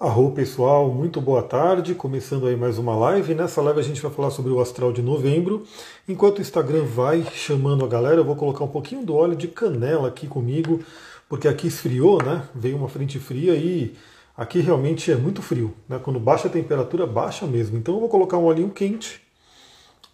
Arro 0.00 0.30
pessoal, 0.30 0.90
muito 0.90 1.20
boa 1.20 1.42
tarde. 1.42 1.94
Começando 1.94 2.46
aí 2.46 2.56
mais 2.56 2.78
uma 2.78 2.96
live. 2.96 3.34
Nessa 3.34 3.60
live 3.60 3.80
a 3.80 3.82
gente 3.82 4.00
vai 4.00 4.10
falar 4.10 4.30
sobre 4.30 4.50
o 4.50 4.58
astral 4.58 4.94
de 4.94 5.02
novembro. 5.02 5.62
Enquanto 6.08 6.38
o 6.38 6.40
Instagram 6.40 6.84
vai 6.84 7.22
chamando 7.34 7.84
a 7.84 7.86
galera, 7.86 8.16
eu 8.16 8.24
vou 8.24 8.34
colocar 8.34 8.64
um 8.64 8.68
pouquinho 8.68 9.04
do 9.04 9.14
óleo 9.14 9.36
de 9.36 9.46
canela 9.46 10.08
aqui 10.08 10.26
comigo, 10.26 10.82
porque 11.28 11.46
aqui 11.46 11.66
esfriou, 11.66 12.16
né? 12.22 12.48
Veio 12.54 12.78
uma 12.78 12.88
frente 12.88 13.18
fria 13.18 13.54
e 13.54 13.94
aqui 14.34 14.60
realmente 14.60 15.12
é 15.12 15.16
muito 15.16 15.42
frio, 15.42 15.74
né? 15.86 16.00
Quando 16.02 16.18
baixa 16.18 16.48
a 16.48 16.50
temperatura, 16.50 17.06
baixa 17.06 17.46
mesmo. 17.46 17.76
Então 17.76 17.92
eu 17.92 18.00
vou 18.00 18.08
colocar 18.08 18.38
um 18.38 18.44
olhinho 18.44 18.70
quente 18.70 19.20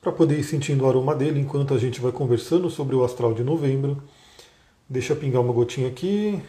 para 0.01 0.11
poder 0.11 0.37
ir 0.37 0.43
sentindo 0.43 0.83
o 0.83 0.89
aroma 0.89 1.15
dele 1.15 1.39
enquanto 1.39 1.73
a 1.73 1.79
gente 1.79 2.01
vai 2.01 2.11
conversando 2.11 2.69
sobre 2.69 2.97
o 2.97 3.05
astral 3.05 3.33
de 3.33 3.45
novembro. 3.45 4.03
Deixa 4.89 5.13
eu 5.13 5.17
pingar 5.17 5.41
uma 5.41 5.53
gotinha 5.53 5.87
aqui. 5.87 6.43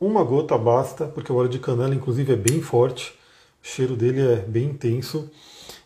Uma 0.00 0.24
gota 0.24 0.56
basta, 0.56 1.04
porque 1.04 1.30
o 1.30 1.36
óleo 1.36 1.50
de 1.50 1.58
canela, 1.58 1.94
inclusive, 1.94 2.32
é 2.32 2.36
bem 2.36 2.62
forte. 2.62 3.12
O 3.62 3.66
cheiro 3.68 3.94
dele 3.94 4.22
é 4.22 4.36
bem 4.36 4.64
intenso. 4.64 5.30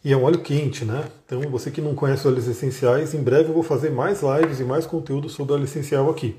E 0.05 0.13
é 0.13 0.17
um 0.17 0.23
óleo 0.23 0.39
quente, 0.39 0.85
né? 0.85 1.09
Então, 1.27 1.41
você 1.51 1.69
que 1.69 1.81
não 1.81 1.97
conhece 1.97 2.29
óleos 2.29 2.47
essenciais, 2.47 3.13
em 3.13 3.21
breve 3.21 3.49
eu 3.49 3.55
vou 3.55 3.65
fazer 3.65 3.91
mais 3.91 4.21
lives 4.23 4.61
e 4.61 4.63
mais 4.65 4.87
conteúdo 4.87 5.29
sobre 5.29 5.55
óleo 5.55 5.65
essencial 5.65 6.09
aqui. 6.09 6.37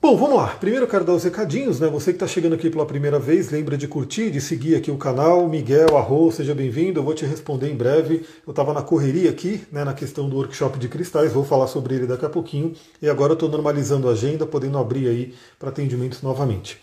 Bom, 0.00 0.16
vamos 0.16 0.36
lá. 0.36 0.48
Primeiro 0.48 0.84
eu 0.84 0.88
quero 0.88 1.04
dar 1.04 1.12
os 1.12 1.22
recadinhos, 1.22 1.78
né? 1.78 1.88
Você 1.88 2.12
que 2.12 2.16
está 2.16 2.26
chegando 2.26 2.54
aqui 2.54 2.68
pela 2.68 2.84
primeira 2.84 3.18
vez, 3.20 3.50
lembra 3.50 3.76
de 3.76 3.86
curtir, 3.86 4.30
de 4.30 4.40
seguir 4.40 4.74
aqui 4.74 4.90
o 4.90 4.96
canal. 4.96 5.48
Miguel 5.48 5.96
Arro, 5.96 6.32
seja 6.32 6.54
bem-vindo. 6.54 6.98
Eu 6.98 7.04
vou 7.04 7.14
te 7.14 7.24
responder 7.24 7.70
em 7.70 7.76
breve. 7.76 8.24
Eu 8.44 8.50
estava 8.50 8.72
na 8.72 8.82
correria 8.82 9.30
aqui, 9.30 9.62
né, 9.70 9.84
na 9.84 9.94
questão 9.94 10.28
do 10.28 10.36
workshop 10.36 10.78
de 10.78 10.88
cristais, 10.88 11.32
vou 11.32 11.44
falar 11.44 11.68
sobre 11.68 11.94
ele 11.94 12.06
daqui 12.06 12.24
a 12.24 12.28
pouquinho. 12.28 12.72
E 13.00 13.08
agora 13.08 13.32
eu 13.32 13.34
estou 13.34 13.48
normalizando 13.48 14.08
a 14.08 14.12
agenda, 14.12 14.44
podendo 14.44 14.78
abrir 14.78 15.08
aí 15.08 15.34
para 15.58 15.68
atendimentos 15.68 16.20
novamente. 16.20 16.80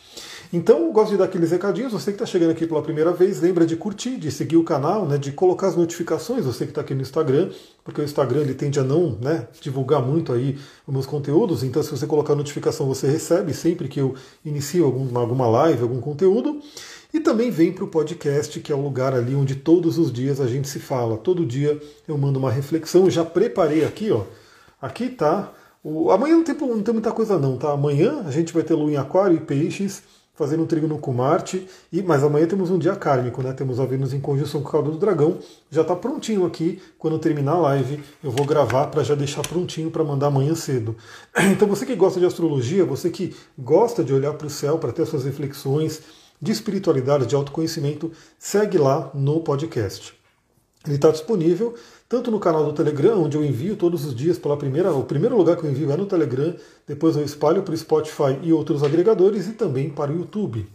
Então, 0.52 0.88
eu 0.88 0.92
gosto 0.92 1.12
de 1.12 1.18
dar 1.18 1.26
aqueles 1.26 1.52
recadinhos. 1.52 1.94
Você 1.94 2.06
que 2.12 2.16
está 2.16 2.26
chegando 2.26 2.50
aqui 2.50 2.66
pela 2.66 2.82
primeira 2.82 3.14
vez, 3.14 3.40
lembra 3.40 3.68
de 3.68 3.76
curtir, 3.76 4.18
de 4.18 4.32
seguir 4.32 4.58
o 4.58 4.64
canal, 4.64 5.06
né, 5.06 5.16
de 5.16 5.32
colocar 5.32 5.68
as 5.68 5.76
notificações. 5.76 6.44
Você 6.44 6.66
que 6.66 6.72
está 6.72 6.82
aqui 6.82 6.96
no 6.96 7.02
Instagram, 7.02 7.52
porque 7.84 8.02
o 8.02 8.04
Instagram 8.04 8.42
ele 8.42 8.56
tende 8.56 8.80
a 8.80 8.84
não 8.84 9.16
né, 9.22 9.48
divulgar 9.62 10.02
muito 10.02 10.34
aí 10.34 10.58
os 10.88 10.92
meus 10.92 11.06
conteúdos. 11.06 11.62
Então, 11.62 11.84
se 11.84 11.92
você 11.92 12.08
colocar 12.08 12.34
a 12.34 12.36
notificação, 12.36 12.88
você 12.88 13.08
recebe 13.08 13.54
sempre 13.54 13.88
que 13.88 14.02
eu 14.02 14.16
inicio 14.44 14.86
alguma, 14.86 15.20
alguma 15.20 15.48
live, 15.48 15.84
algum 15.84 16.02
conteúdo. 16.02 16.60
E 17.14 17.20
também 17.20 17.52
vem 17.52 17.72
para 17.72 17.84
o 17.84 17.88
podcast, 17.88 18.60
que 18.60 18.72
é 18.72 18.76
o 18.76 18.82
lugar 18.82 19.14
ali 19.14 19.36
onde 19.36 19.56
todos 19.56 20.00
os 20.00 20.12
dias 20.12 20.42
a 20.42 20.48
gente 20.48 20.68
se 20.68 20.80
fala. 20.80 21.16
Todo 21.16 21.46
dia 21.46 21.80
eu 22.08 22.18
mando 22.18 22.40
uma 22.40 22.52
reflexão. 22.52 23.04
Eu 23.04 23.12
já 23.12 23.24
preparei 23.24 23.86
aqui, 23.86 24.12
ó. 24.12 24.24
Aqui 24.82 25.10
tá. 25.10 25.54
O... 25.84 26.10
Amanhã 26.10 26.36
não 26.36 26.44
tem, 26.44 26.56
não 26.56 26.82
tem 26.82 26.94
muita 26.94 27.12
coisa 27.12 27.38
não, 27.38 27.56
tá? 27.56 27.72
Amanhã 27.72 28.24
a 28.26 28.32
gente 28.32 28.52
vai 28.52 28.64
ter 28.64 28.74
lua 28.74 28.92
em 28.92 28.98
aquário 28.98 29.38
e 29.38 29.40
peixes 29.40 30.02
fazendo 30.40 30.64
um 30.64 30.66
trígono 30.66 30.98
com 30.98 31.12
Marte, 31.12 31.68
e, 31.92 32.02
mas 32.02 32.24
amanhã 32.24 32.48
temos 32.48 32.72
um 32.72 32.80
dia 32.80 32.96
kármico, 32.96 33.44
né? 33.44 33.52
Temos 33.52 33.78
a 33.78 33.86
Vênus 33.86 34.14
em 34.14 34.22
conjunção 34.22 34.62
com 34.62 34.70
o 34.70 34.72
caldo 34.72 34.92
do 34.92 34.98
dragão. 34.98 35.38
Já 35.70 35.82
está 35.82 35.94
prontinho 35.94 36.46
aqui. 36.46 36.82
Quando 36.98 37.20
terminar 37.20 37.52
a 37.52 37.58
live, 37.58 38.02
eu 38.24 38.32
vou 38.32 38.46
gravar 38.46 38.88
para 38.88 39.04
já 39.04 39.16
deixar 39.16 39.42
prontinho 39.42 39.92
para 39.92 40.02
mandar 40.02 40.28
amanhã 40.28 40.56
cedo. 40.56 40.96
Então 41.52 41.68
você 41.68 41.86
que 41.86 41.94
gosta 41.94 42.22
de 42.22 42.26
astrologia, 42.26 42.86
você 42.86 43.10
que 43.10 43.36
gosta 43.58 44.02
de 44.02 44.14
olhar 44.14 44.34
para 44.34 44.48
o 44.48 44.50
céu 44.50 44.78
para 44.78 44.94
ter 44.94 45.06
suas 45.06 45.26
reflexões 45.26 46.02
de 46.42 46.54
espiritualidade, 46.54 47.26
de 47.26 47.36
autoconhecimento, 47.36 48.10
segue 48.38 48.78
lá 48.78 49.12
no 49.14 49.42
podcast. 49.42 50.14
Ele 50.86 50.96
está 50.96 51.12
disponível 51.12 51.76
tanto 52.10 52.32
no 52.32 52.40
canal 52.40 52.66
do 52.66 52.74
Telegram, 52.74 53.24
onde 53.24 53.38
eu 53.38 53.46
envio 53.46 53.76
todos 53.76 54.04
os 54.04 54.16
dias 54.16 54.40
pela 54.40 54.58
primeira, 54.58 54.92
o 54.92 55.04
primeiro 55.04 55.38
lugar 55.38 55.56
que 55.56 55.64
eu 55.64 55.70
envio 55.70 55.92
é 55.92 55.96
no 55.96 56.08
Telegram, 56.08 56.56
depois 56.88 57.16
eu 57.16 57.24
espalho 57.24 57.62
para 57.62 57.76
o 57.76 57.78
Spotify 57.78 58.40
e 58.42 58.52
outros 58.52 58.82
agregadores 58.82 59.48
e 59.48 59.52
também 59.52 59.92
para 59.92 60.12
o 60.12 60.16
YouTube. 60.16 60.68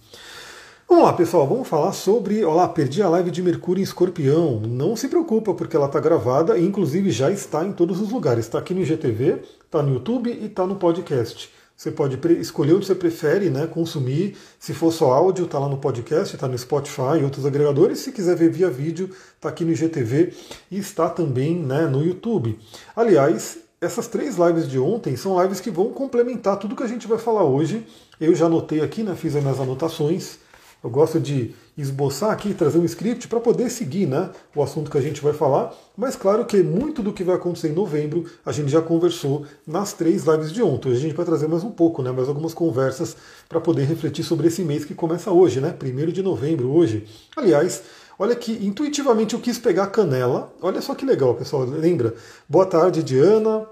Vamos 0.88 1.04
lá, 1.04 1.12
pessoal, 1.12 1.44
vamos 1.44 1.66
falar 1.66 1.92
sobre. 1.92 2.44
Olá, 2.44 2.68
perdi 2.68 3.02
a 3.02 3.08
live 3.08 3.32
de 3.32 3.42
Mercúrio 3.42 3.80
em 3.80 3.84
Escorpião. 3.84 4.60
Não 4.60 4.94
se 4.94 5.08
preocupa, 5.08 5.52
porque 5.54 5.74
ela 5.74 5.86
está 5.86 5.98
gravada 5.98 6.56
e 6.56 6.64
inclusive 6.64 7.10
já 7.10 7.32
está 7.32 7.64
em 7.64 7.72
todos 7.72 8.00
os 8.00 8.12
lugares. 8.12 8.44
Está 8.44 8.60
aqui 8.60 8.72
no 8.72 8.82
IGTV, 8.82 9.40
está 9.64 9.82
no 9.82 9.94
YouTube 9.94 10.30
e 10.30 10.46
está 10.46 10.64
no 10.64 10.76
podcast. 10.76 11.50
Você 11.76 11.90
pode 11.90 12.18
escolher 12.40 12.74
onde 12.74 12.86
você 12.86 12.94
prefere 12.94 13.50
né, 13.50 13.66
consumir. 13.66 14.36
Se 14.58 14.72
for 14.72 14.92
só 14.92 15.12
áudio, 15.12 15.44
está 15.44 15.58
lá 15.58 15.68
no 15.68 15.78
podcast, 15.78 16.34
está 16.34 16.46
no 16.46 16.56
Spotify 16.56 17.18
e 17.20 17.24
outros 17.24 17.44
agregadores. 17.44 17.98
Se 17.98 18.12
quiser 18.12 18.36
ver 18.36 18.50
via 18.50 18.70
vídeo, 18.70 19.10
está 19.34 19.48
aqui 19.48 19.64
no 19.64 19.72
IGTV 19.72 20.32
e 20.70 20.78
está 20.78 21.08
também 21.08 21.56
né, 21.56 21.86
no 21.86 22.04
YouTube. 22.04 22.58
Aliás, 22.94 23.58
essas 23.80 24.06
três 24.06 24.36
lives 24.36 24.68
de 24.68 24.78
ontem 24.78 25.16
são 25.16 25.40
lives 25.42 25.60
que 25.60 25.70
vão 25.70 25.92
complementar 25.92 26.58
tudo 26.58 26.76
que 26.76 26.82
a 26.82 26.88
gente 26.88 27.08
vai 27.08 27.18
falar 27.18 27.44
hoje. 27.44 27.84
Eu 28.20 28.34
já 28.34 28.46
anotei 28.46 28.80
aqui, 28.80 29.02
né, 29.02 29.14
fiz 29.16 29.34
as 29.34 29.42
minhas 29.42 29.58
anotações. 29.58 30.38
Eu 30.84 30.90
gosto 30.90 31.18
de 31.18 31.54
esboçar 31.78 32.30
aqui, 32.30 32.52
trazer 32.52 32.76
um 32.76 32.84
script 32.84 33.26
para 33.26 33.40
poder 33.40 33.70
seguir 33.70 34.06
né, 34.06 34.30
o 34.54 34.62
assunto 34.62 34.90
que 34.90 34.98
a 34.98 35.00
gente 35.00 35.22
vai 35.22 35.32
falar. 35.32 35.72
Mas 35.96 36.14
claro 36.14 36.44
que 36.44 36.62
muito 36.62 37.02
do 37.02 37.10
que 37.10 37.24
vai 37.24 37.36
acontecer 37.36 37.70
em 37.70 37.72
novembro 37.72 38.26
a 38.44 38.52
gente 38.52 38.70
já 38.70 38.82
conversou 38.82 39.46
nas 39.66 39.94
três 39.94 40.24
lives 40.24 40.52
de 40.52 40.62
ontem. 40.62 40.90
Hoje 40.90 40.98
a 40.98 41.00
gente 41.00 41.16
vai 41.16 41.24
trazer 41.24 41.48
mais 41.48 41.64
um 41.64 41.70
pouco, 41.70 42.02
né, 42.02 42.12
mais 42.12 42.28
algumas 42.28 42.52
conversas 42.52 43.16
para 43.48 43.62
poder 43.62 43.84
refletir 43.84 44.22
sobre 44.22 44.48
esse 44.48 44.62
mês 44.62 44.84
que 44.84 44.94
começa 44.94 45.30
hoje, 45.30 45.58
né? 45.58 45.70
Primeiro 45.70 46.12
de 46.12 46.22
novembro, 46.22 46.70
hoje. 46.70 47.06
Aliás, 47.34 47.82
Olha 48.16 48.36
que 48.36 48.52
intuitivamente 48.64 49.34
eu 49.34 49.40
quis 49.40 49.58
pegar 49.58 49.88
canela. 49.88 50.54
Olha 50.62 50.80
só 50.80 50.94
que 50.94 51.04
legal, 51.04 51.34
pessoal. 51.34 51.64
Lembra? 51.64 52.14
Boa 52.48 52.64
tarde, 52.64 53.02
Diana. 53.02 53.66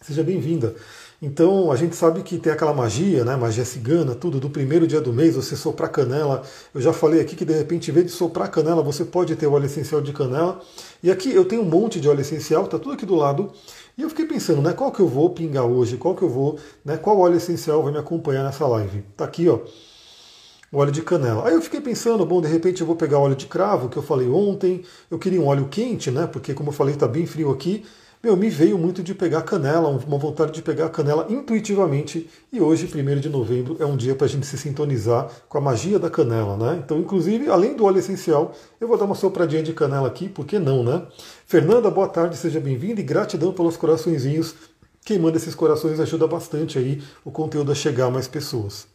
Seja 0.00 0.24
bem-vinda. 0.24 0.74
Então 1.22 1.70
a 1.70 1.76
gente 1.76 1.94
sabe 1.94 2.22
que 2.22 2.38
tem 2.38 2.50
aquela 2.50 2.72
magia, 2.72 3.24
né? 3.24 3.36
Magia 3.36 3.64
cigana, 3.64 4.14
tudo, 4.14 4.40
do 4.40 4.48
primeiro 4.48 4.86
dia 4.86 5.02
do 5.02 5.12
mês, 5.12 5.36
você 5.36 5.54
soprar 5.54 5.90
canela. 5.90 6.42
Eu 6.74 6.80
já 6.80 6.94
falei 6.94 7.20
aqui 7.20 7.36
que 7.36 7.44
de 7.44 7.52
repente, 7.52 7.90
em 7.90 7.94
vez 7.94 8.06
de 8.06 8.12
soprar 8.12 8.50
canela, 8.50 8.82
você 8.82 9.04
pode 9.04 9.36
ter 9.36 9.46
o 9.46 9.52
óleo 9.52 9.66
essencial 9.66 10.00
de 10.00 10.14
canela. 10.14 10.60
E 11.02 11.10
aqui 11.10 11.30
eu 11.30 11.44
tenho 11.44 11.60
um 11.60 11.66
monte 11.66 12.00
de 12.00 12.08
óleo 12.08 12.22
essencial, 12.22 12.66
tá 12.66 12.78
tudo 12.78 12.92
aqui 12.92 13.04
do 13.04 13.14
lado. 13.14 13.52
E 13.98 14.02
eu 14.02 14.08
fiquei 14.08 14.24
pensando, 14.24 14.62
né? 14.62 14.72
Qual 14.72 14.90
que 14.90 15.00
eu 15.00 15.08
vou 15.08 15.28
pingar 15.28 15.66
hoje? 15.66 15.98
Qual 15.98 16.14
que 16.14 16.22
eu 16.22 16.28
vou, 16.30 16.58
né? 16.82 16.96
Qual 16.96 17.18
óleo 17.18 17.36
essencial 17.36 17.82
vai 17.82 17.92
me 17.92 17.98
acompanhar 17.98 18.42
nessa 18.42 18.66
live? 18.66 19.04
Tá 19.14 19.26
aqui, 19.26 19.46
ó. 19.46 19.58
O 20.72 20.78
óleo 20.78 20.92
de 20.92 21.02
canela. 21.02 21.46
Aí 21.46 21.52
eu 21.52 21.60
fiquei 21.60 21.82
pensando, 21.82 22.24
bom, 22.24 22.40
de 22.40 22.48
repente 22.48 22.80
eu 22.80 22.86
vou 22.86 22.96
pegar 22.96 23.18
óleo 23.18 23.36
de 23.36 23.44
cravo, 23.46 23.90
que 23.90 23.96
eu 23.98 24.02
falei 24.02 24.28
ontem. 24.28 24.84
Eu 25.10 25.18
queria 25.18 25.40
um 25.40 25.48
óleo 25.48 25.68
quente, 25.68 26.10
né? 26.10 26.26
Porque, 26.26 26.54
como 26.54 26.70
eu 26.70 26.72
falei, 26.72 26.94
tá 26.94 27.06
bem 27.06 27.26
frio 27.26 27.50
aqui. 27.50 27.84
Meu, 28.22 28.36
me 28.36 28.50
veio 28.50 28.76
muito 28.76 29.02
de 29.02 29.14
pegar 29.14 29.40
canela, 29.40 29.88
uma 29.88 30.18
vontade 30.18 30.52
de 30.52 30.60
pegar 30.60 30.90
canela 30.90 31.26
intuitivamente. 31.30 32.28
E 32.52 32.60
hoje, 32.60 32.84
1 32.84 33.18
de 33.18 33.30
novembro, 33.30 33.78
é 33.80 33.86
um 33.86 33.96
dia 33.96 34.14
para 34.14 34.26
a 34.26 34.28
gente 34.28 34.46
se 34.46 34.58
sintonizar 34.58 35.30
com 35.48 35.56
a 35.56 35.60
magia 35.60 35.98
da 35.98 36.10
canela, 36.10 36.54
né? 36.54 36.82
Então, 36.84 36.98
inclusive, 36.98 37.48
além 37.48 37.74
do 37.74 37.86
óleo 37.86 37.98
essencial, 37.98 38.54
eu 38.78 38.86
vou 38.86 38.98
dar 38.98 39.06
uma 39.06 39.14
sopradinha 39.14 39.62
de 39.62 39.72
canela 39.72 40.06
aqui, 40.06 40.28
por 40.28 40.44
que 40.44 40.58
não, 40.58 40.84
né? 40.84 41.06
Fernanda, 41.46 41.90
boa 41.90 42.08
tarde, 42.08 42.36
seja 42.36 42.60
bem-vinda 42.60 43.00
e 43.00 43.04
gratidão 43.04 43.54
pelos 43.54 43.78
coraçõezinhos. 43.78 44.54
Quem 45.02 45.18
manda 45.18 45.38
esses 45.38 45.54
corações 45.54 45.98
ajuda 45.98 46.26
bastante 46.26 46.78
aí 46.78 47.02
o 47.24 47.30
conteúdo 47.30 47.72
a 47.72 47.74
chegar 47.74 48.08
a 48.08 48.10
mais 48.10 48.28
pessoas. 48.28 48.86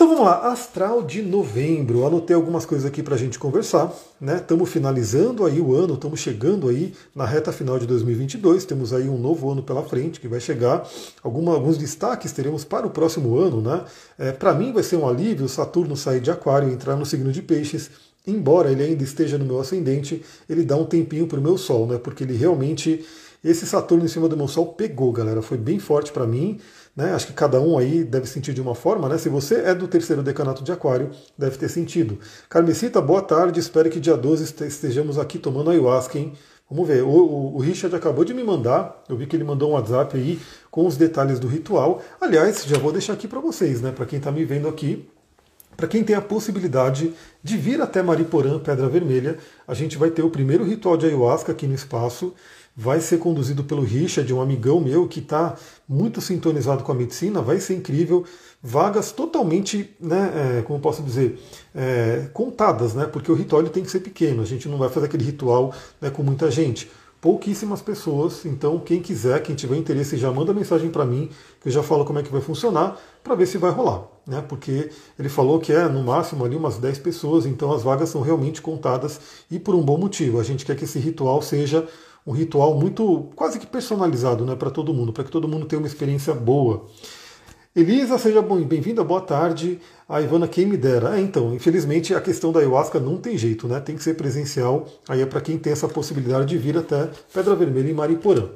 Então 0.00 0.08
vamos 0.08 0.24
lá, 0.24 0.50
astral 0.50 1.02
de 1.02 1.20
novembro. 1.20 2.06
Anotei 2.06 2.34
algumas 2.34 2.64
coisas 2.64 2.86
aqui 2.86 3.02
para 3.02 3.16
a 3.16 3.18
gente 3.18 3.38
conversar. 3.38 3.92
Estamos 4.18 4.66
né? 4.66 4.72
finalizando 4.72 5.44
aí 5.44 5.60
o 5.60 5.74
ano, 5.74 5.92
estamos 5.92 6.20
chegando 6.20 6.70
aí 6.70 6.94
na 7.14 7.26
reta 7.26 7.52
final 7.52 7.78
de 7.78 7.86
2022. 7.86 8.64
Temos 8.64 8.94
aí 8.94 9.10
um 9.10 9.18
novo 9.18 9.50
ano 9.50 9.62
pela 9.62 9.82
frente 9.82 10.18
que 10.18 10.26
vai 10.26 10.40
chegar. 10.40 10.88
Alguma, 11.22 11.52
alguns 11.52 11.76
destaques 11.76 12.32
teremos 12.32 12.64
para 12.64 12.86
o 12.86 12.90
próximo 12.90 13.36
ano. 13.36 13.60
Né? 13.60 13.84
É, 14.18 14.32
para 14.32 14.54
mim 14.54 14.72
vai 14.72 14.82
ser 14.82 14.96
um 14.96 15.06
alívio 15.06 15.46
Saturno 15.50 15.94
sair 15.94 16.22
de 16.22 16.30
Aquário 16.30 16.70
e 16.70 16.72
entrar 16.72 16.96
no 16.96 17.04
signo 17.04 17.30
de 17.30 17.42
Peixes. 17.42 17.90
Embora 18.26 18.72
ele 18.72 18.82
ainda 18.82 19.04
esteja 19.04 19.36
no 19.36 19.44
meu 19.44 19.60
ascendente, 19.60 20.24
ele 20.48 20.64
dá 20.64 20.76
um 20.76 20.86
tempinho 20.86 21.26
para 21.26 21.38
o 21.38 21.42
meu 21.42 21.58
Sol, 21.58 21.86
né? 21.86 21.98
porque 21.98 22.24
ele 22.24 22.38
realmente 22.38 23.04
esse 23.42 23.66
Saturno 23.66 24.04
em 24.04 24.08
cima 24.08 24.28
do 24.28 24.36
meu 24.36 24.46
Sol 24.46 24.66
pegou, 24.74 25.12
galera. 25.12 25.40
Foi 25.40 25.56
bem 25.56 25.78
forte 25.78 26.12
para 26.12 26.26
mim. 26.26 26.58
Né? 27.00 27.14
Acho 27.14 27.28
que 27.28 27.32
cada 27.32 27.58
um 27.58 27.78
aí 27.78 28.04
deve 28.04 28.26
sentir 28.26 28.52
de 28.52 28.60
uma 28.60 28.74
forma. 28.74 29.08
Né? 29.08 29.16
Se 29.16 29.30
você 29.30 29.62
é 29.62 29.74
do 29.74 29.88
terceiro 29.88 30.22
decanato 30.22 30.62
de 30.62 30.70
Aquário, 30.70 31.10
deve 31.36 31.56
ter 31.56 31.70
sentido. 31.70 32.18
Carmesita, 32.46 33.00
boa 33.00 33.22
tarde. 33.22 33.58
Espero 33.58 33.88
que 33.88 33.98
dia 33.98 34.18
12 34.18 34.54
estejamos 34.66 35.18
aqui 35.18 35.38
tomando 35.38 35.70
ayahuasca, 35.70 36.18
hein? 36.18 36.34
Vamos 36.70 36.86
ver. 36.86 37.02
O, 37.02 37.08
o, 37.08 37.56
o, 37.56 37.58
Richard 37.58 37.96
acabou 37.96 38.22
de 38.22 38.34
me 38.34 38.44
mandar. 38.44 39.02
Eu 39.08 39.16
vi 39.16 39.26
que 39.26 39.34
ele 39.34 39.44
mandou 39.44 39.70
um 39.70 39.72
WhatsApp 39.72 40.14
aí 40.14 40.38
com 40.70 40.86
os 40.86 40.98
detalhes 40.98 41.40
do 41.40 41.48
ritual. 41.48 42.02
Aliás, 42.20 42.64
já 42.66 42.76
vou 42.76 42.92
deixar 42.92 43.14
aqui 43.14 43.26
para 43.26 43.40
vocês, 43.40 43.80
né? 43.80 43.92
Para 43.92 44.04
quem 44.04 44.18
está 44.18 44.30
me 44.30 44.44
vendo 44.44 44.68
aqui. 44.68 45.08
Para 45.74 45.88
quem 45.88 46.04
tem 46.04 46.14
a 46.14 46.20
possibilidade 46.20 47.14
de 47.42 47.56
vir 47.56 47.80
até 47.80 48.02
Mariporã, 48.02 48.58
Pedra 48.58 48.90
Vermelha, 48.90 49.38
a 49.66 49.72
gente 49.72 49.96
vai 49.96 50.10
ter 50.10 50.20
o 50.20 50.28
primeiro 50.28 50.64
ritual 50.64 50.98
de 50.98 51.06
ayahuasca 51.06 51.52
aqui 51.52 51.66
no 51.66 51.74
espaço 51.74 52.34
vai 52.76 53.00
ser 53.00 53.18
conduzido 53.18 53.64
pelo 53.64 53.82
Richard, 53.82 54.32
um 54.32 54.40
amigão 54.40 54.80
meu 54.80 55.06
que 55.06 55.20
está 55.20 55.54
muito 55.90 56.20
sintonizado 56.20 56.84
com 56.84 56.92
a 56.92 56.94
medicina, 56.94 57.42
vai 57.42 57.58
ser 57.58 57.74
incrível. 57.74 58.24
Vagas 58.62 59.10
totalmente, 59.10 59.90
né, 59.98 60.58
é, 60.58 60.62
como 60.62 60.78
posso 60.78 61.02
dizer, 61.02 61.42
é, 61.74 62.28
contadas, 62.32 62.94
né, 62.94 63.06
porque 63.06 63.32
o 63.32 63.34
ritual 63.34 63.64
tem 63.64 63.82
que 63.82 63.90
ser 63.90 63.98
pequeno, 63.98 64.40
a 64.40 64.46
gente 64.46 64.68
não 64.68 64.78
vai 64.78 64.88
fazer 64.88 65.06
aquele 65.06 65.24
ritual 65.24 65.74
né, 66.00 66.08
com 66.08 66.22
muita 66.22 66.48
gente. 66.48 66.88
pouquíssimas 67.20 67.82
pessoas. 67.82 68.46
Então, 68.46 68.78
quem 68.78 69.02
quiser, 69.02 69.42
quem 69.42 69.54
tiver 69.54 69.76
interesse, 69.76 70.16
já 70.16 70.32
manda 70.32 70.54
mensagem 70.54 70.88
para 70.90 71.04
mim, 71.04 71.28
que 71.60 71.68
eu 71.68 71.72
já 71.72 71.82
falo 71.82 72.02
como 72.02 72.18
é 72.18 72.22
que 72.22 72.32
vai 72.32 72.40
funcionar, 72.40 72.96
para 73.22 73.34
ver 73.34 73.46
se 73.46 73.58
vai 73.58 73.70
rolar. 73.70 74.04
Né? 74.26 74.42
Porque 74.48 74.90
ele 75.18 75.28
falou 75.28 75.60
que 75.60 75.70
é 75.70 75.86
no 75.86 76.02
máximo 76.02 76.44
ali 76.46 76.56
umas 76.56 76.78
10 76.78 76.98
pessoas, 77.00 77.44
então 77.44 77.72
as 77.72 77.82
vagas 77.82 78.08
são 78.08 78.22
realmente 78.22 78.62
contadas 78.62 79.20
e 79.50 79.58
por 79.58 79.74
um 79.74 79.82
bom 79.82 79.98
motivo. 79.98 80.40
A 80.40 80.42
gente 80.42 80.64
quer 80.64 80.74
que 80.74 80.84
esse 80.84 80.98
ritual 80.98 81.42
seja 81.42 81.86
um 82.26 82.32
ritual 82.32 82.74
muito 82.74 83.28
quase 83.34 83.58
que 83.58 83.66
personalizado 83.66 84.44
né, 84.44 84.54
para 84.54 84.70
todo 84.70 84.94
mundo, 84.94 85.12
para 85.12 85.24
que 85.24 85.30
todo 85.30 85.48
mundo 85.48 85.66
tenha 85.66 85.80
uma 85.80 85.88
experiência 85.88 86.34
boa. 86.34 86.86
Elisa, 87.74 88.18
seja 88.18 88.42
bem-vinda, 88.42 89.04
boa 89.04 89.20
tarde. 89.20 89.80
A 90.08 90.20
Ivana, 90.20 90.48
quem 90.48 90.66
me 90.66 90.76
dera. 90.76 91.16
É, 91.16 91.20
então, 91.20 91.54
infelizmente 91.54 92.12
a 92.12 92.20
questão 92.20 92.50
da 92.50 92.58
ayahuasca 92.58 92.98
não 92.98 93.16
tem 93.16 93.38
jeito, 93.38 93.68
né? 93.68 93.78
Tem 93.78 93.94
que 93.94 94.02
ser 94.02 94.14
presencial. 94.14 94.88
Aí 95.08 95.20
é 95.20 95.26
para 95.26 95.40
quem 95.40 95.56
tem 95.56 95.72
essa 95.72 95.86
possibilidade 95.86 96.46
de 96.46 96.58
vir 96.58 96.76
até 96.76 97.08
Pedra 97.32 97.54
Vermelha 97.54 97.88
e 97.88 97.94
Mariporã. 97.94 98.48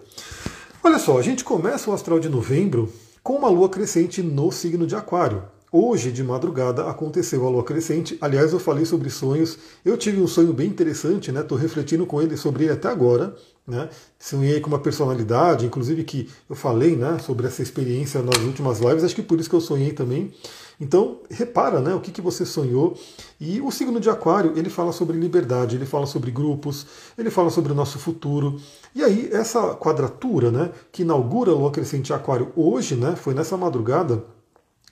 Olha 0.83 0.99
só, 0.99 1.17
a 1.17 1.23
gente 1.23 1.45
começa 1.45 1.89
o 1.89 1.95
astral 1.95 2.19
de 2.19 2.29
novembro 2.29 2.93
com 3.23 3.37
uma 3.37 3.49
lua 3.49 3.69
crescente 3.69 4.21
no 4.21 4.51
signo 4.51 4.85
de 4.85 4.97
Aquário. 4.97 5.54
Hoje, 5.77 6.13
de 6.13 6.23
madrugada, 6.23 6.89
aconteceu 6.89 7.45
a 7.45 7.51
lua 7.51 7.65
crescente. 7.65 8.17
Aliás, 8.21 8.53
eu 8.53 8.61
falei 8.61 8.85
sobre 8.85 9.11
sonhos. 9.11 9.59
Eu 9.85 9.99
tive 9.99 10.21
um 10.21 10.27
sonho 10.29 10.53
bem 10.53 10.69
interessante, 10.69 11.33
né? 11.33 11.41
Estou 11.41 11.59
refletindo 11.59 12.07
com 12.07 12.23
ele 12.23 12.37
sobre 12.37 12.63
ele 12.63 12.75
até 12.75 12.87
agora. 12.87 13.35
Né? 13.67 13.89
Sonhei 14.17 14.61
com 14.61 14.69
uma 14.69 14.79
personalidade, 14.79 15.67
inclusive 15.67 16.05
que 16.05 16.31
eu 16.49 16.55
falei 16.55 16.95
né, 16.95 17.19
sobre 17.19 17.49
essa 17.49 17.61
experiência 17.61 18.23
nas 18.23 18.39
últimas 18.43 18.79
lives, 18.79 19.03
acho 19.03 19.17
que 19.17 19.23
por 19.23 19.41
isso 19.41 19.51
que 19.51 19.57
eu 19.57 19.61
sonhei 19.61 19.93
também. 19.93 20.33
Então, 20.81 21.19
repara 21.29 21.81
né, 21.81 21.93
o 21.93 22.01
que, 22.01 22.13
que 22.13 22.21
você 22.21 22.47
sonhou. 22.47 22.97
E 23.41 23.61
o 23.61 23.73
signo 23.73 23.99
de 23.99 24.09
Aquário, 24.09 24.53
ele 24.55 24.71
fala 24.71 24.93
sobre 24.93 25.19
liberdade, 25.19 25.75
ele 25.75 25.87
fala 25.87 26.07
sobre 26.07 26.31
grupos, 26.31 26.87
ele 27.19 27.31
fala 27.31 27.51
sobre 27.51 27.73
o 27.73 27.75
nosso 27.75 27.99
futuro. 27.99 28.61
E 28.95 29.03
aí, 29.03 29.29
essa 29.33 29.75
quadratura 29.75 30.53
né, 30.53 30.71
que 30.93 31.03
inaugura 31.03 31.51
a 31.51 31.55
lua 31.55 31.73
crescente 31.73 32.13
Aquário 32.13 32.53
hoje, 32.55 32.95
né, 32.95 33.17
foi 33.17 33.35
nessa 33.35 33.57
madrugada, 33.57 34.23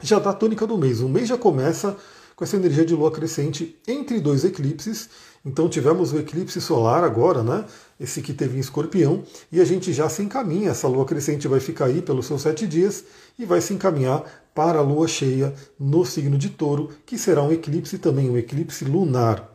já 0.02 0.18
dá 0.18 0.30
a 0.30 0.34
tônica 0.34 0.66
do 0.66 0.76
mês. 0.76 1.00
O 1.00 1.08
mês 1.08 1.28
já 1.28 1.38
começa 1.38 1.96
com 2.34 2.44
essa 2.44 2.56
energia 2.56 2.84
de 2.84 2.94
lua 2.94 3.10
crescente 3.10 3.78
entre 3.86 4.20
dois 4.20 4.44
eclipses. 4.44 5.08
Então 5.44 5.68
tivemos 5.68 6.12
o 6.12 6.18
eclipse 6.18 6.60
solar 6.60 7.04
agora, 7.04 7.42
né? 7.42 7.64
Esse 7.98 8.20
que 8.20 8.32
teve 8.32 8.56
em 8.56 8.60
escorpião, 8.60 9.22
e 9.50 9.60
a 9.60 9.64
gente 9.64 9.92
já 9.92 10.08
se 10.08 10.22
encaminha. 10.22 10.70
Essa 10.70 10.88
lua 10.88 11.04
crescente 11.04 11.48
vai 11.48 11.60
ficar 11.60 11.86
aí 11.86 12.02
pelos 12.02 12.26
seus 12.26 12.42
sete 12.42 12.66
dias 12.66 13.04
e 13.38 13.44
vai 13.44 13.60
se 13.60 13.72
encaminhar 13.74 14.24
para 14.54 14.78
a 14.78 14.82
lua 14.82 15.08
cheia 15.08 15.54
no 15.78 16.04
signo 16.04 16.36
de 16.38 16.50
touro, 16.50 16.90
que 17.06 17.16
será 17.16 17.42
um 17.42 17.52
eclipse 17.52 17.98
também, 17.98 18.30
um 18.30 18.36
eclipse 18.36 18.84
lunar. 18.84 19.50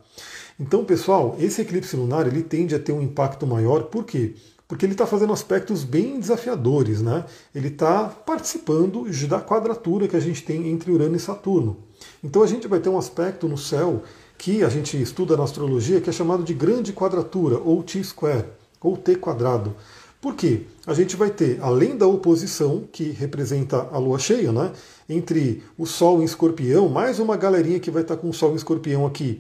Então, 0.60 0.84
pessoal, 0.84 1.36
esse 1.40 1.62
eclipse 1.62 1.96
lunar 1.96 2.26
ele 2.26 2.42
tende 2.42 2.74
a 2.74 2.80
ter 2.80 2.92
um 2.92 3.02
impacto 3.02 3.46
maior, 3.46 3.84
por 3.84 4.04
quê? 4.04 4.34
Porque 4.68 4.86
ele 4.86 4.94
está 4.94 5.08
fazendo 5.08 5.32
aspectos 5.32 5.84
bem 5.84 6.20
desafiadores, 6.20 7.02
né? 7.02 7.24
Ele 7.56 7.70
está 7.70 8.06
participando 8.06 9.06
da 9.28 9.40
quadratura 9.40 10.08
que 10.08 10.16
a 10.16 10.20
gente 10.20 10.44
tem 10.44 10.68
entre 10.68 10.92
Urano 10.92 11.16
e 11.16 11.20
Saturno. 11.20 11.78
Então 12.24 12.44
a 12.44 12.48
gente 12.48 12.68
vai 12.68 12.80
ter 12.80 12.90
um 12.90 12.98
aspecto 12.98 13.48
no 13.48 13.58
céu 13.58 14.04
que 14.38 14.64
a 14.64 14.70
gente 14.70 15.02
estuda 15.02 15.38
na 15.38 15.44
astrologia 15.44 16.02
que 16.02 16.10
é 16.10 16.14
chamado 16.14 16.44
de 16.44 16.54
grande 16.54 16.92
quadratura, 16.94 17.58
ou 17.58 17.82
T-square, 17.82 18.46
ou 18.82 18.98
T 18.98 19.16
quadrado. 19.16 19.74
Por 20.20 20.36
quê? 20.36 20.64
A 20.86 20.94
gente 20.94 21.16
vai 21.16 21.30
ter, 21.30 21.60
além 21.62 21.96
da 21.96 22.08
oposição, 22.08 22.84
que 22.92 23.12
representa 23.12 23.88
a 23.92 23.98
lua 23.98 24.20
cheia, 24.20 24.52
né? 24.52 24.72
Entre 25.08 25.64
o 25.78 25.86
Sol 25.86 26.22
em 26.22 26.26
escorpião, 26.26 26.90
mais 26.90 27.20
uma 27.20 27.38
galerinha 27.38 27.80
que 27.80 27.92
vai 27.92 28.02
estar 28.02 28.18
com 28.18 28.30
o 28.30 28.34
Sol 28.34 28.52
em 28.52 28.56
escorpião 28.56 29.06
aqui, 29.06 29.40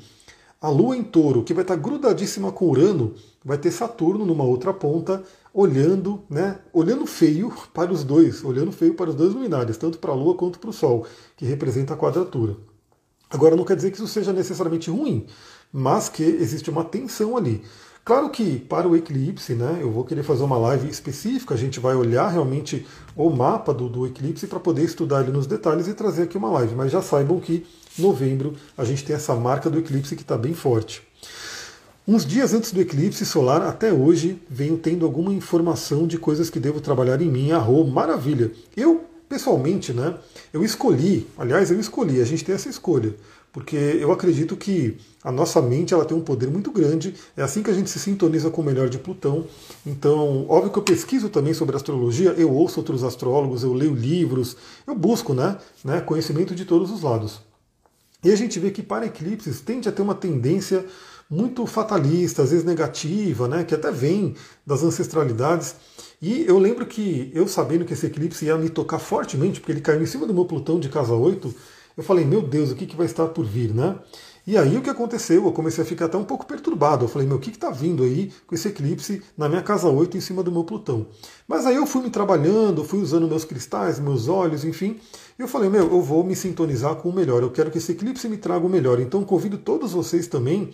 a 0.61 0.69
Lua 0.69 0.97
em 0.97 1.03
touro, 1.03 1.43
que 1.43 1.53
vai 1.53 1.63
estar 1.63 1.75
grudadíssima 1.75 2.51
com 2.51 2.69
Urano, 2.69 3.13
vai 3.47 3.57
ter 3.57 3.71
Saturno 3.71 4.25
numa 4.25 4.43
outra 4.43 4.73
ponta, 4.73 5.23
olhando, 5.53 6.21
né, 6.29 6.59
olhando 6.73 7.05
feio 7.05 7.49
para 7.73 7.93
os 7.93 8.03
dois, 8.03 8.43
olhando 8.43 8.73
feio 8.73 8.93
para 8.93 9.09
os 9.09 9.15
dois 9.15 9.33
luminares, 9.33 9.77
tanto 9.77 9.99
para 9.99 10.11
a 10.11 10.15
Lua 10.15 10.35
quanto 10.35 10.59
para 10.59 10.69
o 10.69 10.73
Sol, 10.73 11.07
que 11.37 11.45
representa 11.45 11.93
a 11.93 11.97
quadratura. 11.97 12.57
Agora 13.29 13.55
não 13.55 13.63
quer 13.63 13.77
dizer 13.77 13.91
que 13.91 13.95
isso 13.95 14.07
seja 14.07 14.33
necessariamente 14.33 14.91
ruim, 14.91 15.25
mas 15.71 16.09
que 16.09 16.23
existe 16.23 16.69
uma 16.69 16.83
tensão 16.83 17.37
ali. 17.37 17.63
Claro 18.03 18.29
que 18.29 18.59
para 18.59 18.85
o 18.85 18.97
eclipse, 18.97 19.53
né, 19.53 19.79
eu 19.79 19.91
vou 19.91 20.03
querer 20.03 20.23
fazer 20.23 20.43
uma 20.43 20.57
live 20.57 20.89
específica, 20.89 21.53
a 21.53 21.57
gente 21.57 21.79
vai 21.79 21.95
olhar 21.95 22.27
realmente 22.27 22.85
o 23.15 23.29
mapa 23.29 23.73
do, 23.73 23.87
do 23.87 24.05
eclipse 24.05 24.45
para 24.45 24.59
poder 24.59 24.83
estudar 24.83 25.21
ele 25.21 25.31
nos 25.31 25.47
detalhes 25.47 25.87
e 25.87 25.93
trazer 25.93 26.23
aqui 26.23 26.37
uma 26.37 26.49
live, 26.49 26.75
mas 26.75 26.91
já 26.91 27.01
saibam 27.01 27.39
que 27.39 27.65
novembro, 27.97 28.55
a 28.77 28.83
gente 28.83 29.05
tem 29.05 29.15
essa 29.15 29.33
marca 29.35 29.69
do 29.69 29.79
eclipse 29.79 30.17
que 30.17 30.21
está 30.21 30.37
bem 30.37 30.53
forte. 30.53 31.06
Uns 32.09 32.25
dias 32.25 32.53
antes 32.53 32.71
do 32.71 32.79
eclipse 32.79 33.25
solar, 33.25 33.61
até 33.63 33.91
hoje, 33.91 34.41
venho 34.49 34.77
tendo 34.77 35.05
alguma 35.05 35.33
informação 35.33 36.07
de 36.07 36.17
coisas 36.17 36.49
que 36.49 36.57
devo 36.57 36.79
trabalhar 36.79 37.21
em 37.21 37.29
mim. 37.29 37.51
Arro, 37.51 37.85
maravilha! 37.85 38.49
Eu, 38.77 39.03
pessoalmente, 39.27 39.91
né, 39.91 40.15
eu 40.53 40.63
escolhi, 40.63 41.27
aliás, 41.37 41.69
eu 41.69 41.77
escolhi, 41.77 42.21
a 42.21 42.23
gente 42.23 42.45
tem 42.45 42.55
essa 42.55 42.69
escolha, 42.69 43.13
porque 43.51 43.75
eu 43.75 44.09
acredito 44.09 44.55
que 44.55 44.95
a 45.21 45.33
nossa 45.33 45.61
mente 45.61 45.93
ela 45.93 46.05
tem 46.05 46.15
um 46.15 46.21
poder 46.21 46.49
muito 46.49 46.71
grande, 46.71 47.13
é 47.35 47.41
assim 47.41 47.61
que 47.61 47.69
a 47.69 47.73
gente 47.73 47.89
se 47.89 47.99
sintoniza 47.99 48.49
com 48.49 48.61
o 48.61 48.65
melhor 48.65 48.87
de 48.87 48.97
Plutão. 48.97 49.45
Então, 49.85 50.45
óbvio 50.47 50.71
que 50.71 50.79
eu 50.79 50.83
pesquiso 50.83 51.27
também 51.27 51.53
sobre 51.53 51.75
astrologia, 51.75 52.29
eu 52.37 52.49
ouço 52.49 52.79
outros 52.79 53.03
astrólogos, 53.03 53.63
eu 53.63 53.73
leio 53.73 53.93
livros, 53.93 54.55
eu 54.87 54.95
busco 54.95 55.33
né, 55.33 55.57
né, 55.83 55.99
conhecimento 55.99 56.55
de 56.55 56.63
todos 56.63 56.89
os 56.89 57.01
lados. 57.01 57.41
E 58.23 58.31
a 58.31 58.35
gente 58.35 58.59
vê 58.59 58.71
que 58.71 58.81
para 58.81 59.05
eclipses 59.05 59.59
tende 59.59 59.87
a 59.87 59.91
ter 59.91 60.01
uma 60.01 60.15
tendência 60.15 60.85
muito 61.29 61.65
fatalista, 61.65 62.43
às 62.43 62.51
vezes 62.51 62.65
negativa, 62.65 63.47
né, 63.47 63.63
que 63.63 63.75
até 63.75 63.91
vem 63.91 64.35
das 64.65 64.83
ancestralidades. 64.83 65.75
E 66.21 66.45
eu 66.45 66.57
lembro 66.57 66.85
que 66.85 67.31
eu 67.33 67.47
sabendo 67.47 67.85
que 67.85 67.93
esse 67.93 68.05
eclipse 68.05 68.45
ia 68.45 68.57
me 68.57 68.69
tocar 68.69 68.99
fortemente, 68.99 69.59
porque 69.59 69.71
ele 69.71 69.81
caiu 69.81 70.01
em 70.01 70.05
cima 70.05 70.25
do 70.25 70.33
meu 70.33 70.45
Plutão 70.45 70.79
de 70.79 70.89
casa 70.89 71.13
8, 71.13 71.53
eu 71.97 72.03
falei, 72.03 72.23
meu 72.25 72.41
Deus, 72.41 72.71
o 72.71 72.75
que, 72.75 72.85
que 72.85 72.95
vai 72.95 73.07
estar 73.07 73.27
por 73.27 73.43
vir, 73.43 73.73
né? 73.73 73.97
E 74.45 74.55
aí 74.55 74.77
o 74.77 74.81
que 74.81 74.89
aconteceu? 74.89 75.43
Eu 75.43 75.51
comecei 75.51 75.83
a 75.83 75.85
ficar 75.85 76.05
até 76.05 76.17
um 76.17 76.23
pouco 76.23 76.45
perturbado. 76.45 77.03
Eu 77.03 77.09
falei, 77.09 77.27
meu, 77.27 77.35
o 77.35 77.39
que 77.39 77.49
está 77.49 77.69
vindo 77.69 78.03
aí 78.03 78.31
com 78.47 78.55
esse 78.55 78.69
eclipse 78.69 79.21
na 79.35 79.49
minha 79.49 79.61
casa 79.61 79.89
8 79.89 80.15
em 80.15 80.21
cima 80.21 80.41
do 80.41 80.49
meu 80.49 80.63
Plutão? 80.63 81.07
Mas 81.45 81.65
aí 81.65 81.75
eu 81.75 81.85
fui 81.85 82.01
me 82.01 82.09
trabalhando, 82.09 82.83
fui 82.85 82.99
usando 82.99 83.27
meus 83.27 83.43
cristais, 83.43 83.99
meus 83.99 84.29
olhos, 84.29 84.63
enfim. 84.63 85.01
E 85.37 85.41
eu 85.41 85.49
falei, 85.49 85.69
meu, 85.69 85.91
eu 85.91 86.01
vou 86.01 86.23
me 86.23 86.33
sintonizar 86.33 86.95
com 86.95 87.09
o 87.09 87.13
melhor. 87.13 87.43
Eu 87.43 87.51
quero 87.51 87.69
que 87.69 87.77
esse 87.77 87.91
eclipse 87.91 88.29
me 88.29 88.37
traga 88.37 88.65
o 88.65 88.69
melhor. 88.69 89.01
Então 89.01 89.21
convido 89.25 89.57
todos 89.57 89.91
vocês 89.91 90.27
também 90.27 90.73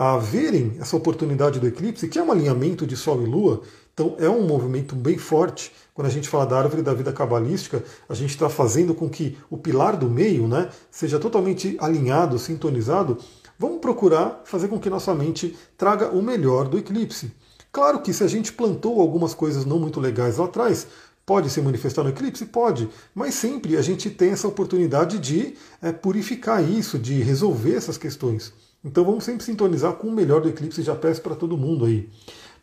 a 0.00 0.16
verem 0.16 0.76
essa 0.78 0.96
oportunidade 0.96 1.58
do 1.58 1.66
eclipse, 1.66 2.06
que 2.06 2.20
é 2.20 2.22
um 2.22 2.30
alinhamento 2.30 2.86
de 2.86 2.96
Sol 2.96 3.20
e 3.20 3.26
Lua. 3.26 3.62
Então 3.92 4.14
é 4.20 4.30
um 4.30 4.46
movimento 4.46 4.94
bem 4.94 5.18
forte. 5.18 5.72
Quando 5.92 6.06
a 6.06 6.10
gente 6.10 6.28
fala 6.28 6.46
da 6.46 6.56
árvore 6.56 6.82
da 6.82 6.94
vida 6.94 7.12
cabalística, 7.12 7.82
a 8.08 8.14
gente 8.14 8.30
está 8.30 8.48
fazendo 8.48 8.94
com 8.94 9.08
que 9.08 9.36
o 9.50 9.58
pilar 9.58 9.96
do 9.96 10.08
meio 10.08 10.46
né, 10.46 10.68
seja 10.88 11.18
totalmente 11.18 11.76
alinhado, 11.80 12.38
sintonizado. 12.38 13.18
Vamos 13.58 13.80
procurar 13.80 14.42
fazer 14.44 14.68
com 14.68 14.78
que 14.78 14.88
nossa 14.88 15.12
mente 15.16 15.58
traga 15.76 16.10
o 16.10 16.22
melhor 16.22 16.68
do 16.68 16.78
eclipse. 16.78 17.32
Claro 17.72 18.00
que 18.00 18.12
se 18.12 18.22
a 18.22 18.28
gente 18.28 18.52
plantou 18.52 19.00
algumas 19.00 19.34
coisas 19.34 19.64
não 19.64 19.80
muito 19.80 19.98
legais 19.98 20.38
lá 20.38 20.44
atrás, 20.44 20.86
pode 21.26 21.50
se 21.50 21.60
manifestar 21.60 22.04
no 22.04 22.10
eclipse? 22.10 22.46
Pode, 22.46 22.88
mas 23.12 23.34
sempre 23.34 23.76
a 23.76 23.82
gente 23.82 24.10
tem 24.10 24.30
essa 24.30 24.46
oportunidade 24.46 25.18
de 25.18 25.54
é, 25.82 25.90
purificar 25.90 26.62
isso, 26.62 27.00
de 27.00 27.20
resolver 27.20 27.74
essas 27.74 27.98
questões. 27.98 28.52
Então 28.84 29.04
vamos 29.04 29.24
sempre 29.24 29.44
sintonizar 29.44 29.94
com 29.94 30.08
o 30.08 30.12
melhor 30.12 30.40
do 30.40 30.48
eclipse, 30.48 30.82
já 30.82 30.94
peço 30.94 31.20
para 31.20 31.34
todo 31.34 31.56
mundo 31.56 31.84
aí. 31.84 32.08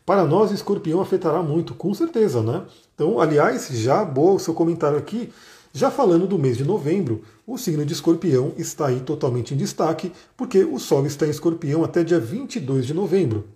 Para 0.06 0.24
nós, 0.24 0.52
escorpião 0.52 1.00
afetará 1.00 1.42
muito, 1.42 1.74
com 1.74 1.92
certeza, 1.92 2.40
né? 2.40 2.64
Então, 2.94 3.20
aliás, 3.20 3.68
já 3.72 4.04
boa 4.04 4.34
o 4.34 4.38
seu 4.38 4.54
comentário 4.54 4.96
aqui. 4.96 5.32
Já 5.72 5.90
falando 5.90 6.28
do 6.28 6.38
mês 6.38 6.56
de 6.56 6.64
novembro, 6.64 7.22
o 7.46 7.58
signo 7.58 7.84
de 7.84 7.92
escorpião 7.92 8.52
está 8.56 8.86
aí 8.86 9.00
totalmente 9.00 9.52
em 9.52 9.56
destaque, 9.56 10.12
porque 10.36 10.64
o 10.64 10.78
Sol 10.78 11.04
está 11.04 11.26
em 11.26 11.30
escorpião 11.30 11.84
até 11.84 12.04
dia 12.04 12.20
22 12.20 12.86
de 12.86 12.94
novembro. 12.94 13.48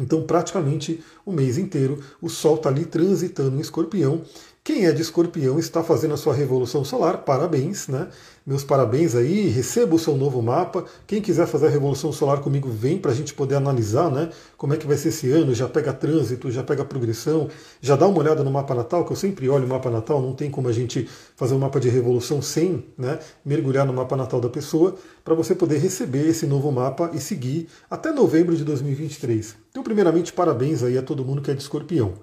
Então, 0.00 0.22
praticamente 0.22 1.02
o 1.26 1.32
mês 1.32 1.58
inteiro, 1.58 2.00
o 2.22 2.30
Sol 2.30 2.54
está 2.54 2.70
ali 2.70 2.86
transitando 2.86 3.56
em 3.56 3.60
escorpião. 3.60 4.22
Quem 4.64 4.86
é 4.86 4.92
de 4.92 5.02
escorpião 5.02 5.58
está 5.58 5.82
fazendo 5.82 6.14
a 6.14 6.16
sua 6.16 6.32
revolução 6.32 6.84
solar, 6.84 7.24
parabéns, 7.24 7.88
né? 7.88 8.08
Meus 8.44 8.64
parabéns 8.64 9.14
aí, 9.14 9.48
receba 9.48 9.94
o 9.94 9.98
seu 9.98 10.16
novo 10.16 10.42
mapa. 10.42 10.84
Quem 11.06 11.22
quiser 11.22 11.46
fazer 11.46 11.68
a 11.68 11.70
Revolução 11.70 12.12
Solar 12.12 12.40
comigo, 12.40 12.68
vem 12.68 12.98
para 12.98 13.12
a 13.12 13.14
gente 13.14 13.32
poder 13.32 13.54
analisar 13.54 14.10
né, 14.10 14.30
como 14.56 14.74
é 14.74 14.76
que 14.76 14.84
vai 14.84 14.96
ser 14.96 15.10
esse 15.10 15.30
ano. 15.30 15.54
Já 15.54 15.68
pega 15.68 15.92
trânsito, 15.92 16.50
já 16.50 16.64
pega 16.64 16.84
progressão, 16.84 17.48
já 17.80 17.94
dá 17.94 18.04
uma 18.04 18.18
olhada 18.18 18.42
no 18.42 18.50
mapa 18.50 18.74
natal, 18.74 19.04
que 19.04 19.12
eu 19.12 19.16
sempre 19.16 19.48
olho 19.48 19.64
o 19.64 19.68
mapa 19.68 19.88
natal, 19.90 20.20
não 20.20 20.34
tem 20.34 20.50
como 20.50 20.68
a 20.68 20.72
gente 20.72 21.08
fazer 21.36 21.54
um 21.54 21.58
mapa 21.58 21.78
de 21.78 21.88
revolução 21.88 22.42
sem 22.42 22.84
né, 22.98 23.20
mergulhar 23.44 23.86
no 23.86 23.92
mapa 23.92 24.16
natal 24.16 24.40
da 24.40 24.48
pessoa, 24.48 24.96
para 25.24 25.34
você 25.34 25.54
poder 25.54 25.78
receber 25.78 26.26
esse 26.26 26.44
novo 26.44 26.72
mapa 26.72 27.12
e 27.14 27.20
seguir 27.20 27.68
até 27.88 28.10
novembro 28.10 28.56
de 28.56 28.64
2023. 28.64 29.54
Então, 29.70 29.84
primeiramente, 29.84 30.32
parabéns 30.32 30.82
aí 30.82 30.98
a 30.98 31.02
todo 31.02 31.24
mundo 31.24 31.40
que 31.40 31.50
é 31.50 31.54
de 31.54 31.62
escorpião. 31.62 32.14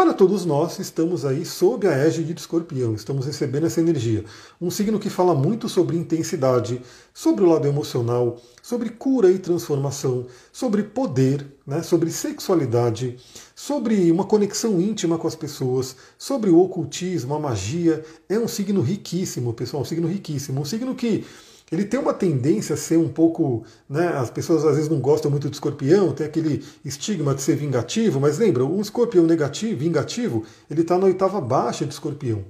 Para 0.00 0.14
todos 0.14 0.46
nós, 0.46 0.78
estamos 0.78 1.26
aí 1.26 1.44
sob 1.44 1.86
a 1.86 1.92
égide 1.92 2.32
de 2.32 2.40
escorpião, 2.40 2.94
estamos 2.94 3.26
recebendo 3.26 3.66
essa 3.66 3.82
energia. 3.82 4.24
Um 4.58 4.70
signo 4.70 4.98
que 4.98 5.10
fala 5.10 5.34
muito 5.34 5.68
sobre 5.68 5.94
intensidade, 5.94 6.80
sobre 7.12 7.44
o 7.44 7.46
lado 7.46 7.68
emocional, 7.68 8.40
sobre 8.62 8.88
cura 8.88 9.30
e 9.30 9.38
transformação, 9.38 10.26
sobre 10.50 10.84
poder, 10.84 11.46
né, 11.66 11.82
sobre 11.82 12.10
sexualidade, 12.10 13.18
sobre 13.54 14.10
uma 14.10 14.24
conexão 14.24 14.80
íntima 14.80 15.18
com 15.18 15.28
as 15.28 15.36
pessoas, 15.36 15.94
sobre 16.16 16.48
o 16.48 16.58
ocultismo, 16.58 17.34
a 17.34 17.38
magia. 17.38 18.02
É 18.26 18.38
um 18.38 18.48
signo 18.48 18.80
riquíssimo, 18.80 19.52
pessoal, 19.52 19.82
um 19.82 19.84
signo 19.84 20.08
riquíssimo. 20.08 20.62
Um 20.62 20.64
signo 20.64 20.94
que 20.94 21.26
ele 21.70 21.84
tem 21.84 22.00
uma 22.00 22.12
tendência 22.12 22.74
a 22.74 22.76
ser 22.76 22.96
um 22.96 23.08
pouco. 23.08 23.64
Né, 23.88 24.08
as 24.08 24.30
pessoas 24.30 24.64
às 24.64 24.74
vezes 24.74 24.90
não 24.90 25.00
gostam 25.00 25.30
muito 25.30 25.48
de 25.48 25.56
escorpião, 25.56 26.12
tem 26.12 26.26
aquele 26.26 26.64
estigma 26.84 27.34
de 27.34 27.42
ser 27.42 27.56
vingativo, 27.56 28.18
mas 28.18 28.38
lembra, 28.38 28.64
um 28.64 28.80
escorpião 28.80 29.24
negativo, 29.24 29.78
vingativo, 29.78 30.44
ele 30.68 30.80
está 30.82 30.98
na 30.98 31.06
oitava 31.06 31.40
baixa 31.40 31.84
de 31.84 31.92
escorpião. 31.92 32.44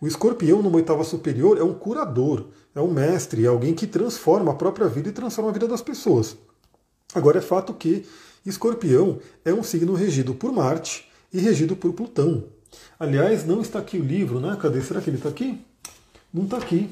O 0.00 0.06
escorpião, 0.06 0.60
numa 0.60 0.76
oitava 0.76 1.04
superior, 1.04 1.58
é 1.58 1.62
um 1.62 1.72
curador, 1.72 2.48
é 2.74 2.80
um 2.80 2.90
mestre, 2.90 3.44
é 3.44 3.48
alguém 3.48 3.72
que 3.72 3.86
transforma 3.86 4.52
a 4.52 4.54
própria 4.54 4.88
vida 4.88 5.08
e 5.08 5.12
transforma 5.12 5.50
a 5.50 5.52
vida 5.52 5.68
das 5.68 5.80
pessoas. 5.80 6.36
Agora 7.14 7.38
é 7.38 7.42
fato 7.42 7.72
que 7.72 8.04
escorpião 8.44 9.20
é 9.44 9.54
um 9.54 9.62
signo 9.62 9.94
regido 9.94 10.34
por 10.34 10.52
Marte 10.52 11.08
e 11.32 11.38
regido 11.38 11.74
por 11.76 11.92
Plutão. 11.92 12.44
Aliás, 12.98 13.46
não 13.46 13.62
está 13.62 13.78
aqui 13.78 13.96
o 13.96 14.04
livro, 14.04 14.38
né? 14.38 14.58
Cadê? 14.60 14.82
Será 14.82 15.00
que 15.00 15.08
ele 15.08 15.16
está 15.16 15.30
aqui? 15.30 15.64
Não 16.34 16.44
está 16.44 16.58
aqui 16.58 16.90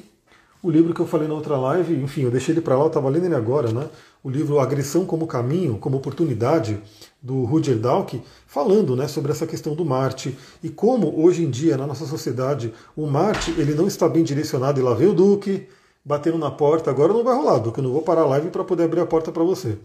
o 0.65 0.71
livro 0.71 0.95
que 0.95 1.01
eu 1.01 1.07
falei 1.07 1.29
na 1.29 1.35
outra 1.35 1.59
live, 1.59 1.95
enfim, 1.95 2.23
eu 2.23 2.31
deixei 2.31 2.55
ele 2.55 2.63
para 2.63 2.75
lá, 2.75 2.85
eu 2.85 2.87
estava 2.87 3.11
lendo 3.11 3.27
ele 3.27 3.35
agora, 3.35 3.71
né? 3.71 3.87
O 4.23 4.31
livro 4.31 4.59
Agressão 4.59 5.05
como 5.05 5.27
Caminho, 5.27 5.77
como 5.77 5.99
Oportunidade, 5.99 6.81
do 7.21 7.45
Rudyard 7.45 7.83
Dalk, 7.83 8.23
falando 8.47 8.97
né, 8.97 9.07
sobre 9.07 9.31
essa 9.31 9.47
questão 9.47 9.75
do 9.75 9.85
Marte 9.85 10.35
e 10.63 10.71
como 10.71 11.23
hoje 11.23 11.45
em 11.45 11.51
dia 11.51 11.77
na 11.77 11.87
nossa 11.87 12.07
sociedade 12.07 12.73
o 12.97 13.07
Marte 13.07 13.51
ele 13.59 13.75
não 13.75 13.87
está 13.87 14.09
bem 14.09 14.23
direcionado 14.23 14.81
e 14.81 14.83
lá 14.83 14.95
vem 14.95 15.09
o 15.09 15.15
Duque 15.15 15.67
batendo 16.03 16.39
na 16.39 16.51
porta, 16.51 16.91
agora 16.91 17.13
não 17.13 17.25
vai 17.25 17.35
rolar, 17.35 17.59
Duque, 17.59 17.79
eu 17.79 17.85
não 17.85 17.93
vou 17.93 18.03
parar 18.03 18.23
a 18.23 18.27
live 18.27 18.49
para 18.49 18.65
poder 18.65 18.85
abrir 18.85 19.01
a 19.01 19.07
porta 19.07 19.33
para 19.33 19.43
você. 19.43 19.77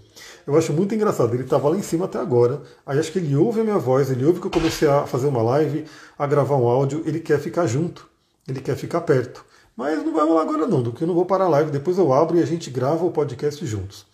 Eu 0.47 0.57
acho 0.57 0.71
muito 0.71 0.95
engraçado, 0.95 1.33
ele 1.33 1.43
estava 1.43 1.69
lá 1.69 1.77
em 1.77 1.81
cima 1.81 2.05
até 2.05 2.19
agora, 2.19 2.61
aí 2.85 2.99
acho 2.99 3.11
que 3.11 3.19
ele 3.19 3.35
ouve 3.35 3.61
a 3.61 3.63
minha 3.65 3.77
voz, 3.77 4.11
ele 4.11 4.25
ouve 4.25 4.39
que 4.39 4.47
eu 4.47 4.51
comecei 4.51 4.87
a 4.87 5.05
fazer 5.05 5.27
uma 5.27 5.41
live, 5.41 5.85
a 6.17 6.27
gravar 6.27 6.55
um 6.55 6.67
áudio, 6.67 7.03
ele 7.05 7.19
quer 7.19 7.39
ficar 7.39 7.67
junto, 7.67 8.07
ele 8.47 8.59
quer 8.61 8.75
ficar 8.75 9.01
perto. 9.01 9.48
Mas 9.79 10.03
não 10.03 10.11
vai 10.11 10.25
rolar 10.25 10.41
agora 10.41 10.67
não, 10.67 10.83
do 10.83 10.91
que 10.91 11.05
eu 11.05 11.07
não 11.07 11.15
vou 11.15 11.23
parar 11.23 11.45
a 11.45 11.47
live, 11.47 11.71
depois 11.71 11.97
eu 11.97 12.11
abro 12.11 12.37
e 12.37 12.43
a 12.43 12.45
gente 12.45 12.69
grava 12.69 13.05
o 13.05 13.11
podcast 13.11 13.65
juntos. 13.65 14.05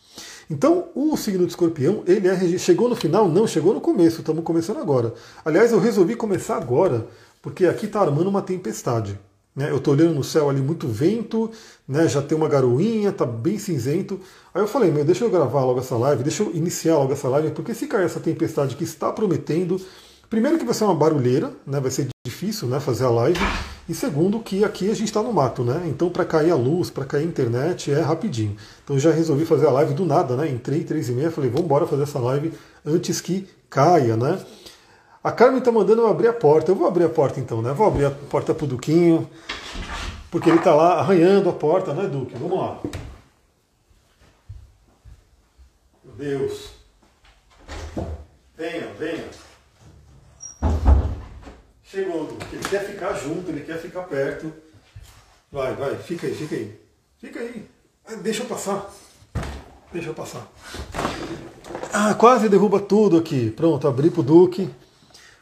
Então, 0.47 0.89
o 0.93 1.17
signo 1.17 1.43
de 1.43 1.53
escorpião, 1.53 2.03
ele 2.05 2.27
é 2.27 2.37
chegou 2.59 2.87
no 2.87 2.95
final? 2.95 3.27
Não, 3.27 3.47
chegou 3.47 3.73
no 3.73 3.81
começo, 3.81 4.19
estamos 4.19 4.43
começando 4.43 4.77
agora. 4.77 5.15
Aliás, 5.43 5.71
eu 5.71 5.79
resolvi 5.79 6.15
começar 6.15 6.57
agora, 6.57 7.07
porque 7.41 7.65
aqui 7.65 7.87
está 7.87 8.01
armando 8.01 8.29
uma 8.29 8.43
tempestade. 8.43 9.19
Né? 9.55 9.71
Eu 9.71 9.77
estou 9.77 9.95
olhando 9.95 10.13
no 10.13 10.23
céu 10.23 10.51
ali 10.51 10.61
muito 10.61 10.87
vento, 10.87 11.49
né? 11.87 12.07
já 12.07 12.21
tem 12.21 12.37
uma 12.37 12.47
garoinha, 12.47 13.09
está 13.09 13.25
bem 13.25 13.57
cinzento. 13.57 14.19
Aí 14.53 14.61
eu 14.61 14.67
falei, 14.67 14.91
meu, 14.91 15.03
deixa 15.03 15.25
eu 15.25 15.31
gravar 15.31 15.65
logo 15.65 15.79
essa 15.79 15.97
live, 15.97 16.21
deixa 16.21 16.43
eu 16.43 16.51
iniciar 16.53 16.99
logo 16.99 17.13
essa 17.13 17.27
live, 17.27 17.49
porque 17.49 17.73
se 17.73 17.87
cair 17.87 18.05
essa 18.05 18.19
tempestade 18.19 18.75
que 18.75 18.83
está 18.83 19.11
prometendo, 19.11 19.81
primeiro 20.29 20.59
que 20.59 20.63
vai 20.63 20.75
ser 20.75 20.83
uma 20.83 20.93
barulheira, 20.93 21.51
né? 21.65 21.79
vai 21.79 21.89
ser 21.89 22.14
difícil 22.45 22.67
né? 22.67 22.79
fazer 22.79 23.05
a 23.05 23.09
live, 23.09 23.39
e 23.89 23.93
segundo, 23.93 24.39
que 24.39 24.63
aqui 24.63 24.89
a 24.89 24.93
gente 24.93 25.05
está 25.05 25.21
no 25.21 25.33
mato, 25.33 25.63
né? 25.63 25.83
Então 25.87 26.09
para 26.09 26.25
cair 26.25 26.51
a 26.51 26.55
luz, 26.55 26.89
para 26.89 27.05
cair 27.05 27.21
a 27.21 27.25
internet 27.25 27.91
é 27.91 28.01
rapidinho. 28.01 28.55
Então 28.83 28.97
já 28.97 29.11
resolvi 29.11 29.45
fazer 29.45 29.67
a 29.67 29.71
live 29.71 29.93
do 29.93 30.05
nada, 30.05 30.35
né? 30.35 30.49
Entrei 30.49 30.83
três 30.83 31.09
e 31.09 31.11
meia, 31.11 31.31
falei, 31.31 31.49
vamos 31.49 31.65
embora 31.65 31.85
fazer 31.87 32.03
essa 32.03 32.19
live 32.19 32.53
antes 32.85 33.21
que 33.21 33.47
caia, 33.69 34.15
né? 34.15 34.39
A 35.23 35.31
Carmen 35.31 35.59
está 35.59 35.71
mandando 35.71 36.03
eu 36.03 36.07
abrir 36.07 36.27
a 36.27 36.33
porta. 36.33 36.71
Eu 36.71 36.75
vou 36.75 36.87
abrir 36.87 37.03
a 37.03 37.09
porta 37.09 37.39
então, 37.39 37.61
né? 37.61 37.73
Vou 37.73 37.87
abrir 37.87 38.05
a 38.05 38.11
porta 38.11 38.53
pro 38.53 38.67
Duquinho, 38.67 39.27
porque 40.29 40.49
ele 40.49 40.59
está 40.59 40.73
lá 40.73 40.99
arranhando 40.99 41.49
a 41.49 41.53
porta, 41.53 41.93
né, 41.93 42.07
Duque? 42.07 42.35
Vamos 42.37 42.59
lá. 42.59 42.79
Meu 46.03 46.13
Deus. 46.15 46.69
Venha, 48.55 48.87
venha. 48.99 49.25
Chegou, 51.95 52.27
ele 52.51 52.61
quer 52.69 52.85
ficar 52.85 53.13
junto, 53.13 53.49
ele 53.49 53.61
quer 53.61 53.79
ficar 53.79 54.01
perto. 54.01 54.51
Vai, 55.49 55.73
vai, 55.75 55.95
fica 55.95 56.27
aí, 56.27 56.35
fica 56.35 56.53
aí. 56.53 56.77
Fica 57.17 57.39
aí. 57.39 57.65
Deixa 58.21 58.43
eu 58.43 58.47
passar. 58.47 58.93
Deixa 59.93 60.09
eu 60.09 60.13
passar. 60.13 60.45
Ah, 61.93 62.13
quase 62.13 62.49
derruba 62.49 62.81
tudo 62.81 63.15
aqui. 63.15 63.49
Pronto, 63.49 63.87
abri 63.87 64.11
pro 64.11 64.21
Duque. 64.21 64.69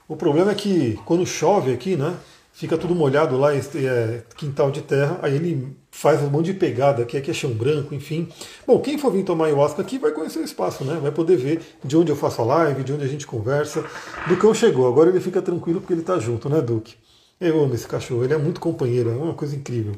O 0.08 0.16
problema 0.16 0.52
é 0.52 0.54
que 0.54 1.00
quando 1.06 1.26
chove 1.26 1.74
aqui, 1.74 1.96
né? 1.96 2.16
Fica 2.54 2.78
tudo 2.78 2.94
molhado 2.94 3.36
lá, 3.38 3.54
é 3.54 4.24
quintal 4.38 4.72
de 4.72 4.82
terra, 4.82 5.20
aí 5.22 5.36
ele 5.36 5.76
faz 5.92 6.22
um 6.22 6.30
monte 6.30 6.46
de 6.46 6.54
pegada, 6.54 7.04
que 7.04 7.18
aqui 7.18 7.32
é 7.32 7.34
chão 7.34 7.52
branco, 7.52 7.94
enfim. 7.94 8.30
Bom, 8.66 8.80
quem 8.80 8.98
for 8.98 9.12
vir 9.12 9.24
tomar 9.24 9.46
ayahuasca 9.46 9.82
aqui 9.82 9.98
vai 9.98 10.12
conhecer 10.12 10.40
o 10.40 10.44
espaço, 10.44 10.86
né? 10.86 11.00
Vai 11.02 11.12
poder 11.12 11.36
ver 11.36 11.62
de 11.84 11.98
onde 11.98 12.12
eu 12.12 12.16
faço 12.16 12.42
a 12.42 12.46
live, 12.46 12.84
de 12.84 12.94
onde 12.94 13.04
a 13.04 13.08
gente 13.08 13.28
conversa. 13.28 13.84
Ducão 14.28 14.54
chegou, 14.54 14.88
agora 14.88 15.10
ele 15.10 15.20
fica 15.20 15.42
tranquilo 15.42 15.82
porque 15.82 15.94
ele 15.94 16.02
está 16.02 16.18
junto, 16.20 16.48
né, 16.48 16.62
Duque? 16.62 16.96
Eu 17.42 17.62
amo 17.62 17.74
esse 17.74 17.88
cachorro, 17.88 18.24
ele 18.24 18.34
é 18.34 18.38
muito 18.38 18.62
companheiro, 18.62 19.10
é 19.10 19.16
uma 19.16 19.34
coisa 19.34 19.56
incrível. 19.56 19.96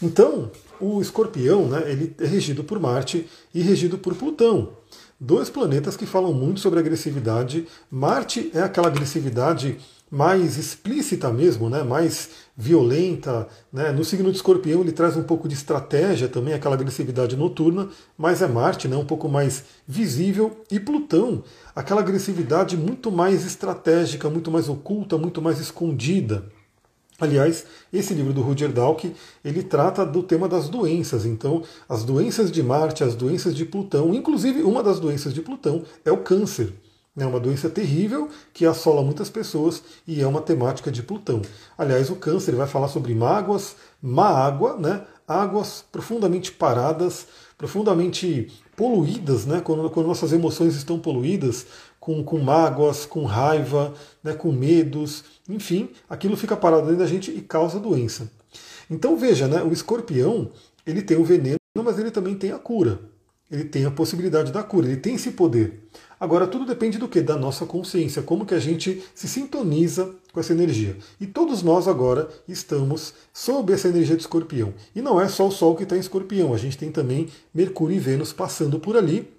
Então, 0.00 0.50
o 0.80 1.00
escorpião, 1.00 1.66
né, 1.66 1.90
ele 1.90 2.14
é 2.20 2.26
regido 2.26 2.62
por 2.62 2.78
Marte 2.78 3.26
e 3.52 3.62
regido 3.62 3.98
por 3.98 4.14
Plutão. 4.14 4.70
Dois 5.18 5.50
planetas 5.50 5.96
que 5.96 6.06
falam 6.06 6.32
muito 6.32 6.60
sobre 6.60 6.78
agressividade. 6.78 7.66
Marte 7.90 8.52
é 8.54 8.60
aquela 8.60 8.86
agressividade 8.86 9.76
mais 10.10 10.56
explícita 10.56 11.30
mesmo, 11.30 11.68
né, 11.68 11.82
mais 11.82 12.30
violenta. 12.56 13.46
Né? 13.72 13.92
No 13.92 14.04
signo 14.04 14.30
de 14.30 14.36
escorpião 14.36 14.80
ele 14.80 14.92
traz 14.92 15.16
um 15.16 15.22
pouco 15.22 15.48
de 15.48 15.54
estratégia 15.54 16.28
também, 16.28 16.54
aquela 16.54 16.74
agressividade 16.74 17.36
noturna, 17.36 17.88
mas 18.16 18.42
é 18.42 18.46
Marte, 18.46 18.88
né, 18.88 18.96
um 18.96 19.04
pouco 19.04 19.28
mais 19.28 19.64
visível, 19.86 20.64
e 20.70 20.80
Plutão, 20.80 21.42
aquela 21.74 22.00
agressividade 22.00 22.76
muito 22.76 23.10
mais 23.10 23.46
estratégica, 23.46 24.28
muito 24.30 24.50
mais 24.50 24.68
oculta, 24.68 25.18
muito 25.18 25.40
mais 25.42 25.60
escondida. 25.60 26.44
Aliás, 27.20 27.64
esse 27.92 28.14
livro 28.14 28.32
do 28.32 28.42
Rudyard 28.42 28.72
Dalk, 28.72 29.12
ele 29.44 29.64
trata 29.64 30.06
do 30.06 30.22
tema 30.22 30.48
das 30.48 30.68
doenças. 30.68 31.26
Então, 31.26 31.64
as 31.88 32.04
doenças 32.04 32.48
de 32.48 32.62
Marte, 32.62 33.02
as 33.02 33.16
doenças 33.16 33.56
de 33.56 33.64
Plutão, 33.64 34.14
inclusive 34.14 34.62
uma 34.62 34.84
das 34.84 35.00
doenças 35.00 35.34
de 35.34 35.42
Plutão 35.42 35.82
é 36.04 36.12
o 36.12 36.18
câncer. 36.18 36.72
É 37.18 37.26
uma 37.26 37.40
doença 37.40 37.68
terrível 37.68 38.28
que 38.52 38.64
assola 38.64 39.02
muitas 39.02 39.28
pessoas 39.28 39.82
e 40.06 40.20
é 40.20 40.26
uma 40.26 40.40
temática 40.40 40.90
de 40.90 41.02
Plutão. 41.02 41.42
Aliás, 41.76 42.10
o 42.10 42.16
câncer 42.16 42.54
vai 42.54 42.66
falar 42.66 42.88
sobre 42.88 43.14
mágoas, 43.14 43.76
má 44.00 44.28
água, 44.28 44.76
né? 44.76 45.04
águas 45.26 45.84
profundamente 45.92 46.52
paradas, 46.52 47.26
profundamente 47.58 48.52
poluídas, 48.76 49.44
né? 49.44 49.60
quando, 49.60 49.90
quando 49.90 50.06
nossas 50.06 50.32
emoções 50.32 50.74
estão 50.74 50.98
poluídas, 50.98 51.66
com, 51.98 52.22
com 52.22 52.38
mágoas, 52.38 53.04
com 53.04 53.24
raiva, 53.24 53.92
né? 54.22 54.32
com 54.32 54.52
medos, 54.52 55.24
enfim, 55.48 55.90
aquilo 56.08 56.36
fica 56.36 56.56
parado 56.56 56.84
dentro 56.84 57.00
da 57.00 57.06
gente 57.06 57.30
e 57.30 57.42
causa 57.42 57.80
doença. 57.80 58.30
Então 58.88 59.16
veja, 59.16 59.46
né? 59.48 59.62
o 59.62 59.72
escorpião 59.72 60.50
ele 60.86 61.02
tem 61.02 61.18
o 61.18 61.24
veneno, 61.24 61.58
mas 61.76 61.98
ele 61.98 62.10
também 62.10 62.34
tem 62.34 62.52
a 62.52 62.58
cura. 62.58 62.98
Ele 63.50 63.64
tem 63.64 63.86
a 63.86 63.90
possibilidade 63.90 64.52
da 64.52 64.62
cura, 64.62 64.86
ele 64.86 64.96
tem 64.96 65.14
esse 65.14 65.32
poder. 65.32 65.88
Agora, 66.20 66.46
tudo 66.46 66.66
depende 66.66 66.98
do 66.98 67.08
que? 67.08 67.20
Da 67.20 67.36
nossa 67.36 67.64
consciência, 67.64 68.22
como 68.22 68.44
que 68.44 68.54
a 68.54 68.58
gente 68.58 69.04
se 69.14 69.28
sintoniza 69.28 70.14
com 70.32 70.40
essa 70.40 70.52
energia. 70.52 70.96
E 71.20 71.26
todos 71.26 71.62
nós 71.62 71.86
agora 71.86 72.28
estamos 72.48 73.14
sob 73.32 73.72
essa 73.72 73.88
energia 73.88 74.16
de 74.16 74.22
escorpião. 74.22 74.74
E 74.94 75.00
não 75.00 75.20
é 75.20 75.28
só 75.28 75.46
o 75.46 75.52
Sol 75.52 75.76
que 75.76 75.84
está 75.84 75.96
em 75.96 76.00
escorpião, 76.00 76.52
a 76.52 76.58
gente 76.58 76.76
tem 76.76 76.90
também 76.90 77.28
Mercúrio 77.54 77.96
e 77.96 78.00
Vênus 78.00 78.32
passando 78.32 78.78
por 78.80 78.96
ali. 78.96 79.32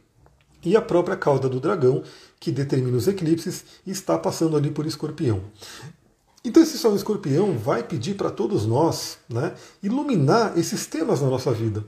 E 0.63 0.75
a 0.75 0.81
própria 0.81 1.15
cauda 1.15 1.48
do 1.48 1.59
dragão, 1.59 2.03
que 2.39 2.51
determina 2.51 2.98
os 2.98 3.07
eclipses, 3.07 3.63
está 3.88 4.17
passando 4.17 4.57
ali 4.57 4.69
por 4.69 4.86
escorpião. 4.86 5.41
Então 6.43 6.63
esse 6.63 6.77
Sol 6.77 6.95
escorpião 6.95 7.57
vai 7.57 7.83
pedir 7.83 8.15
para 8.15 8.31
todos 8.31 8.65
nós 8.65 9.17
né, 9.27 9.53
iluminar 9.83 10.57
esses 10.57 10.86
temas 10.86 11.21
na 11.21 11.29
nossa 11.29 11.51
vida. 11.51 11.83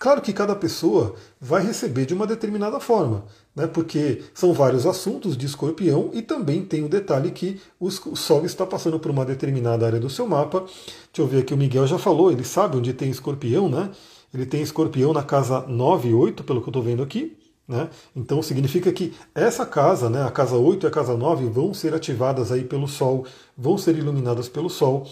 Claro 0.00 0.22
que 0.22 0.32
cada 0.32 0.56
pessoa 0.56 1.14
vai 1.38 1.62
receber 1.62 2.06
de 2.06 2.14
uma 2.14 2.26
determinada 2.26 2.80
forma, 2.80 3.26
né? 3.54 3.66
porque 3.66 4.22
são 4.32 4.54
vários 4.54 4.86
assuntos 4.86 5.36
de 5.36 5.44
escorpião 5.44 6.08
e 6.14 6.22
também 6.22 6.64
tem 6.64 6.82
o 6.82 6.88
detalhe 6.88 7.30
que 7.30 7.60
o 7.78 7.90
Sol 7.90 8.46
está 8.46 8.64
passando 8.64 8.98
por 8.98 9.10
uma 9.10 9.26
determinada 9.26 9.84
área 9.84 10.00
do 10.00 10.08
seu 10.08 10.26
mapa. 10.26 10.60
Deixa 10.60 11.18
eu 11.18 11.26
ver 11.26 11.40
aqui, 11.40 11.52
o 11.52 11.56
Miguel 11.56 11.86
já 11.86 11.98
falou, 11.98 12.32
ele 12.32 12.44
sabe 12.44 12.78
onde 12.78 12.94
tem 12.94 13.10
escorpião, 13.10 13.68
né? 13.68 13.90
Ele 14.32 14.46
tem 14.46 14.62
escorpião 14.62 15.12
na 15.12 15.22
casa 15.22 15.66
9 15.68 16.08
e 16.08 16.14
8, 16.14 16.44
pelo 16.44 16.62
que 16.62 16.68
eu 16.68 16.70
estou 16.70 16.82
vendo 16.82 17.02
aqui. 17.02 17.36
Né? 17.68 17.90
Então 18.16 18.40
significa 18.42 18.90
que 18.90 19.12
essa 19.34 19.66
casa, 19.66 20.08
né, 20.08 20.24
a 20.24 20.30
casa 20.30 20.56
8 20.56 20.86
e 20.86 20.88
a 20.88 20.90
casa 20.90 21.14
9, 21.14 21.44
vão 21.50 21.74
ser 21.74 21.92
ativadas 21.92 22.50
aí 22.50 22.64
pelo 22.64 22.88
Sol, 22.88 23.26
vão 23.54 23.76
ser 23.76 23.96
iluminadas 23.96 24.48
pelo 24.48 24.70
Sol 24.70 25.06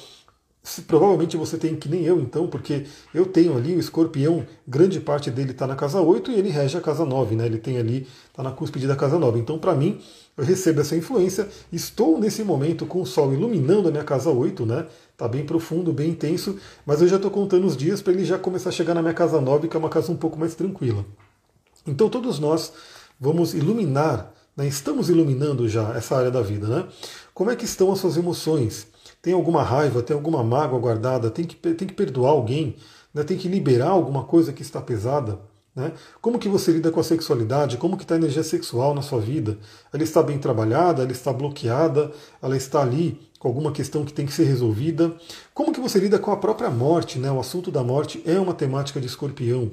provavelmente 0.86 1.36
você 1.36 1.56
tem 1.56 1.74
que 1.76 1.88
nem 1.88 2.04
eu, 2.04 2.20
então, 2.20 2.46
porque 2.46 2.84
eu 3.14 3.26
tenho 3.26 3.56
ali 3.56 3.74
o 3.74 3.78
escorpião, 3.78 4.46
grande 4.66 5.00
parte 5.00 5.30
dele 5.30 5.52
está 5.52 5.66
na 5.66 5.74
casa 5.74 6.00
8 6.00 6.30
e 6.30 6.34
ele 6.34 6.48
rege 6.48 6.76
a 6.76 6.80
casa 6.80 7.04
9, 7.04 7.36
né? 7.36 7.46
Ele 7.46 7.58
tem 7.58 7.78
ali, 7.78 8.06
está 8.30 8.42
na 8.42 8.50
cúspide 8.50 8.86
da 8.86 8.96
casa 8.96 9.18
9. 9.18 9.38
Então, 9.38 9.58
para 9.58 9.74
mim, 9.74 10.00
eu 10.36 10.44
recebo 10.44 10.80
essa 10.80 10.96
influência, 10.96 11.48
estou 11.72 12.18
nesse 12.18 12.44
momento 12.44 12.86
com 12.86 13.02
o 13.02 13.06
Sol 13.06 13.32
iluminando 13.32 13.88
a 13.88 13.90
minha 13.90 14.04
casa 14.04 14.30
8, 14.30 14.64
né? 14.66 14.86
Tá 15.16 15.26
bem 15.26 15.44
profundo, 15.44 15.92
bem 15.92 16.10
intenso, 16.10 16.56
mas 16.86 17.02
eu 17.02 17.08
já 17.08 17.16
estou 17.16 17.30
contando 17.30 17.66
os 17.66 17.76
dias 17.76 18.00
para 18.00 18.12
ele 18.12 18.24
já 18.24 18.38
começar 18.38 18.68
a 18.68 18.72
chegar 18.72 18.94
na 18.94 19.02
minha 19.02 19.14
casa 19.14 19.40
9, 19.40 19.66
que 19.66 19.76
é 19.76 19.80
uma 19.80 19.88
casa 19.88 20.12
um 20.12 20.16
pouco 20.16 20.38
mais 20.38 20.54
tranquila. 20.54 21.04
Então 21.86 22.08
todos 22.08 22.38
nós 22.38 22.72
vamos 23.18 23.54
iluminar, 23.54 24.32
né? 24.56 24.66
estamos 24.66 25.08
iluminando 25.08 25.68
já 25.68 25.92
essa 25.96 26.16
área 26.16 26.30
da 26.30 26.42
vida, 26.42 26.68
né? 26.68 26.86
Como 27.34 27.50
é 27.50 27.56
que 27.56 27.64
estão 27.64 27.90
as 27.90 27.98
suas 27.98 28.16
emoções? 28.16 28.86
Tem 29.20 29.32
alguma 29.32 29.62
raiva, 29.62 30.02
tem 30.02 30.14
alguma 30.14 30.42
mágoa 30.42 30.78
guardada, 30.78 31.30
tem 31.30 31.44
que, 31.44 31.56
tem 31.56 31.88
que 31.88 31.94
perdoar 31.94 32.30
alguém, 32.30 32.76
né? 33.12 33.24
tem 33.24 33.36
que 33.36 33.48
liberar 33.48 33.90
alguma 33.90 34.24
coisa 34.24 34.52
que 34.52 34.62
está 34.62 34.80
pesada? 34.80 35.40
Né? 35.74 35.92
Como 36.20 36.38
que 36.38 36.48
você 36.48 36.72
lida 36.72 36.90
com 36.90 36.98
a 36.98 37.04
sexualidade? 37.04 37.76
Como 37.76 37.96
que 37.96 38.02
está 38.02 38.14
a 38.14 38.18
energia 38.18 38.42
sexual 38.42 38.94
na 38.94 39.02
sua 39.02 39.20
vida? 39.20 39.58
Ela 39.92 40.02
está 40.02 40.22
bem 40.22 40.38
trabalhada? 40.38 41.02
Ela 41.02 41.12
está 41.12 41.32
bloqueada? 41.32 42.10
Ela 42.42 42.56
está 42.56 42.82
ali 42.82 43.20
com 43.38 43.46
alguma 43.46 43.70
questão 43.70 44.04
que 44.04 44.12
tem 44.12 44.26
que 44.26 44.32
ser 44.32 44.44
resolvida? 44.44 45.14
Como 45.54 45.72
que 45.72 45.80
você 45.80 45.98
lida 45.98 46.18
com 46.18 46.32
a 46.32 46.36
própria 46.36 46.70
morte? 46.70 47.18
Né? 47.18 47.30
O 47.30 47.38
assunto 47.38 47.70
da 47.70 47.84
morte 47.84 48.20
é 48.26 48.38
uma 48.40 48.54
temática 48.54 49.00
de 49.00 49.06
escorpião. 49.06 49.70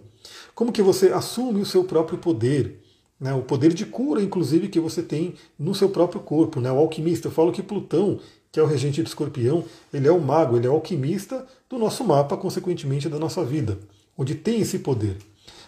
Como 0.53 0.71
que 0.71 0.81
você 0.81 1.07
assume 1.11 1.61
o 1.61 1.65
seu 1.65 1.83
próprio 1.83 2.19
poder? 2.19 2.83
Né? 3.19 3.33
O 3.33 3.41
poder 3.41 3.73
de 3.73 3.85
cura, 3.85 4.21
inclusive, 4.21 4.67
que 4.67 4.79
você 4.79 5.01
tem 5.01 5.33
no 5.57 5.73
seu 5.73 5.89
próprio 5.89 6.21
corpo. 6.21 6.59
Né? 6.59 6.71
O 6.71 6.77
alquimista, 6.77 7.27
eu 7.27 7.31
falo 7.31 7.51
que 7.51 7.63
Plutão, 7.63 8.19
que 8.55 8.59
é 8.61 8.63
o 8.63 8.67
regente 8.67 9.03
de 9.03 9.09
escorpião, 9.09 9.65
ele 9.93 10.07
é 10.07 10.11
o 10.13 10.17
mago, 10.17 10.55
ele 10.55 10.65
é 10.65 10.69
o 10.69 10.75
alquimista 10.75 11.45
do 11.69 11.77
nosso 11.77 12.05
mapa, 12.05 12.37
consequentemente 12.37 13.09
da 13.09 13.19
nossa 13.19 13.43
vida, 13.43 13.77
onde 14.17 14.33
tem 14.33 14.61
esse 14.61 14.79
poder. 14.79 15.17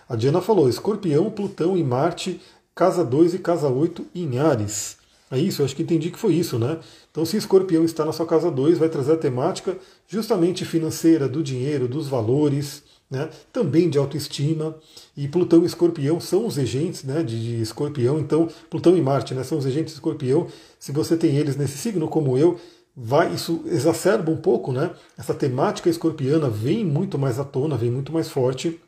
A 0.08 0.16
Diana 0.16 0.40
falou: 0.40 0.70
Escorpião, 0.70 1.30
Plutão 1.30 1.78
e 1.78 1.84
Marte, 1.84 2.40
casa 2.74 3.04
2 3.04 3.34
e 3.34 3.40
casa 3.40 3.68
8 3.68 4.06
em 4.16 4.40
Ares. 4.40 4.96
É 5.30 5.38
isso, 5.38 5.62
eu 5.62 5.66
acho 5.66 5.76
que 5.76 5.84
entendi 5.84 6.10
que 6.10 6.18
foi 6.18 6.36
isso, 6.36 6.58
né? 6.58 6.80
Então, 7.12 7.26
se 7.26 7.36
Escorpião 7.36 7.84
está 7.84 8.06
na 8.06 8.14
sua 8.14 8.26
casa 8.26 8.50
2, 8.50 8.78
vai 8.78 8.88
trazer 8.88 9.12
a 9.12 9.18
temática 9.18 9.76
justamente 10.08 10.64
financeira, 10.64 11.28
do 11.28 11.44
dinheiro, 11.44 11.90
dos 11.90 12.08
valores, 12.08 12.84
né? 13.10 13.30
também 13.52 13.90
de 13.90 13.98
autoestima. 13.98 14.78
E 15.16 15.28
Plutão 15.28 15.64
e 15.64 15.66
Escorpião 15.66 16.20
são 16.20 16.46
os 16.46 16.56
regentes 16.56 17.04
né, 17.04 17.24
de, 17.24 17.58
de 17.58 17.62
Escorpião, 17.62 18.20
então, 18.20 18.48
Plutão 18.70 18.96
e 18.96 19.02
Marte 19.02 19.34
né, 19.34 19.44
são 19.44 19.58
os 19.58 19.66
regentes 19.66 19.94
de 19.94 19.98
Escorpião. 19.98 20.48
Se 20.80 20.92
você 20.92 21.18
tem 21.18 21.36
eles 21.36 21.56
nesse 21.56 21.78
signo, 21.78 22.08
como 22.08 22.38
eu, 22.38 22.60
vai 23.00 23.32
isso 23.32 23.64
exacerba 23.68 24.32
um 24.32 24.38
pouco, 24.38 24.72
né? 24.72 24.90
Essa 25.16 25.36
temática 25.36 25.88
escorpiana 25.88 26.50
vem 26.50 26.84
muito 26.84 27.20
mais 27.20 27.38
à 27.38 27.44
tona, 27.44 27.78
vem 27.78 27.92
muito 27.92 28.12
mais 28.12 28.28
forte. 28.28 28.82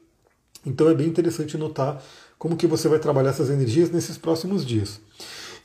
Então 0.65 0.89
é 0.89 0.95
bem 0.95 1.07
interessante 1.07 1.55
notar 1.55 2.01
como 2.39 2.57
que 2.57 2.65
você 2.65 2.87
vai 2.87 2.97
trabalhar 2.97 3.29
essas 3.29 3.51
energias 3.51 3.91
nesses 3.91 4.17
próximos 4.17 4.65
dias. 4.65 4.99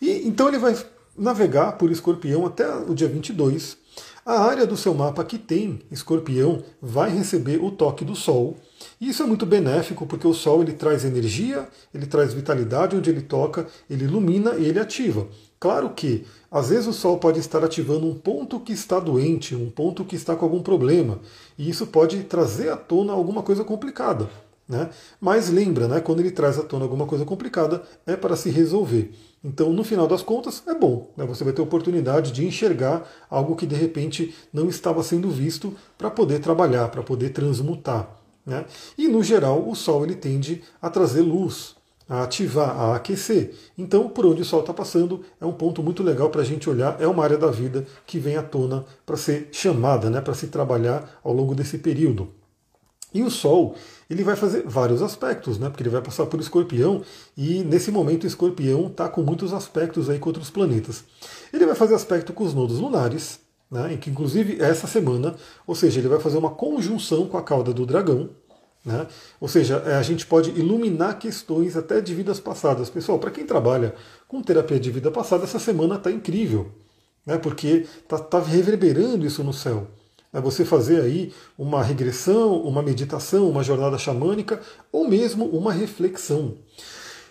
E 0.00 0.28
então 0.28 0.48
ele 0.48 0.58
vai 0.58 0.76
navegar 1.16 1.72
por 1.78 1.90
Escorpião 1.90 2.44
até 2.44 2.68
o 2.74 2.94
dia 2.94 3.08
22. 3.08 3.78
A 4.26 4.40
área 4.40 4.66
do 4.66 4.76
seu 4.76 4.92
mapa 4.94 5.24
que 5.24 5.38
tem 5.38 5.80
Escorpião 5.90 6.62
vai 6.82 7.10
receber 7.10 7.62
o 7.62 7.70
toque 7.70 8.04
do 8.04 8.14
Sol. 8.14 8.58
E 9.00 9.08
isso 9.08 9.22
é 9.22 9.26
muito 9.26 9.46
benéfico 9.46 10.06
porque 10.06 10.26
o 10.26 10.34
Sol 10.34 10.62
ele 10.62 10.72
traz 10.72 11.04
energia, 11.04 11.68
ele 11.94 12.06
traz 12.06 12.34
vitalidade 12.34 12.96
onde 12.96 13.08
ele 13.08 13.22
toca, 13.22 13.66
ele 13.88 14.04
ilumina 14.04 14.54
e 14.56 14.66
ele 14.66 14.78
ativa. 14.78 15.28
Claro 15.64 15.88
que 15.96 16.26
às 16.50 16.68
vezes 16.68 16.86
o 16.86 16.92
Sol 16.92 17.16
pode 17.16 17.40
estar 17.40 17.64
ativando 17.64 18.06
um 18.06 18.12
ponto 18.12 18.60
que 18.60 18.74
está 18.74 19.00
doente, 19.00 19.54
um 19.54 19.70
ponto 19.70 20.04
que 20.04 20.14
está 20.14 20.36
com 20.36 20.44
algum 20.44 20.62
problema, 20.62 21.20
e 21.56 21.70
isso 21.70 21.86
pode 21.86 22.22
trazer 22.24 22.68
à 22.68 22.76
tona 22.76 23.14
alguma 23.14 23.42
coisa 23.42 23.64
complicada. 23.64 24.28
Né? 24.68 24.90
Mas 25.18 25.48
lembra, 25.48 25.88
né, 25.88 26.02
quando 26.02 26.20
ele 26.20 26.30
traz 26.30 26.58
à 26.58 26.62
tona 26.62 26.84
alguma 26.84 27.06
coisa 27.06 27.24
complicada, 27.24 27.82
é 28.06 28.14
para 28.14 28.36
se 28.36 28.50
resolver. 28.50 29.14
Então, 29.42 29.72
no 29.72 29.82
final 29.82 30.06
das 30.06 30.22
contas, 30.22 30.62
é 30.66 30.74
bom. 30.74 31.10
Né? 31.16 31.24
Você 31.24 31.42
vai 31.42 31.54
ter 31.54 31.62
oportunidade 31.62 32.30
de 32.30 32.44
enxergar 32.44 33.10
algo 33.30 33.56
que 33.56 33.66
de 33.66 33.74
repente 33.74 34.34
não 34.52 34.68
estava 34.68 35.02
sendo 35.02 35.30
visto 35.30 35.74
para 35.96 36.10
poder 36.10 36.40
trabalhar, 36.40 36.88
para 36.88 37.02
poder 37.02 37.30
transmutar. 37.30 38.20
Né? 38.44 38.66
E 38.98 39.08
no 39.08 39.22
geral, 39.22 39.66
o 39.66 39.74
Sol 39.74 40.04
ele 40.04 40.14
tende 40.14 40.62
a 40.82 40.90
trazer 40.90 41.22
luz, 41.22 41.73
a 42.08 42.22
ativar, 42.22 42.70
a 42.78 42.96
aquecer. 42.96 43.54
Então, 43.76 44.08
por 44.08 44.26
onde 44.26 44.42
o 44.42 44.44
Sol 44.44 44.60
está 44.60 44.72
passando 44.72 45.24
é 45.40 45.46
um 45.46 45.52
ponto 45.52 45.82
muito 45.82 46.02
legal 46.02 46.30
para 46.30 46.42
a 46.42 46.44
gente 46.44 46.68
olhar. 46.68 47.00
É 47.00 47.06
uma 47.06 47.24
área 47.24 47.38
da 47.38 47.50
vida 47.50 47.86
que 48.06 48.18
vem 48.18 48.36
à 48.36 48.42
tona 48.42 48.84
para 49.06 49.16
ser 49.16 49.48
chamada, 49.52 50.10
né? 50.10 50.20
para 50.20 50.34
se 50.34 50.48
trabalhar 50.48 51.20
ao 51.22 51.32
longo 51.32 51.54
desse 51.54 51.78
período. 51.78 52.28
E 53.14 53.22
o 53.22 53.30
Sol, 53.30 53.76
ele 54.10 54.24
vai 54.24 54.34
fazer 54.34 54.64
vários 54.66 55.00
aspectos, 55.00 55.56
né? 55.56 55.70
Porque 55.70 55.84
ele 55.84 55.90
vai 55.90 56.02
passar 56.02 56.26
por 56.26 56.40
Escorpião 56.40 57.00
e 57.36 57.62
nesse 57.62 57.92
momento 57.92 58.24
o 58.24 58.26
Escorpião 58.26 58.88
está 58.88 59.08
com 59.08 59.22
muitos 59.22 59.52
aspectos 59.52 60.10
aí 60.10 60.18
com 60.18 60.30
outros 60.30 60.50
planetas. 60.50 61.04
Ele 61.52 61.64
vai 61.64 61.76
fazer 61.76 61.94
aspecto 61.94 62.32
com 62.32 62.42
os 62.42 62.52
nodos 62.52 62.80
lunares, 62.80 63.38
né? 63.70 63.96
Que 64.00 64.10
inclusive 64.10 64.60
essa 64.60 64.88
semana, 64.88 65.36
ou 65.64 65.76
seja, 65.76 66.00
ele 66.00 66.08
vai 66.08 66.18
fazer 66.18 66.38
uma 66.38 66.50
conjunção 66.50 67.28
com 67.28 67.38
a 67.38 67.42
cauda 67.42 67.72
do 67.72 67.86
dragão, 67.86 68.30
né? 68.84 69.06
Ou 69.40 69.48
seja, 69.48 69.82
é, 69.86 69.94
a 69.94 70.02
gente 70.02 70.26
pode 70.26 70.50
iluminar 70.50 71.18
questões 71.18 71.76
até 71.76 72.00
de 72.00 72.14
vidas 72.14 72.38
passadas. 72.38 72.90
Pessoal, 72.90 73.18
para 73.18 73.30
quem 73.30 73.46
trabalha 73.46 73.94
com 74.28 74.42
terapia 74.42 74.78
de 74.78 74.90
vida 74.90 75.10
passada, 75.10 75.44
essa 75.44 75.58
semana 75.58 75.94
está 75.94 76.10
incrível, 76.10 76.70
né? 77.24 77.38
Porque 77.38 77.86
está 78.02 78.18
tá 78.18 78.40
reverberando 78.40 79.26
isso 79.26 79.42
no 79.42 79.52
céu 79.52 79.88
é 80.34 80.40
você 80.40 80.64
fazer 80.64 81.00
aí 81.00 81.32
uma 81.56 81.80
regressão, 81.80 82.60
uma 82.62 82.82
meditação, 82.82 83.48
uma 83.48 83.62
jornada 83.62 83.96
xamânica 83.96 84.60
ou 84.90 85.08
mesmo 85.08 85.46
uma 85.46 85.72
reflexão. 85.72 86.56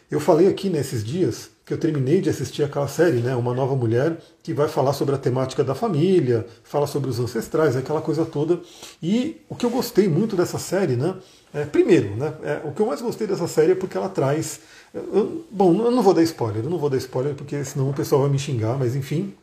Eu 0.10 0.22
falei 0.22 0.48
aqui 0.48 0.70
nesses 0.70 1.04
dias 1.04 1.50
que 1.65 1.73
eu 1.73 1.78
terminei 1.78 2.19
de 2.19 2.30
assistir 2.30 2.63
aquela 2.63 2.88
série, 2.88 3.19
né, 3.19 3.36
Uma 3.36 3.54
Nova 3.54 3.76
Mulher, 3.76 4.17
que 4.41 4.54
vai 4.54 4.67
falar 4.67 4.93
sobre 4.93 5.15
a 5.15 5.17
temática 5.17 5.63
da 5.63 5.73
família, 5.73 6.45
fala 6.63 6.86
sobre 6.86 7.10
os 7.10 7.19
ancestrais, 7.19 7.76
aquela 7.76 8.02
coisa 8.02 8.26
toda. 8.26 8.60
E 9.02 9.41
o 9.47 9.56
que 9.56 9.65
eu 9.65 9.69
gostei 9.69 10.10
muito 10.10 10.36
dessa 10.36 10.60
série, 10.60 10.95
né, 10.95 11.15
é, 11.54 11.63
primeiro, 11.63 12.15
né, 12.15 12.34
é, 12.43 12.62
o 12.65 12.71
que 12.73 12.82
eu 12.82 12.86
mais 12.86 13.02
gostei 13.02 13.26
dessa 13.26 13.47
série 13.47 13.71
é 13.71 13.76
porque 13.76 13.97
ela 13.97 14.10
traz. 14.10 14.60
Eu, 14.93 15.45
bom, 15.49 15.73
eu 15.82 15.91
não 15.91 16.04
vou 16.04 16.13
dar 16.13 16.21
spoiler, 16.23 16.63
eu 16.63 16.69
não 16.69 16.78
vou 16.78 16.89
dar 16.89 16.97
spoiler 16.97 17.34
porque 17.34 17.63
senão 17.63 17.89
o 17.89 17.93
pessoal 17.93 18.21
vai 18.21 18.30
me 18.30 18.38
xingar, 18.38 18.78
mas 18.78 18.95
enfim, 18.95 19.34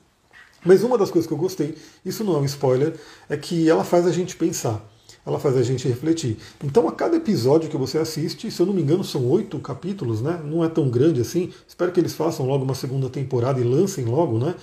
mas 0.64 0.82
uma 0.82 0.98
das 0.98 1.10
coisas 1.10 1.26
que 1.26 1.32
eu 1.32 1.38
gostei, 1.38 1.74
isso 2.04 2.22
não 2.22 2.36
é 2.36 2.38
um 2.38 2.44
spoiler, 2.44 2.94
é 3.28 3.36
que 3.36 3.68
ela 3.68 3.82
faz 3.82 4.06
a 4.06 4.12
gente 4.12 4.36
pensar, 4.36 4.84
ela 5.30 5.40
faz 5.40 5.56
a 5.56 5.62
gente 5.62 5.88
refletir. 5.88 6.36
Então, 6.62 6.88
a 6.88 6.92
cada 6.92 7.16
episódio 7.16 7.70
que 7.70 7.76
você 7.76 7.98
assiste, 7.98 8.50
se 8.50 8.60
eu 8.60 8.66
não 8.66 8.74
me 8.74 8.82
engano, 8.82 9.02
são 9.02 9.26
oito 9.26 9.58
capítulos, 9.58 10.20
né? 10.20 10.40
Não 10.44 10.64
é 10.64 10.68
tão 10.68 10.88
grande 10.90 11.20
assim. 11.20 11.52
Espero 11.66 11.92
que 11.92 12.00
eles 12.00 12.14
façam 12.14 12.46
logo 12.46 12.64
uma 12.64 12.74
segunda 12.74 13.08
temporada 13.08 13.60
e 13.60 13.64
lancem 13.64 14.04
logo, 14.04 14.38
né? 14.38 14.54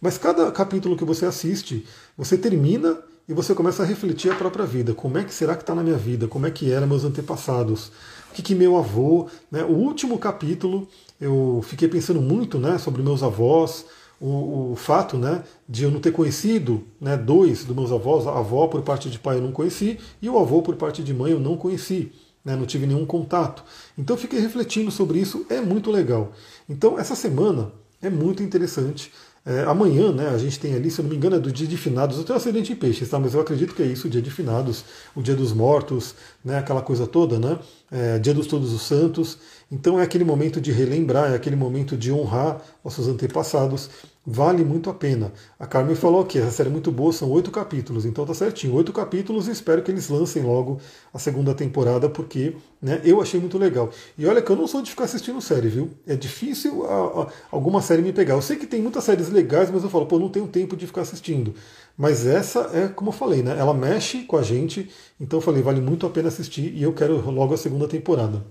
Mas 0.00 0.18
cada 0.18 0.50
capítulo 0.50 0.96
que 0.96 1.04
você 1.04 1.26
assiste, 1.26 1.86
você 2.16 2.36
termina 2.36 2.98
e 3.28 3.32
você 3.32 3.54
começa 3.54 3.82
a 3.82 3.86
refletir 3.86 4.30
a 4.30 4.34
própria 4.34 4.66
vida. 4.66 4.94
Como 4.94 5.16
é 5.16 5.24
que 5.24 5.32
será 5.32 5.54
que 5.54 5.62
está 5.62 5.74
na 5.74 5.82
minha 5.82 5.96
vida? 5.96 6.26
Como 6.26 6.46
é 6.46 6.50
que 6.50 6.72
eram 6.72 6.86
meus 6.86 7.04
antepassados? 7.04 7.92
O 8.30 8.34
que, 8.34 8.42
que 8.42 8.54
meu 8.54 8.76
avô. 8.76 9.28
Né? 9.50 9.62
O 9.62 9.72
último 9.72 10.18
capítulo 10.18 10.88
eu 11.20 11.62
fiquei 11.62 11.86
pensando 11.86 12.20
muito 12.20 12.58
né, 12.58 12.78
sobre 12.78 13.00
meus 13.00 13.22
avós, 13.22 13.86
o, 14.22 14.72
o, 14.72 14.76
fato 14.76 15.18
né, 15.18 15.42
de 15.68 15.82
eu 15.82 15.90
não 15.90 15.98
ter 15.98 16.12
conhecido 16.12 16.84
né, 17.00 17.16
dois 17.16 17.64
dos 17.64 17.74
meus 17.74 17.90
avós, 17.90 18.24
a 18.24 18.38
avó 18.38 18.68
por 18.68 18.80
parte 18.82 19.10
de 19.10 19.18
pai 19.18 19.38
eu 19.38 19.42
não 19.42 19.50
conheci 19.50 19.98
e 20.22 20.30
o 20.30 20.38
avô 20.38 20.62
por 20.62 20.76
parte 20.76 21.02
de 21.02 21.12
mãe 21.12 21.32
eu 21.32 21.40
não 21.40 21.56
conheci, 21.56 22.12
né, 22.44 22.54
não 22.54 22.64
tive 22.64 22.86
nenhum 22.86 23.04
contato. 23.04 23.64
Então 23.98 24.16
fiquei 24.16 24.38
refletindo 24.38 24.92
sobre 24.92 25.18
isso, 25.18 25.44
é 25.50 25.60
muito 25.60 25.90
legal. 25.90 26.30
Então 26.68 26.96
essa 26.96 27.16
semana 27.16 27.72
é 28.00 28.08
muito 28.08 28.44
interessante. 28.44 29.10
É, 29.44 29.62
amanhã, 29.62 30.12
né, 30.12 30.28
a 30.28 30.38
gente 30.38 30.58
tem 30.58 30.72
ali, 30.72 30.88
se 30.88 31.00
eu 31.00 31.02
não 31.02 31.10
me 31.10 31.16
engano, 31.16 31.34
é 31.34 31.38
do 31.40 31.50
dia 31.50 31.66
de 31.66 31.76
finados. 31.76 32.16
Eu 32.16 32.22
tenho 32.22 32.36
acidente 32.36 32.72
em 32.72 32.76
peixes, 32.76 33.08
tá? 33.08 33.18
Mas 33.18 33.34
eu 33.34 33.40
acredito 33.40 33.74
que 33.74 33.82
é 33.82 33.86
isso, 33.86 34.06
o 34.06 34.10
dia 34.10 34.22
de 34.22 34.30
finados, 34.30 34.84
o 35.16 35.22
dia 35.22 35.34
dos 35.34 35.52
mortos, 35.52 36.14
né, 36.44 36.58
aquela 36.58 36.80
coisa 36.80 37.08
toda, 37.08 37.40
né? 37.40 37.58
É, 37.90 38.18
dia 38.20 38.32
dos 38.32 38.46
Todos 38.46 38.72
os 38.72 38.82
Santos. 38.82 39.38
Então 39.70 39.98
é 39.98 40.04
aquele 40.04 40.22
momento 40.22 40.60
de 40.60 40.70
relembrar, 40.70 41.32
é 41.32 41.34
aquele 41.34 41.56
momento 41.56 41.96
de 41.96 42.12
honrar 42.12 42.62
nossos 42.84 43.08
antepassados. 43.08 43.90
Vale 44.24 44.64
muito 44.64 44.88
a 44.88 44.94
pena. 44.94 45.32
A 45.58 45.66
Carmen 45.66 45.96
falou 45.96 46.24
que 46.24 46.38
essa 46.38 46.52
série 46.52 46.68
é 46.68 46.72
muito 46.72 46.92
boa, 46.92 47.12
são 47.12 47.28
oito 47.32 47.50
capítulos, 47.50 48.06
então 48.06 48.24
tá 48.24 48.32
certinho. 48.32 48.72
Oito 48.74 48.92
capítulos 48.92 49.48
e 49.48 49.50
espero 49.50 49.82
que 49.82 49.90
eles 49.90 50.08
lancem 50.08 50.44
logo 50.44 50.78
a 51.12 51.18
segunda 51.18 51.52
temporada, 51.54 52.08
porque 52.08 52.54
né, 52.80 53.00
eu 53.04 53.20
achei 53.20 53.40
muito 53.40 53.58
legal. 53.58 53.90
E 54.16 54.24
olha 54.24 54.40
que 54.40 54.48
eu 54.48 54.54
não 54.54 54.68
sou 54.68 54.80
de 54.80 54.90
ficar 54.90 55.04
assistindo 55.04 55.40
série, 55.40 55.68
viu? 55.68 55.90
É 56.06 56.14
difícil 56.14 56.86
a, 56.86 57.22
a, 57.22 57.26
alguma 57.50 57.82
série 57.82 58.00
me 58.00 58.12
pegar. 58.12 58.34
Eu 58.34 58.42
sei 58.42 58.56
que 58.56 58.66
tem 58.66 58.80
muitas 58.80 59.02
séries 59.02 59.28
legais, 59.28 59.72
mas 59.72 59.82
eu 59.82 59.90
falo, 59.90 60.06
pô, 60.06 60.20
não 60.20 60.28
tenho 60.28 60.46
tempo 60.46 60.76
de 60.76 60.86
ficar 60.86 61.00
assistindo. 61.00 61.52
Mas 61.98 62.24
essa 62.24 62.70
é, 62.72 62.86
como 62.86 63.08
eu 63.08 63.12
falei, 63.12 63.42
né? 63.42 63.58
Ela 63.58 63.74
mexe 63.74 64.22
com 64.22 64.36
a 64.36 64.42
gente, 64.42 64.88
então 65.20 65.38
eu 65.38 65.42
falei, 65.42 65.62
vale 65.62 65.80
muito 65.80 66.06
a 66.06 66.10
pena 66.10 66.28
assistir 66.28 66.72
e 66.76 66.80
eu 66.80 66.92
quero 66.92 67.28
logo 67.28 67.54
a 67.54 67.58
segunda 67.58 67.88
temporada. 67.88 68.44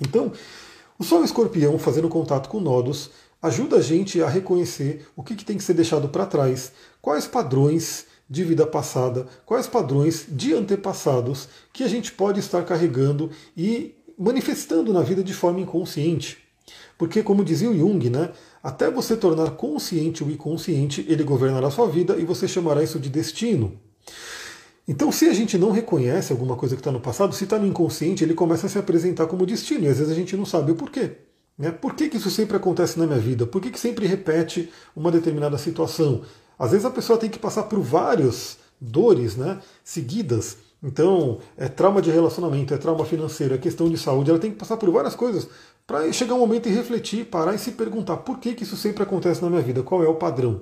Então, 0.00 0.32
o 0.98 1.04
Sol 1.04 1.22
Escorpião 1.22 1.78
fazendo 1.78 2.08
contato 2.08 2.48
com 2.48 2.58
nodos 2.58 3.12
ajuda 3.40 3.76
a 3.76 3.80
gente 3.80 4.22
a 4.22 4.28
reconhecer 4.28 5.06
o 5.14 5.22
que, 5.22 5.34
que 5.34 5.44
tem 5.44 5.56
que 5.56 5.64
ser 5.64 5.74
deixado 5.74 6.08
para 6.08 6.26
trás, 6.26 6.72
quais 7.00 7.26
padrões 7.26 8.06
de 8.28 8.44
vida 8.44 8.66
passada, 8.66 9.26
quais 9.46 9.66
padrões 9.66 10.26
de 10.28 10.52
antepassados 10.52 11.48
que 11.72 11.82
a 11.82 11.88
gente 11.88 12.12
pode 12.12 12.40
estar 12.40 12.62
carregando 12.64 13.30
e 13.56 13.94
manifestando 14.18 14.92
na 14.92 15.02
vida 15.02 15.22
de 15.22 15.32
forma 15.32 15.60
inconsciente. 15.60 16.38
Porque, 16.98 17.22
como 17.22 17.44
dizia 17.44 17.70
o 17.70 17.76
Jung, 17.76 18.10
né, 18.10 18.32
até 18.62 18.90
você 18.90 19.16
tornar 19.16 19.52
consciente 19.52 20.24
o 20.24 20.30
inconsciente, 20.30 21.06
ele 21.08 21.22
governará 21.22 21.68
a 21.68 21.70
sua 21.70 21.88
vida 21.88 22.16
e 22.18 22.24
você 22.24 22.48
chamará 22.48 22.82
isso 22.82 22.98
de 22.98 23.08
destino. 23.08 23.78
Então, 24.86 25.12
se 25.12 25.26
a 25.26 25.32
gente 25.32 25.56
não 25.56 25.70
reconhece 25.70 26.32
alguma 26.32 26.56
coisa 26.56 26.74
que 26.74 26.80
está 26.80 26.90
no 26.90 27.00
passado, 27.00 27.34
se 27.34 27.44
está 27.44 27.58
no 27.58 27.66
inconsciente, 27.66 28.24
ele 28.24 28.34
começa 28.34 28.66
a 28.66 28.70
se 28.70 28.78
apresentar 28.78 29.26
como 29.26 29.46
destino. 29.46 29.84
E 29.84 29.88
às 29.88 29.98
vezes 29.98 30.12
a 30.12 30.16
gente 30.16 30.36
não 30.36 30.44
sabe 30.44 30.72
o 30.72 30.74
porquê. 30.74 31.27
Né? 31.58 31.72
Por 31.72 31.94
que, 31.94 32.08
que 32.08 32.16
isso 32.16 32.30
sempre 32.30 32.56
acontece 32.56 32.98
na 32.98 33.06
minha 33.06 33.18
vida? 33.18 33.46
Por 33.46 33.60
que, 33.60 33.70
que 33.70 33.80
sempre 33.80 34.06
repete 34.06 34.70
uma 34.94 35.10
determinada 35.10 35.58
situação? 35.58 36.22
Às 36.58 36.70
vezes 36.70 36.86
a 36.86 36.90
pessoa 36.90 37.18
tem 37.18 37.28
que 37.28 37.38
passar 37.38 37.64
por 37.64 37.80
várias 37.80 38.58
dores 38.80 39.36
né, 39.36 39.58
seguidas. 39.82 40.58
Então, 40.80 41.38
é 41.56 41.66
trauma 41.66 42.00
de 42.00 42.10
relacionamento, 42.10 42.72
é 42.72 42.76
trauma 42.76 43.04
financeiro, 43.04 43.54
é 43.54 43.58
questão 43.58 43.88
de 43.88 43.98
saúde. 43.98 44.30
Ela 44.30 44.38
tem 44.38 44.52
que 44.52 44.56
passar 44.56 44.76
por 44.76 44.88
várias 44.90 45.16
coisas 45.16 45.48
para 45.84 46.12
chegar 46.12 46.34
um 46.34 46.38
momento 46.38 46.68
e 46.68 46.72
refletir, 46.72 47.24
parar 47.26 47.54
e 47.54 47.58
se 47.58 47.72
perguntar 47.72 48.18
por 48.18 48.38
que, 48.38 48.54
que 48.54 48.62
isso 48.62 48.76
sempre 48.76 49.02
acontece 49.02 49.42
na 49.42 49.50
minha 49.50 49.62
vida, 49.62 49.82
qual 49.82 50.04
é 50.04 50.08
o 50.08 50.14
padrão. 50.14 50.60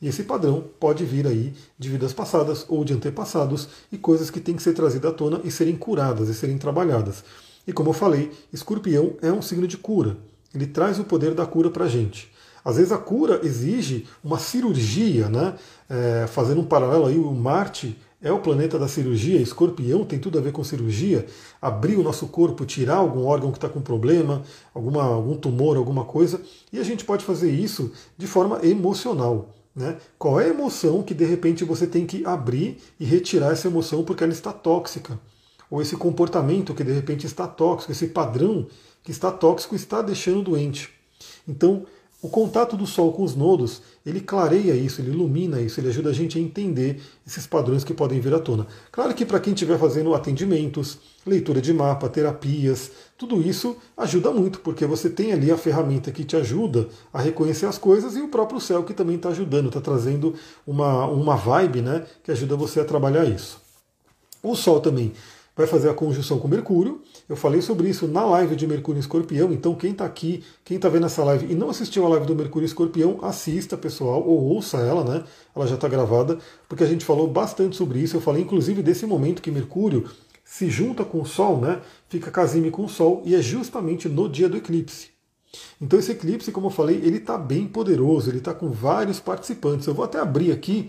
E 0.00 0.06
esse 0.06 0.22
padrão 0.22 0.64
pode 0.78 1.04
vir 1.04 1.26
aí 1.26 1.52
de 1.76 1.88
vidas 1.88 2.12
passadas 2.12 2.64
ou 2.68 2.84
de 2.84 2.92
antepassados 2.92 3.68
e 3.90 3.98
coisas 3.98 4.30
que 4.30 4.38
têm 4.38 4.54
que 4.54 4.62
ser 4.62 4.74
trazidas 4.74 5.10
à 5.10 5.14
tona 5.14 5.40
e 5.42 5.50
serem 5.50 5.74
curadas 5.76 6.28
e 6.28 6.34
serem 6.34 6.56
trabalhadas. 6.56 7.24
E 7.68 7.72
como 7.72 7.90
eu 7.90 7.92
falei, 7.92 8.32
escorpião 8.50 9.12
é 9.20 9.30
um 9.30 9.42
signo 9.42 9.68
de 9.68 9.76
cura. 9.76 10.16
Ele 10.54 10.66
traz 10.66 10.98
o 10.98 11.04
poder 11.04 11.34
da 11.34 11.44
cura 11.44 11.68
para 11.68 11.84
a 11.84 11.88
gente. 11.88 12.32
Às 12.64 12.76
vezes 12.78 12.90
a 12.90 12.96
cura 12.96 13.40
exige 13.42 14.06
uma 14.24 14.38
cirurgia, 14.38 15.28
né? 15.28 15.54
É, 15.86 16.26
fazendo 16.26 16.62
um 16.62 16.64
paralelo 16.64 17.04
aí, 17.04 17.18
o 17.18 17.30
Marte 17.30 17.94
é 18.22 18.32
o 18.32 18.38
planeta 18.38 18.78
da 18.78 18.88
cirurgia, 18.88 19.38
escorpião 19.38 20.02
tem 20.02 20.18
tudo 20.18 20.38
a 20.38 20.40
ver 20.40 20.50
com 20.50 20.64
cirurgia, 20.64 21.26
abrir 21.60 21.96
o 21.96 22.02
nosso 22.02 22.28
corpo, 22.28 22.64
tirar 22.64 22.96
algum 22.96 23.26
órgão 23.26 23.52
que 23.52 23.58
está 23.58 23.68
com 23.68 23.82
problema, 23.82 24.42
alguma, 24.72 25.04
algum 25.04 25.36
tumor, 25.36 25.76
alguma 25.76 26.06
coisa, 26.06 26.40
e 26.72 26.78
a 26.78 26.82
gente 26.82 27.04
pode 27.04 27.22
fazer 27.22 27.50
isso 27.50 27.92
de 28.16 28.26
forma 28.26 28.64
emocional. 28.64 29.50
Né? 29.76 29.98
Qual 30.18 30.40
é 30.40 30.46
a 30.46 30.48
emoção 30.48 31.02
que 31.02 31.12
de 31.12 31.26
repente 31.26 31.64
você 31.64 31.86
tem 31.86 32.06
que 32.06 32.24
abrir 32.24 32.78
e 32.98 33.04
retirar 33.04 33.52
essa 33.52 33.68
emoção 33.68 34.02
porque 34.02 34.24
ela 34.24 34.32
está 34.32 34.54
tóxica? 34.54 35.20
Ou 35.70 35.82
esse 35.82 35.96
comportamento 35.96 36.74
que 36.74 36.84
de 36.84 36.92
repente 36.92 37.26
está 37.26 37.46
tóxico, 37.46 37.92
esse 37.92 38.08
padrão 38.08 38.66
que 39.02 39.10
está 39.10 39.30
tóxico 39.30 39.74
está 39.74 40.02
deixando 40.02 40.42
doente. 40.42 40.90
Então, 41.46 41.86
o 42.20 42.28
contato 42.28 42.76
do 42.76 42.84
Sol 42.84 43.12
com 43.12 43.22
os 43.22 43.36
nodos, 43.36 43.80
ele 44.04 44.20
clareia 44.20 44.74
isso, 44.74 45.00
ele 45.00 45.12
ilumina 45.12 45.60
isso, 45.60 45.78
ele 45.78 45.88
ajuda 45.88 46.10
a 46.10 46.12
gente 46.12 46.36
a 46.36 46.40
entender 46.40 47.00
esses 47.24 47.46
padrões 47.46 47.84
que 47.84 47.94
podem 47.94 48.18
vir 48.18 48.34
à 48.34 48.40
tona. 48.40 48.66
Claro 48.90 49.14
que 49.14 49.24
para 49.24 49.38
quem 49.38 49.52
estiver 49.52 49.78
fazendo 49.78 50.12
atendimentos, 50.12 50.98
leitura 51.24 51.60
de 51.60 51.72
mapa, 51.72 52.08
terapias, 52.08 52.90
tudo 53.16 53.40
isso 53.40 53.76
ajuda 53.96 54.32
muito, 54.32 54.58
porque 54.60 54.84
você 54.84 55.08
tem 55.08 55.32
ali 55.32 55.48
a 55.52 55.56
ferramenta 55.56 56.10
que 56.10 56.24
te 56.24 56.34
ajuda 56.34 56.88
a 57.12 57.20
reconhecer 57.20 57.66
as 57.66 57.78
coisas 57.78 58.16
e 58.16 58.20
o 58.20 58.28
próprio 58.28 58.60
céu 58.60 58.82
que 58.82 58.92
também 58.92 59.14
está 59.14 59.28
ajudando, 59.28 59.68
está 59.68 59.80
trazendo 59.80 60.34
uma, 60.66 61.06
uma 61.06 61.36
vibe 61.36 61.82
né, 61.82 62.04
que 62.24 62.32
ajuda 62.32 62.56
você 62.56 62.80
a 62.80 62.84
trabalhar 62.84 63.26
isso. 63.26 63.60
O 64.42 64.56
Sol 64.56 64.80
também 64.80 65.12
vai 65.58 65.66
fazer 65.66 65.90
a 65.90 65.94
conjunção 65.94 66.38
com 66.38 66.46
Mercúrio. 66.46 67.02
Eu 67.28 67.34
falei 67.34 67.60
sobre 67.60 67.88
isso 67.88 68.06
na 68.06 68.24
live 68.24 68.54
de 68.54 68.64
Mercúrio 68.64 69.00
Escorpião, 69.00 69.52
então 69.52 69.74
quem 69.74 69.90
está 69.90 70.04
aqui, 70.04 70.44
quem 70.64 70.76
está 70.76 70.88
vendo 70.88 71.06
essa 71.06 71.24
live 71.24 71.50
e 71.50 71.54
não 71.56 71.68
assistiu 71.68 72.06
a 72.06 72.08
live 72.10 72.26
do 72.26 72.36
Mercúrio 72.36 72.64
Escorpião, 72.64 73.18
assista, 73.22 73.76
pessoal, 73.76 74.22
ou 74.24 74.40
ouça 74.40 74.76
ela, 74.76 75.02
né? 75.02 75.24
Ela 75.56 75.66
já 75.66 75.74
está 75.74 75.88
gravada, 75.88 76.38
porque 76.68 76.84
a 76.84 76.86
gente 76.86 77.04
falou 77.04 77.26
bastante 77.26 77.74
sobre 77.74 77.98
isso. 77.98 78.16
Eu 78.16 78.20
falei 78.20 78.40
inclusive 78.40 78.84
desse 78.84 79.04
momento 79.04 79.42
que 79.42 79.50
Mercúrio 79.50 80.08
se 80.44 80.70
junta 80.70 81.04
com 81.04 81.20
o 81.20 81.26
Sol, 81.26 81.60
né? 81.60 81.80
Fica 82.08 82.30
casime 82.30 82.70
com 82.70 82.84
o 82.84 82.88
Sol, 82.88 83.20
e 83.24 83.34
é 83.34 83.42
justamente 83.42 84.08
no 84.08 84.28
dia 84.28 84.48
do 84.48 84.56
eclipse. 84.56 85.08
Então 85.82 85.98
esse 85.98 86.12
eclipse, 86.12 86.52
como 86.52 86.68
eu 86.68 86.70
falei, 86.70 86.98
ele 86.98 87.16
está 87.16 87.36
bem 87.36 87.66
poderoso, 87.66 88.30
ele 88.30 88.38
está 88.38 88.54
com 88.54 88.70
vários 88.70 89.18
participantes. 89.18 89.88
Eu 89.88 89.94
vou 89.94 90.04
até 90.04 90.20
abrir 90.20 90.52
aqui, 90.52 90.88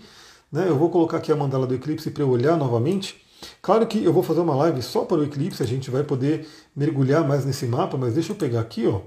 né? 0.52 0.68
Eu 0.68 0.78
vou 0.78 0.90
colocar 0.90 1.16
aqui 1.16 1.32
a 1.32 1.36
mandala 1.36 1.66
do 1.66 1.74
eclipse 1.74 2.08
para 2.12 2.22
eu 2.22 2.30
olhar 2.30 2.56
novamente. 2.56 3.28
Claro 3.62 3.86
que 3.86 4.02
eu 4.02 4.12
vou 4.12 4.22
fazer 4.22 4.40
uma 4.40 4.54
live 4.54 4.82
só 4.82 5.04
para 5.04 5.18
o 5.18 5.24
eclipse, 5.24 5.62
a 5.62 5.66
gente 5.66 5.90
vai 5.90 6.02
poder 6.02 6.46
mergulhar 6.74 7.26
mais 7.26 7.44
nesse 7.44 7.66
mapa, 7.66 7.96
mas 7.96 8.14
deixa 8.14 8.32
eu 8.32 8.36
pegar 8.36 8.60
aqui, 8.60 8.86
ó. 8.86 9.00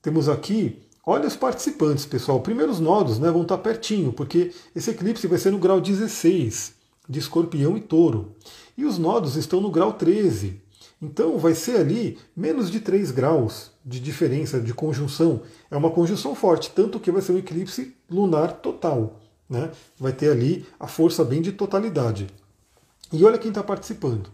Temos 0.00 0.28
aqui, 0.28 0.82
olha 1.06 1.28
os 1.28 1.36
participantes, 1.36 2.04
pessoal. 2.04 2.40
Primeiros 2.40 2.80
nodos 2.80 3.18
né, 3.18 3.30
vão 3.30 3.42
estar 3.42 3.58
pertinho, 3.58 4.12
porque 4.12 4.52
esse 4.74 4.90
eclipse 4.90 5.26
vai 5.26 5.38
ser 5.38 5.52
no 5.52 5.58
grau 5.58 5.80
16 5.80 6.74
de 7.08 7.18
escorpião 7.18 7.76
e 7.76 7.80
touro. 7.80 8.34
E 8.76 8.84
os 8.84 8.98
nodos 8.98 9.36
estão 9.36 9.60
no 9.60 9.70
grau 9.70 9.92
13. 9.92 10.60
Então 11.00 11.36
vai 11.36 11.54
ser 11.54 11.76
ali 11.78 12.18
menos 12.34 12.70
de 12.70 12.80
3 12.80 13.10
graus 13.10 13.72
de 13.84 13.98
diferença 14.00 14.60
de 14.60 14.72
conjunção. 14.72 15.42
É 15.70 15.76
uma 15.76 15.90
conjunção 15.90 16.34
forte, 16.34 16.70
tanto 16.70 17.00
que 17.00 17.10
vai 17.10 17.20
ser 17.20 17.32
um 17.32 17.38
eclipse 17.38 17.96
lunar 18.08 18.52
total. 18.54 19.20
Né? 19.48 19.70
Vai 19.98 20.12
ter 20.12 20.30
ali 20.30 20.64
a 20.78 20.86
força 20.86 21.24
bem 21.24 21.42
de 21.42 21.52
totalidade. 21.52 22.28
E 23.12 23.24
olha 23.24 23.38
quem 23.38 23.50
está 23.50 23.62
participando. 23.62 24.30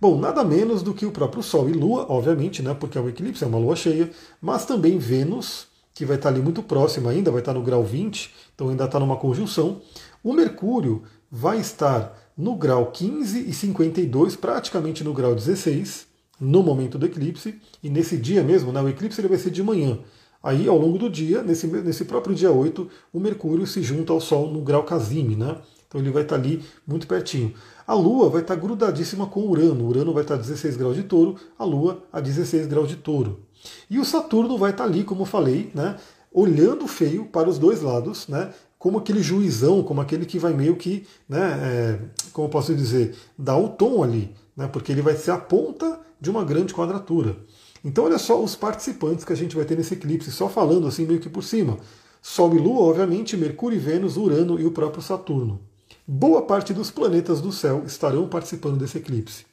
Bom, 0.00 0.18
nada 0.18 0.44
menos 0.44 0.82
do 0.82 0.94
que 0.94 1.04
o 1.04 1.10
próprio 1.10 1.42
Sol 1.42 1.68
e 1.68 1.72
Lua, 1.72 2.06
obviamente, 2.08 2.62
né, 2.62 2.72
porque 2.72 2.96
é 2.96 3.00
um 3.00 3.08
eclipse, 3.08 3.42
é 3.42 3.46
uma 3.46 3.58
lua 3.58 3.74
cheia, 3.74 4.10
mas 4.40 4.64
também 4.64 4.96
Vênus, 4.96 5.66
que 5.92 6.04
vai 6.04 6.16
estar 6.16 6.28
tá 6.28 6.34
ali 6.34 6.42
muito 6.42 6.62
próximo 6.62 7.08
ainda, 7.08 7.32
vai 7.32 7.40
estar 7.40 7.52
tá 7.52 7.58
no 7.58 7.64
grau 7.64 7.82
20, 7.82 8.32
então 8.54 8.68
ainda 8.68 8.84
está 8.84 9.00
numa 9.00 9.16
conjunção. 9.16 9.80
O 10.22 10.32
Mercúrio 10.32 11.02
vai 11.28 11.58
estar 11.58 12.16
no 12.36 12.54
grau 12.54 12.92
15 12.92 13.50
e 13.50 13.52
52, 13.52 14.36
praticamente 14.36 15.02
no 15.02 15.12
grau 15.12 15.34
16, 15.34 16.06
no 16.40 16.62
momento 16.62 16.96
do 16.96 17.06
eclipse, 17.06 17.60
e 17.82 17.90
nesse 17.90 18.16
dia 18.16 18.44
mesmo, 18.44 18.70
né, 18.70 18.80
o 18.80 18.88
eclipse 18.88 19.20
ele 19.20 19.26
vai 19.26 19.38
ser 19.38 19.50
de 19.50 19.62
manhã. 19.64 19.98
Aí, 20.40 20.68
ao 20.68 20.78
longo 20.78 20.96
do 20.96 21.10
dia, 21.10 21.42
nesse, 21.42 21.66
nesse 21.66 22.04
próprio 22.04 22.34
dia 22.34 22.52
8, 22.52 22.88
o 23.12 23.18
Mercúrio 23.18 23.66
se 23.66 23.82
junta 23.82 24.12
ao 24.12 24.20
Sol 24.20 24.48
no 24.52 24.60
grau 24.60 24.84
Casime, 24.84 25.34
né? 25.34 25.56
Então 25.88 26.00
ele 26.00 26.10
vai 26.10 26.22
estar 26.22 26.36
ali 26.36 26.62
muito 26.86 27.06
pertinho. 27.06 27.54
A 27.86 27.94
Lua 27.94 28.28
vai 28.28 28.42
estar 28.42 28.54
grudadíssima 28.54 29.26
com 29.26 29.48
Urano. 29.48 29.88
Urano 29.88 30.12
vai 30.12 30.22
estar 30.22 30.34
a 30.34 30.38
16 30.38 30.76
graus 30.76 30.94
de 30.94 31.02
touro, 31.02 31.36
a 31.58 31.64
Lua 31.64 32.02
a 32.12 32.20
16 32.20 32.66
graus 32.66 32.88
de 32.88 32.96
touro. 32.96 33.40
E 33.88 33.98
o 33.98 34.04
Saturno 34.04 34.58
vai 34.58 34.70
estar 34.70 34.84
ali, 34.84 35.02
como 35.02 35.22
eu 35.22 35.26
falei, 35.26 35.70
né, 35.74 35.96
olhando 36.30 36.86
feio 36.86 37.24
para 37.24 37.48
os 37.48 37.58
dois 37.58 37.80
lados, 37.80 38.28
né, 38.28 38.50
como 38.78 38.98
aquele 38.98 39.22
juizão, 39.22 39.82
como 39.82 40.00
aquele 40.00 40.26
que 40.26 40.38
vai 40.38 40.52
meio 40.52 40.76
que, 40.76 41.06
né, 41.26 41.40
é, 41.40 41.98
como 42.32 42.46
eu 42.46 42.50
posso 42.50 42.74
dizer, 42.74 43.16
dar 43.36 43.56
o 43.56 43.70
tom 43.70 44.02
ali, 44.02 44.34
né, 44.54 44.68
porque 44.68 44.92
ele 44.92 45.02
vai 45.02 45.16
ser 45.16 45.30
a 45.30 45.38
ponta 45.38 45.98
de 46.20 46.30
uma 46.30 46.44
grande 46.44 46.74
quadratura. 46.74 47.36
Então 47.82 48.04
olha 48.04 48.18
só 48.18 48.40
os 48.42 48.54
participantes 48.54 49.24
que 49.24 49.32
a 49.32 49.36
gente 49.36 49.56
vai 49.56 49.64
ter 49.64 49.76
nesse 49.76 49.94
eclipse, 49.94 50.30
só 50.30 50.48
falando 50.48 50.86
assim 50.86 51.06
meio 51.06 51.20
que 51.20 51.30
por 51.30 51.42
cima. 51.42 51.78
Sol 52.20 52.54
e 52.54 52.58
Lua, 52.58 52.82
obviamente, 52.82 53.36
Mercúrio 53.36 53.76
e 53.76 53.80
Vênus, 53.80 54.16
Urano 54.16 54.60
e 54.60 54.66
o 54.66 54.70
próprio 54.70 55.02
Saturno 55.02 55.67
boa 56.10 56.40
parte 56.40 56.72
dos 56.72 56.90
planetas 56.90 57.42
do 57.42 57.52
céu 57.52 57.82
estarão 57.86 58.26
participando 58.26 58.78
desse 58.78 58.96
eclipse. 58.96 59.44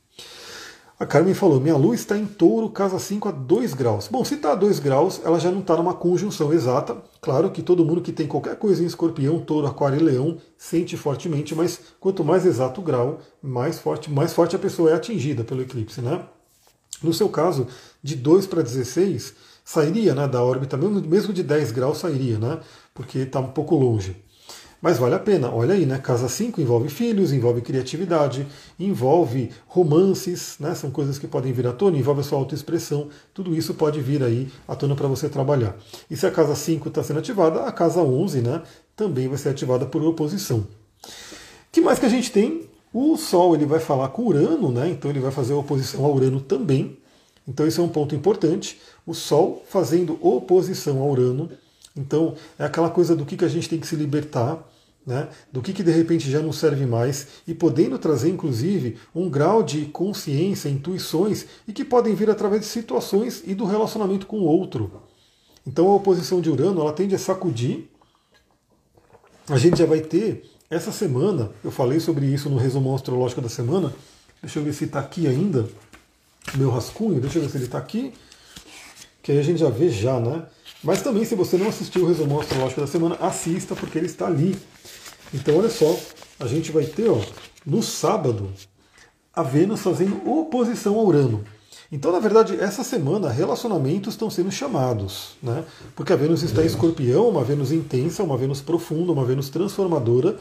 A 0.98 1.06
Carmen 1.06 1.34
falou: 1.34 1.60
minha 1.60 1.76
lua 1.76 1.94
está 1.94 2.18
em 2.18 2.26
touro, 2.26 2.70
casa 2.70 2.98
5 2.98 3.28
a 3.28 3.32
2 3.34 3.74
graus. 3.74 4.08
Bom, 4.08 4.24
se 4.24 4.36
está 4.36 4.54
a 4.54 4.56
2 4.56 4.80
graus, 4.80 5.20
ela 5.26 5.38
já 5.38 5.52
não 5.52 5.60
está 5.60 5.76
numa 5.76 5.94
conjunção 5.94 6.54
exata. 6.54 6.96
Claro 7.20 7.52
que 7.52 7.62
todo 7.62 7.84
mundo 7.84 8.02
que 8.02 8.14
tem 8.14 8.26
qualquer 8.26 8.56
coisa 8.56 8.82
em 8.82 8.86
escorpião, 8.86 9.42
touro, 9.42 9.68
aquário 9.68 10.00
e 10.00 10.04
leão 10.04 10.38
sente 10.58 10.96
fortemente, 10.96 11.54
mas 11.54 11.82
quanto 12.00 12.24
mais 12.24 12.46
exato 12.46 12.80
o 12.80 12.84
grau, 12.84 13.20
mais 13.44 13.78
forte, 13.78 14.10
mais 14.10 14.32
forte 14.32 14.56
a 14.56 14.60
pessoa 14.60 14.92
é 14.92 14.94
atingida 14.94 15.44
pelo 15.44 15.62
eclipse. 15.62 16.00
Né? 16.00 16.24
No 17.04 17.14
seu 17.14 17.28
caso, 17.28 17.68
de 18.02 18.16
2 18.16 18.48
para 18.48 18.62
16, 18.62 19.34
sairia 19.66 20.16
né, 20.16 20.26
da 20.26 20.42
órbita, 20.42 20.78
mesmo, 20.78 21.34
de 21.34 21.44
10 21.44 21.74
graus 21.74 21.98
sairia, 21.98 22.40
né? 22.40 22.62
porque 22.94 23.20
está 23.20 23.42
um 23.42 23.52
pouco 23.52 23.76
longe. 23.76 24.16
Mas 24.82 24.98
vale 24.98 25.16
a 25.16 25.20
pena, 25.20 25.52
olha 25.52 25.74
aí, 25.74 25.86
né? 25.86 25.98
Casa 25.98 26.30
5 26.30 26.62
envolve 26.62 26.90
filhos, 26.90 27.34
envolve 27.34 27.62
criatividade, 27.62 28.46
envolve 28.80 29.52
romances, 29.68 30.58
né? 30.60 30.76
São 30.76 30.92
coisas 30.92 31.18
que 31.18 31.28
podem 31.28 31.52
vir 31.52 31.66
à 31.66 31.74
tona, 31.74 31.98
envolve 31.98 32.22
a 32.22 32.24
sua 32.24 32.38
autoexpressão, 32.38 33.10
tudo 33.34 33.56
isso 33.56 33.74
pode 33.74 34.00
vir 34.02 34.22
aí 34.22 34.52
à 34.68 34.76
tona 34.76 34.96
para 34.96 35.08
você 35.08 35.28
trabalhar. 35.28 35.76
E 36.10 36.16
se 36.16 36.28
a 36.28 36.32
casa 36.32 36.56
5 36.56 36.90
está 36.90 37.02
sendo 37.04 37.20
ativada, 37.20 37.64
a 37.64 37.72
casa 37.72 38.02
11, 38.02 38.42
né? 38.42 38.62
Também 38.96 39.28
vai 39.28 39.38
ser 39.38 39.50
ativada 39.50 39.86
por 39.86 40.04
oposição. 40.04 40.68
que 41.72 41.82
mais 41.82 42.00
que 42.00 42.06
a 42.06 42.10
gente 42.10 42.32
tem? 42.32 42.70
O 42.94 43.18
Sol 43.18 43.56
ele 43.56 43.66
vai 43.66 43.80
falar 43.80 44.08
com 44.10 44.24
Urano, 44.24 44.72
né? 44.72 44.90
Então 44.90 45.12
ele 45.12 45.20
vai 45.20 45.32
fazer 45.32 45.54
oposição 45.54 46.06
a 46.06 46.10
Urano 46.10 46.40
também. 46.40 46.98
Então 47.48 47.68
esse 47.68 47.80
é 47.80 47.84
um 47.84 47.90
ponto 47.90 48.16
importante. 48.16 48.80
O 49.06 49.14
Sol 49.14 49.64
fazendo 49.68 50.18
oposição 50.22 51.02
a 51.02 51.06
Urano. 51.06 51.50
Então 51.96 52.36
é 52.60 52.66
aquela 52.66 52.90
coisa 52.90 53.16
do 53.16 53.26
que, 53.26 53.38
que 53.38 53.46
a 53.46 53.50
gente 53.50 53.70
tem 53.70 53.80
que 53.80 53.88
se 53.88 53.96
libertar 53.96 54.64
né, 55.06 55.30
do 55.52 55.62
que, 55.62 55.72
que 55.72 55.84
de 55.84 55.92
repente 55.92 56.30
já 56.32 56.40
não 56.40 56.52
serve 56.52 56.86
mais 56.86 57.28
e 57.48 57.54
podendo 57.54 58.00
trazer 58.00 58.30
inclusive 58.30 58.98
um 59.14 59.30
grau 59.30 59.62
de 59.62 59.86
consciência, 59.86 60.68
intuições 60.68 61.46
e 61.68 61.74
que 61.74 61.86
podem 61.86 62.16
vir 62.16 62.30
através 62.30 62.62
de 62.62 62.68
situações 62.68 63.44
e 63.46 63.54
do 63.54 63.66
relacionamento 63.66 64.26
com 64.26 64.40
o 64.40 64.46
outro. 64.46 65.04
Então 65.66 65.88
a 65.88 65.96
oposição 65.96 66.42
de 66.42 66.50
Urano 66.50 66.82
ela 66.82 66.94
tende 66.94 67.14
a 67.14 67.20
sacudir. 67.20 67.88
A 69.48 69.58
gente 69.58 69.78
já 69.78 69.86
vai 69.86 70.02
ter 70.02 70.50
essa 70.70 70.92
semana, 70.92 71.52
eu 71.64 71.70
falei 71.70 72.00
sobre 72.00 72.26
isso 72.26 72.50
no 72.50 72.58
resumo 72.58 72.94
astrológico 72.96 73.42
da 73.42 73.50
semana. 73.50 73.94
Deixa 74.42 74.60
eu 74.60 74.64
ver 74.64 74.74
se 74.74 74.86
está 74.86 75.00
aqui 75.00 75.28
ainda, 75.28 75.68
meu 76.56 76.72
rascunho, 76.72 77.22
deixa 77.22 77.38
eu 77.38 77.44
ver 77.44 77.50
se 77.50 77.58
ele 77.58 77.66
está 77.66 77.78
aqui. 77.78 78.12
Que 79.22 79.32
aí 79.32 79.40
a 79.40 79.44
gente 79.44 79.60
já 79.60 79.70
vê 79.70 79.90
já, 79.90 80.20
né? 80.20 80.46
Mas 80.84 81.02
também, 81.02 81.26
se 81.26 81.36
você 81.36 81.58
não 81.58 81.70
assistiu 81.70 82.04
o 82.04 82.08
resumão 82.08 82.40
astrológico 82.40 82.82
da 82.82 82.88
semana, 82.88 83.16
assista, 83.16 83.76
porque 83.76 83.98
ele 83.98 84.08
está 84.08 84.28
ali. 84.28 84.58
Então, 85.34 85.58
olha 85.58 85.70
só, 85.70 85.98
a 86.40 86.48
gente 86.48 86.72
vai 86.72 86.86
ter, 86.86 87.10
ó, 87.10 87.20
no 87.66 87.82
sábado, 87.82 88.52
a 89.34 89.42
Vênus 89.42 89.82
fazendo 89.82 90.22
oposição 90.30 90.96
ao 90.96 91.06
Urano. 91.06 91.44
Então, 91.92 92.12
na 92.12 92.20
verdade, 92.20 92.60
essa 92.60 92.84
semana 92.84 93.30
relacionamentos 93.30 94.14
estão 94.14 94.30
sendo 94.30 94.52
chamados, 94.52 95.36
né? 95.42 95.64
Porque 95.96 96.14
a 96.14 96.16
Vênus 96.16 96.42
está 96.44 96.64
em 96.64 96.66
escorpião, 96.66 97.30
uma 97.30 97.44
Vênus 97.44 97.72
intensa, 97.72 98.24
uma 98.24 98.38
Vênus 98.38 98.62
profunda, 98.62 99.12
uma 99.12 99.26
Vênus 99.26 99.50
transformadora. 99.50 100.38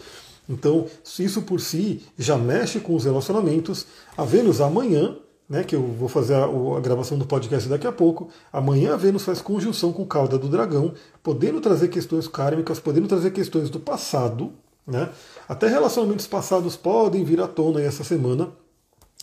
Então, 0.49 0.87
isso 1.19 1.43
por 1.43 1.61
si 1.61 2.03
já 2.19 2.37
mexe 2.37 2.81
com 2.81 2.95
os 2.95 3.05
relacionamentos. 3.05 3.87
A 4.17 4.25
Vênus 4.25 4.61
amanhã, 4.61 5.17
né, 5.49 5.63
que 5.63 5.77
eu 5.77 5.83
vou 5.83 6.09
fazer 6.09 6.35
a, 6.35 6.45
a, 6.45 6.81
gravação 6.81 7.19
do 7.19 7.27
podcast 7.27 7.69
daqui 7.69 7.87
a 7.87 7.93
pouco, 7.93 8.29
amanhã 8.53 8.95
a 8.95 8.97
Vênus 8.97 9.25
faz 9.25 9.41
conjunção 9.41 9.93
com 9.93 10.07
cauda 10.07 10.39
do 10.39 10.49
dragão, 10.49 10.95
podendo 11.23 11.61
trazer 11.61 11.89
questões 11.89 12.27
kármicas, 12.27 12.81
podendo 12.81 13.09
trazer 13.09 13.31
questões 13.31 13.69
do 13.69 13.79
passado, 13.79 14.53
né? 14.87 15.11
Até 15.49 15.69
relacionamentos 15.69 16.27
passados 16.27 16.77
podem 16.77 17.25
vir 17.25 17.41
à 17.41 17.47
tona 17.47 17.81
essa 17.81 18.05
semana. 18.05 18.53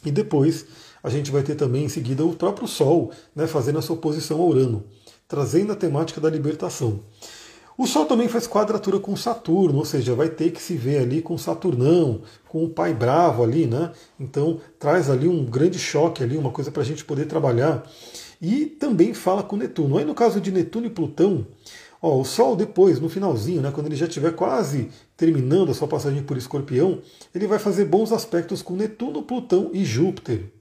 E 0.03 0.11
depois 0.11 0.65
a 1.03 1.09
gente 1.09 1.31
vai 1.31 1.43
ter 1.43 1.55
também 1.55 1.85
em 1.85 1.89
seguida 1.89 2.25
o 2.25 2.35
próprio 2.35 2.67
Sol 2.67 3.11
né, 3.35 3.47
fazendo 3.47 3.79
essa 3.79 3.93
oposição 3.93 4.39
ao 4.39 4.47
Urano, 4.47 4.83
trazendo 5.27 5.71
a 5.71 5.75
temática 5.75 6.19
da 6.19 6.29
libertação. 6.29 6.99
O 7.77 7.87
Sol 7.87 8.05
também 8.05 8.27
faz 8.27 8.47
quadratura 8.47 8.99
com 8.99 9.15
Saturno, 9.15 9.79
ou 9.79 9.85
seja, 9.85 10.13
vai 10.13 10.29
ter 10.29 10.51
que 10.51 10.61
se 10.61 10.75
ver 10.75 10.99
ali 10.99 11.21
com 11.21 11.37
Saturnão, 11.37 12.21
com 12.47 12.63
o 12.63 12.69
pai 12.69 12.93
bravo 12.93 13.43
ali, 13.43 13.65
né? 13.65 13.91
Então 14.19 14.59
traz 14.77 15.09
ali 15.09 15.27
um 15.27 15.45
grande 15.45 15.79
choque 15.79 16.23
ali, 16.23 16.37
uma 16.37 16.51
coisa 16.51 16.69
para 16.69 16.81
a 16.81 16.85
gente 16.85 17.05
poder 17.05 17.25
trabalhar. 17.25 17.83
E 18.41 18.65
também 18.65 19.13
fala 19.13 19.41
com 19.41 19.55
Netuno. 19.55 19.97
Aí 19.97 20.05
no 20.05 20.13
caso 20.13 20.41
de 20.41 20.51
Netuno 20.51 20.87
e 20.87 20.89
Plutão, 20.89 21.47
ó, 22.01 22.19
o 22.19 22.25
Sol 22.25 22.55
depois, 22.55 22.99
no 22.99 23.09
finalzinho, 23.09 23.61
né, 23.61 23.71
quando 23.71 23.87
ele 23.87 23.95
já 23.95 24.05
estiver 24.05 24.33
quase 24.33 24.89
terminando 25.15 25.71
a 25.71 25.73
sua 25.73 25.87
passagem 25.87 26.23
por 26.23 26.37
Escorpião, 26.37 26.99
ele 27.33 27.47
vai 27.47 27.59
fazer 27.59 27.85
bons 27.85 28.11
aspectos 28.11 28.61
com 28.61 28.75
Netuno, 28.75 29.23
Plutão 29.23 29.69
e 29.73 29.85
Júpiter. 29.85 30.51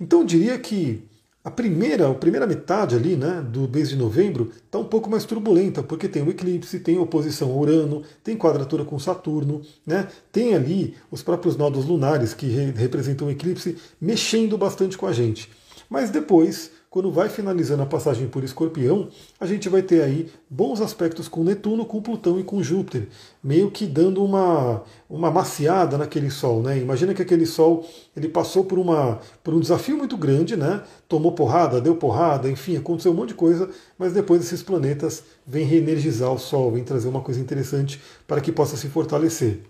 Então 0.00 0.20
eu 0.20 0.26
diria 0.26 0.58
que 0.58 1.04
a 1.44 1.50
primeira, 1.50 2.10
a 2.10 2.14
primeira 2.14 2.46
metade 2.46 2.96
ali, 2.96 3.16
né, 3.16 3.44
do 3.46 3.68
mês 3.68 3.90
de 3.90 3.96
novembro 3.96 4.50
está 4.64 4.78
um 4.78 4.84
pouco 4.84 5.10
mais 5.10 5.26
turbulenta, 5.26 5.82
porque 5.82 6.08
tem 6.08 6.22
o 6.22 6.30
eclipse, 6.30 6.80
tem 6.80 6.96
oposição 6.96 7.50
a 7.50 7.54
Urano, 7.54 8.02
tem 8.24 8.34
quadratura 8.34 8.82
com 8.82 8.98
Saturno, 8.98 9.60
né, 9.86 10.08
tem 10.32 10.54
ali 10.54 10.96
os 11.10 11.22
próprios 11.22 11.54
nodos 11.54 11.84
lunares 11.84 12.32
que 12.32 12.46
re 12.46 12.70
representam 12.70 13.28
o 13.28 13.30
eclipse 13.30 13.76
mexendo 14.00 14.56
bastante 14.56 14.96
com 14.96 15.06
a 15.06 15.12
gente. 15.12 15.50
Mas 15.90 16.08
depois 16.08 16.70
quando 16.94 17.10
vai 17.10 17.28
finalizando 17.28 17.82
a 17.82 17.86
passagem 17.86 18.28
por 18.28 18.44
Escorpião, 18.44 19.08
a 19.40 19.46
gente 19.46 19.68
vai 19.68 19.82
ter 19.82 20.00
aí 20.00 20.30
bons 20.48 20.80
aspectos 20.80 21.26
com 21.26 21.42
Netuno, 21.42 21.84
com 21.84 22.00
Plutão 22.00 22.38
e 22.38 22.44
com 22.44 22.62
Júpiter, 22.62 23.08
meio 23.42 23.68
que 23.68 23.84
dando 23.84 24.24
uma, 24.24 24.80
uma 25.10 25.28
maciada 25.28 25.98
naquele 25.98 26.30
Sol. 26.30 26.62
Né? 26.62 26.78
Imagina 26.78 27.12
que 27.12 27.20
aquele 27.20 27.46
Sol 27.46 27.84
ele 28.16 28.28
passou 28.28 28.64
por, 28.64 28.78
uma, 28.78 29.18
por 29.42 29.52
um 29.52 29.58
desafio 29.58 29.98
muito 29.98 30.16
grande, 30.16 30.56
né? 30.56 30.84
tomou 31.08 31.32
porrada, 31.32 31.80
deu 31.80 31.96
porrada, 31.96 32.48
enfim, 32.48 32.76
aconteceu 32.76 33.10
um 33.10 33.16
monte 33.16 33.30
de 33.30 33.34
coisa, 33.34 33.68
mas 33.98 34.12
depois 34.12 34.40
esses 34.44 34.62
planetas 34.62 35.24
vêm 35.44 35.66
reenergizar 35.66 36.32
o 36.32 36.38
Sol, 36.38 36.70
vêm 36.70 36.84
trazer 36.84 37.08
uma 37.08 37.22
coisa 37.22 37.40
interessante 37.40 38.00
para 38.24 38.40
que 38.40 38.52
possa 38.52 38.76
se 38.76 38.86
fortalecer. 38.86 39.62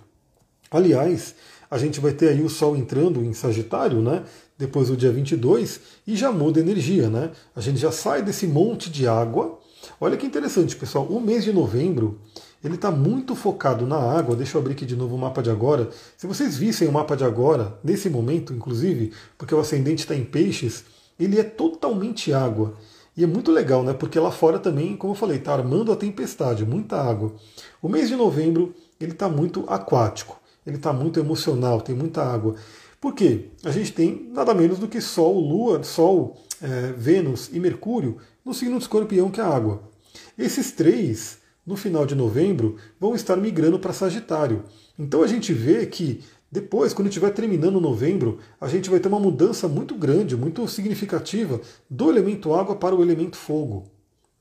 Aliás, 0.70 1.34
a 1.70 1.78
gente 1.78 2.00
vai 2.00 2.12
ter 2.12 2.28
aí 2.28 2.42
o 2.42 2.48
Sol 2.50 2.76
entrando 2.76 3.24
em 3.24 3.32
Sagitário, 3.32 4.00
né? 4.00 4.24
Depois 4.58 4.88
do 4.88 4.96
dia 4.96 5.10
22, 5.10 5.80
e 6.06 6.16
já 6.16 6.30
muda 6.30 6.60
a 6.60 6.62
energia, 6.62 7.08
né? 7.08 7.30
A 7.54 7.60
gente 7.60 7.78
já 7.78 7.90
sai 7.90 8.22
desse 8.22 8.46
monte 8.46 8.90
de 8.90 9.06
água. 9.06 9.58
Olha 10.00 10.16
que 10.16 10.26
interessante, 10.26 10.76
pessoal. 10.76 11.04
O 11.06 11.20
mês 11.20 11.44
de 11.44 11.52
novembro 11.52 12.20
ele 12.64 12.76
está 12.76 12.90
muito 12.90 13.34
focado 13.34 13.86
na 13.86 13.96
água. 13.96 14.34
Deixa 14.34 14.56
eu 14.56 14.60
abrir 14.62 14.72
aqui 14.72 14.86
de 14.86 14.96
novo 14.96 15.14
o 15.14 15.18
mapa 15.18 15.42
de 15.42 15.50
agora. 15.50 15.90
Se 16.16 16.26
vocês 16.26 16.56
vissem 16.56 16.88
o 16.88 16.92
mapa 16.92 17.14
de 17.14 17.22
agora, 17.22 17.78
nesse 17.84 18.08
momento, 18.08 18.54
inclusive, 18.54 19.12
porque 19.36 19.54
o 19.54 19.60
ascendente 19.60 20.00
está 20.02 20.14
em 20.14 20.24
peixes, 20.24 20.84
ele 21.20 21.38
é 21.38 21.44
totalmente 21.44 22.32
água. 22.32 22.74
E 23.14 23.22
é 23.22 23.26
muito 23.26 23.52
legal, 23.52 23.84
né? 23.84 23.92
Porque 23.92 24.18
lá 24.18 24.30
fora 24.30 24.58
também, 24.58 24.96
como 24.96 25.12
eu 25.12 25.16
falei, 25.16 25.36
está 25.36 25.52
armando 25.52 25.92
a 25.92 25.96
tempestade, 25.96 26.64
muita 26.64 26.96
água. 26.96 27.34
O 27.82 27.88
mês 27.88 28.08
de 28.08 28.16
novembro 28.16 28.74
ele 28.98 29.12
está 29.12 29.28
muito 29.28 29.64
aquático, 29.68 30.40
ele 30.66 30.76
está 30.76 30.92
muito 30.92 31.20
emocional, 31.20 31.82
tem 31.82 31.94
muita 31.94 32.22
água. 32.24 32.56
Por 33.04 33.14
quê? 33.14 33.50
A 33.62 33.70
gente 33.70 33.92
tem 33.92 34.30
nada 34.32 34.54
menos 34.54 34.78
do 34.78 34.88
que 34.88 34.98
Sol, 34.98 35.38
Lua, 35.38 35.82
Sol, 35.82 36.38
é, 36.62 36.90
Vênus 36.96 37.50
e 37.52 37.60
Mercúrio 37.60 38.16
no 38.42 38.54
signo 38.54 38.78
de 38.78 38.84
escorpião, 38.84 39.30
que 39.30 39.42
é 39.42 39.44
a 39.44 39.46
água. 39.46 39.90
Esses 40.38 40.72
três, 40.72 41.36
no 41.66 41.76
final 41.76 42.06
de 42.06 42.14
novembro, 42.14 42.76
vão 42.98 43.14
estar 43.14 43.36
migrando 43.36 43.78
para 43.78 43.92
Sagitário. 43.92 44.64
Então 44.98 45.22
a 45.22 45.26
gente 45.26 45.52
vê 45.52 45.84
que 45.84 46.24
depois, 46.50 46.94
quando 46.94 47.08
estiver 47.08 47.28
terminando 47.28 47.78
novembro, 47.78 48.38
a 48.58 48.68
gente 48.68 48.88
vai 48.88 48.98
ter 48.98 49.08
uma 49.08 49.20
mudança 49.20 49.68
muito 49.68 49.94
grande, 49.96 50.34
muito 50.34 50.66
significativa 50.66 51.60
do 51.90 52.08
elemento 52.08 52.54
água 52.54 52.74
para 52.74 52.94
o 52.94 53.02
elemento 53.02 53.36
fogo. 53.36 53.84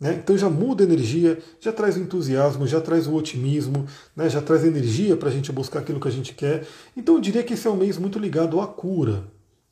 Né? 0.04 0.20
Então 0.22 0.38
já 0.38 0.50
muda 0.50 0.84
a 0.84 0.86
energia, 0.86 1.39
já 1.62 1.72
traz 1.72 1.96
o 1.96 2.00
entusiasmo, 2.02 2.68
já 2.68 2.82
traz 2.82 3.08
o 3.08 3.13
otimismo, 3.13 3.88
né? 4.13 4.30
já 4.30 4.42
traz 4.42 4.66
energia 4.66 5.16
para 5.16 5.30
a 5.30 5.32
gente 5.32 5.50
buscar 5.50 5.80
aquilo 5.80 5.98
que 5.98 6.10
a 6.10 6.12
gente 6.12 6.34
quer. 6.34 6.68
Então 6.98 7.16
eu 7.16 7.22
diria 7.22 7.42
que 7.42 7.54
esse 7.54 7.66
é 7.66 7.72
um 7.72 7.78
mês 7.78 7.98
muito 7.98 8.20
ligado 8.20 8.60
à 8.60 8.68
cura. 8.68 9.24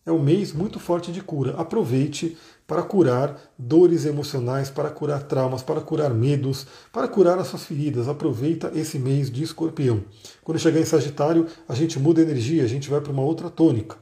É 0.06 0.12
um 0.12 0.24
mês 0.24 0.54
muito 0.54 0.80
forte 0.80 1.12
de 1.12 1.22
cura. 1.22 1.56
Aproveite 1.58 2.38
para 2.66 2.82
curar 2.82 3.38
dores 3.60 4.06
emocionais, 4.06 4.70
para 4.70 4.90
curar 4.90 5.24
traumas, 5.24 5.62
para 5.62 5.82
curar 5.82 6.14
medos, 6.14 6.66
para 6.94 7.10
curar 7.10 7.38
as 7.38 7.48
suas 7.48 7.66
feridas. 7.66 8.08
Aproveita 8.08 8.72
esse 8.74 8.98
mês 8.98 9.30
de 9.30 9.44
escorpião. 9.44 10.02
Quando 10.46 10.60
chegar 10.60 10.80
em 10.80 10.86
Sagitário, 10.86 11.46
a 11.68 11.76
gente 11.76 12.00
muda 12.00 12.22
a 12.22 12.24
energia, 12.24 12.64
a 12.64 12.68
gente 12.68 12.90
vai 12.90 13.02
para 13.02 13.12
uma 13.12 13.22
outra 13.22 13.50
tônica. 13.50 13.98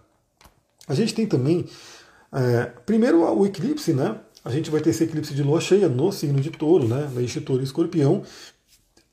A 0.88 0.94
gente 0.94 1.16
tem 1.16 1.26
também, 1.26 1.66
é, 2.32 2.66
primeiro, 2.86 3.24
o 3.24 3.48
eclipse, 3.48 3.94
né? 3.94 4.16
A 4.50 4.52
gente 4.52 4.72
vai 4.72 4.82
ter 4.82 4.90
esse 4.90 5.04
eclipse 5.04 5.32
de 5.36 5.44
lua 5.44 5.62
cheia 5.62 5.88
no 5.88 6.12
signo 6.12 6.42
de 6.42 6.50
touro, 6.50 6.88
né, 6.88 7.08
na 7.14 7.42
touro 7.42 7.62
e 7.62 7.64
escorpião, 7.64 8.24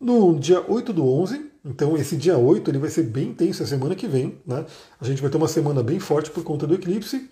no 0.01 0.38
dia 0.38 0.64
8 0.66 0.94
do 0.94 1.07
11. 1.07 1.51
Então, 1.62 1.94
esse 1.94 2.16
dia 2.16 2.38
8 2.38 2.70
ele 2.70 2.79
vai 2.79 2.88
ser 2.88 3.03
bem 3.03 3.29
intenso 3.29 3.62
a 3.62 3.66
semana 3.66 3.94
que 3.94 4.09
vem. 4.09 4.38
Né? 4.46 4.64
A 4.99 5.05
gente 5.05 5.20
vai 5.20 5.31
ter 5.31 5.37
uma 5.37 5.46
semana 5.46 5.83
bem 5.83 5.99
forte 5.99 6.31
por 6.31 6.42
conta 6.42 6.66
do 6.66 6.75
eclipse. 6.75 7.29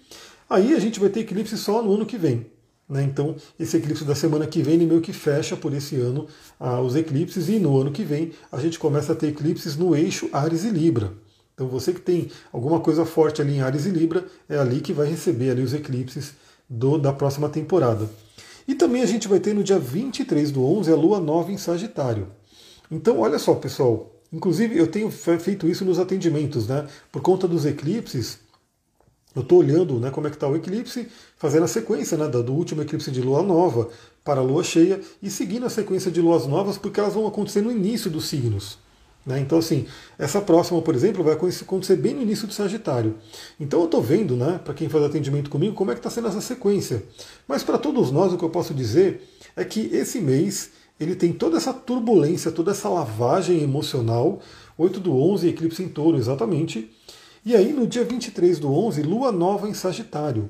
Aí 0.51 0.75
a 0.75 0.79
gente 0.79 1.01
vai 1.01 1.09
ter 1.09 1.21
eclipse 1.21 1.57
só 1.57 1.83
no 1.83 1.95
ano 1.95 2.05
que 2.05 2.19
vem. 2.19 2.45
Né? 2.87 3.05
Então, 3.05 3.37
esse 3.59 3.79
eclipse 3.79 4.05
da 4.05 4.15
semana 4.15 4.47
que 4.47 4.63
vem 4.63 4.75
ele 4.75 4.85
meio 4.85 5.01
que 5.01 5.15
fecha 5.15 5.57
por 5.57 5.73
esse 5.73 5.97
ano 5.97 6.27
ah, 6.61 6.83
os 6.83 6.95
eclipses. 6.97 7.49
E 7.49 7.59
no 7.59 7.81
ano 7.81 7.91
que 7.91 8.05
vem 8.05 8.33
a 8.53 8.61
gente 8.61 8.79
começa 8.79 9.15
a 9.15 9.17
ter 9.17 9.29
eclipses 9.29 9.77
no 9.77 9.97
eixo 9.97 10.29
Ares 10.31 10.65
e 10.65 10.69
Libra. 10.69 11.11
Então, 11.55 11.69
você 11.69 11.91
que 11.95 12.03
tem 12.03 12.31
alguma 12.53 12.81
coisa 12.81 13.07
forte 13.07 13.41
ali 13.41 13.55
em 13.55 13.61
Ares 13.63 13.87
e 13.87 13.91
Libra, 13.91 14.27
é 14.47 14.59
ali 14.59 14.83
que 14.83 14.93
vai 14.93 15.07
receber 15.07 15.53
ali 15.53 15.63
os 15.63 15.73
eclipses 15.73 16.44
do, 16.69 16.99
da 16.99 17.13
próxima 17.13 17.49
temporada. 17.49 18.09
E 18.67 18.75
também 18.75 19.03
a 19.03 19.07
gente 19.07 19.29
vai 19.29 19.41
ter 19.41 19.55
no 19.55 19.63
dia 19.63 19.79
23 19.79 20.51
do 20.51 20.65
11 20.65 20.93
a 20.93 20.97
lua 20.97 21.21
nova 21.21 21.53
em 21.53 21.59
Sagitário. 21.59 22.29
Então, 22.91 23.21
olha 23.21 23.39
só, 23.39 23.55
pessoal. 23.55 24.11
Inclusive, 24.33 24.77
eu 24.77 24.87
tenho 24.87 25.11
feito 25.11 25.69
isso 25.69 25.85
nos 25.85 25.99
atendimentos, 25.99 26.67
né? 26.67 26.87
Por 27.13 27.23
conta 27.23 27.47
dos 27.47 27.65
eclipses, 27.65 28.39
eu 29.35 29.43
estou 29.43 29.59
olhando 29.59 29.99
né, 29.99 30.11
como 30.11 30.27
é 30.27 30.31
que 30.31 30.37
está 30.37 30.47
o 30.47 30.55
eclipse, 30.55 31.09
fazendo 31.37 31.65
a 31.65 31.69
sequência 31.69 32.17
né, 32.17 32.29
do 32.29 32.53
último 32.53 32.83
eclipse 32.83 33.11
de 33.11 33.21
lua 33.21 33.43
nova 33.43 33.89
para 34.23 34.41
a 34.41 34.45
lua 34.45 34.63
cheia 34.63 35.01
e 35.21 35.29
seguindo 35.29 35.67
a 35.67 35.71
sequência 35.71 36.11
de 36.11 36.21
luas 36.21 36.47
novas, 36.47 36.79
porque 36.79 37.01
elas 37.01 37.15
vão 37.15 37.27
acontecer 37.27 37.61
no 37.61 37.73
início 37.73 38.11
dos 38.11 38.27
signos. 38.27 38.79
Né? 39.27 39.41
Então, 39.41 39.59
assim, 39.59 39.87
essa 40.19 40.41
próxima, 40.41 40.81
por 40.83 40.95
exemplo, 40.95 41.25
vai 41.25 41.35
acontecer 41.35 41.97
bem 41.97 42.15
no 42.15 42.23
início 42.23 42.47
do 42.47 42.53
Sagitário. 42.53 43.17
Então, 43.59 43.81
eu 43.81 43.87
estou 43.87 44.03
vendo, 44.03 44.37
né, 44.37 44.61
para 44.63 44.75
quem 44.75 44.89
faz 44.89 45.05
atendimento 45.05 45.49
comigo, 45.49 45.75
como 45.75 45.91
é 45.91 45.95
que 45.95 46.01
está 46.01 46.11
sendo 46.11 46.29
essa 46.29 46.41
sequência. 46.41 47.03
Mas 47.49 47.63
para 47.63 47.79
todos 47.79 48.11
nós, 48.11 48.33
o 48.33 48.39
que 48.39 48.45
eu 48.45 48.51
posso 48.51 48.75
dizer 48.75 49.23
é 49.57 49.65
que 49.65 49.89
esse 49.93 50.21
mês 50.21 50.71
ele 50.99 51.17
tem 51.17 51.33
toda 51.33 51.57
essa 51.57 51.73
turbulência, 51.73 52.53
toda 52.53 52.71
essa 52.71 52.89
lavagem 52.89 53.63
emocional. 53.63 54.41
8 54.77 55.01
do 55.01 55.17
11, 55.17 55.49
eclipse 55.49 55.83
em 55.83 55.89
touro, 55.89 56.17
exatamente. 56.17 56.91
E 57.45 57.55
aí, 57.55 57.73
no 57.73 57.87
dia 57.87 58.05
23 58.05 58.59
do 58.59 58.73
11, 58.73 59.03
lua 59.03 59.33
nova 59.33 59.69
em 59.69 59.75
Sagitário. 59.75 60.49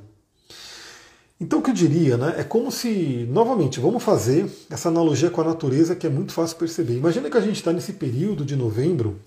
Então 1.40 1.58
o 1.58 1.62
que 1.62 1.70
eu 1.70 1.74
diria, 1.74 2.16
né? 2.16 2.36
É 2.38 2.44
como 2.44 2.70
se, 2.70 3.26
novamente, 3.30 3.80
vamos 3.80 4.02
fazer 4.02 4.48
essa 4.70 4.88
analogia 4.88 5.30
com 5.30 5.40
a 5.40 5.44
natureza 5.44 5.96
que 5.96 6.06
é 6.06 6.10
muito 6.10 6.32
fácil 6.32 6.56
perceber. 6.56 6.96
Imagina 6.96 7.28
que 7.28 7.36
a 7.36 7.40
gente 7.40 7.56
está 7.56 7.72
nesse 7.72 7.94
período 7.94 8.44
de 8.44 8.54
novembro, 8.54 9.18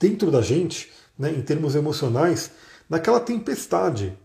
dentro 0.00 0.30
da 0.30 0.40
gente, 0.40 0.90
né, 1.18 1.30
em 1.30 1.42
termos 1.42 1.74
emocionais, 1.74 2.50
naquela 2.88 3.20
tempestade. 3.20 4.16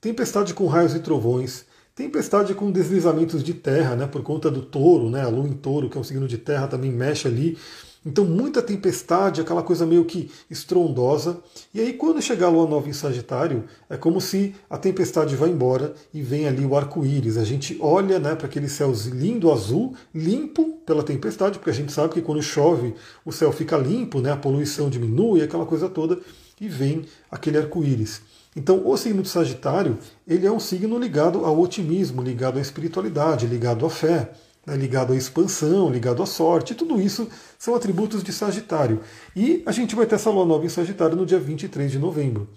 Tempestade 0.00 0.52
com 0.54 0.66
raios 0.66 0.94
e 0.94 1.00
trovões, 1.00 1.64
tempestade 1.94 2.52
com 2.52 2.70
deslizamentos 2.70 3.42
de 3.42 3.54
terra, 3.54 3.94
né, 3.94 4.06
por 4.06 4.22
conta 4.22 4.50
do 4.50 4.60
touro, 4.60 5.08
né, 5.08 5.22
a 5.22 5.28
lua 5.28 5.48
em 5.48 5.54
touro, 5.54 5.88
que 5.88 5.96
é 5.96 6.00
um 6.00 6.04
signo 6.04 6.26
de 6.26 6.36
terra, 6.36 6.66
também 6.66 6.90
mexe 6.90 7.28
ali. 7.28 7.56
Então, 8.06 8.24
muita 8.26 8.60
tempestade, 8.60 9.40
aquela 9.40 9.62
coisa 9.62 9.86
meio 9.86 10.04
que 10.04 10.30
estrondosa. 10.50 11.38
E 11.72 11.80
aí, 11.80 11.94
quando 11.94 12.20
chegar 12.20 12.48
a 12.48 12.50
lua 12.50 12.68
nova 12.68 12.86
em 12.86 12.92
Sagitário, 12.92 13.64
é 13.88 13.96
como 13.96 14.20
se 14.20 14.54
a 14.68 14.76
tempestade 14.76 15.34
vai 15.36 15.48
embora 15.48 15.94
e 16.12 16.20
vem 16.20 16.46
ali 16.46 16.66
o 16.66 16.76
arco-íris. 16.76 17.38
A 17.38 17.44
gente 17.44 17.78
olha 17.80 18.18
né, 18.18 18.34
para 18.34 18.46
aquele 18.46 18.68
céu 18.68 18.92
lindo 19.06 19.50
azul, 19.50 19.94
limpo 20.14 20.78
pela 20.84 21.02
tempestade, 21.02 21.58
porque 21.58 21.70
a 21.70 21.74
gente 21.74 21.92
sabe 21.92 22.12
que 22.12 22.20
quando 22.20 22.42
chove 22.42 22.94
o 23.24 23.32
céu 23.32 23.50
fica 23.50 23.78
limpo, 23.78 24.20
né, 24.20 24.32
a 24.32 24.36
poluição 24.36 24.90
diminui, 24.90 25.42
aquela 25.42 25.64
coisa 25.64 25.88
toda, 25.88 26.18
e 26.60 26.68
vem 26.68 27.06
aquele 27.30 27.56
arco-íris. 27.56 28.20
Então, 28.54 28.86
o 28.86 28.96
signo 28.98 29.22
de 29.22 29.28
Sagitário, 29.28 29.98
ele 30.28 30.46
é 30.46 30.52
um 30.52 30.60
signo 30.60 30.98
ligado 30.98 31.44
ao 31.44 31.58
otimismo, 31.58 32.22
ligado 32.22 32.58
à 32.58 32.60
espiritualidade, 32.60 33.46
ligado 33.46 33.84
à 33.84 33.90
fé 33.90 34.30
né, 34.66 34.76
ligado 34.76 35.12
à 35.12 35.16
expansão, 35.16 35.90
ligado 35.90 36.22
à 36.22 36.26
sorte, 36.26 36.74
tudo 36.74 37.00
isso 37.00 37.28
são 37.58 37.74
atributos 37.74 38.22
de 38.22 38.32
Sagitário. 38.32 39.00
E 39.34 39.62
a 39.66 39.72
gente 39.72 39.94
vai 39.94 40.06
ter 40.06 40.14
essa 40.14 40.30
lua 40.30 40.44
nova 40.44 40.64
em 40.64 40.68
Sagitário 40.68 41.16
no 41.16 41.26
dia 41.26 41.38
23 41.38 41.90
de 41.90 41.98
novembro. 41.98 42.48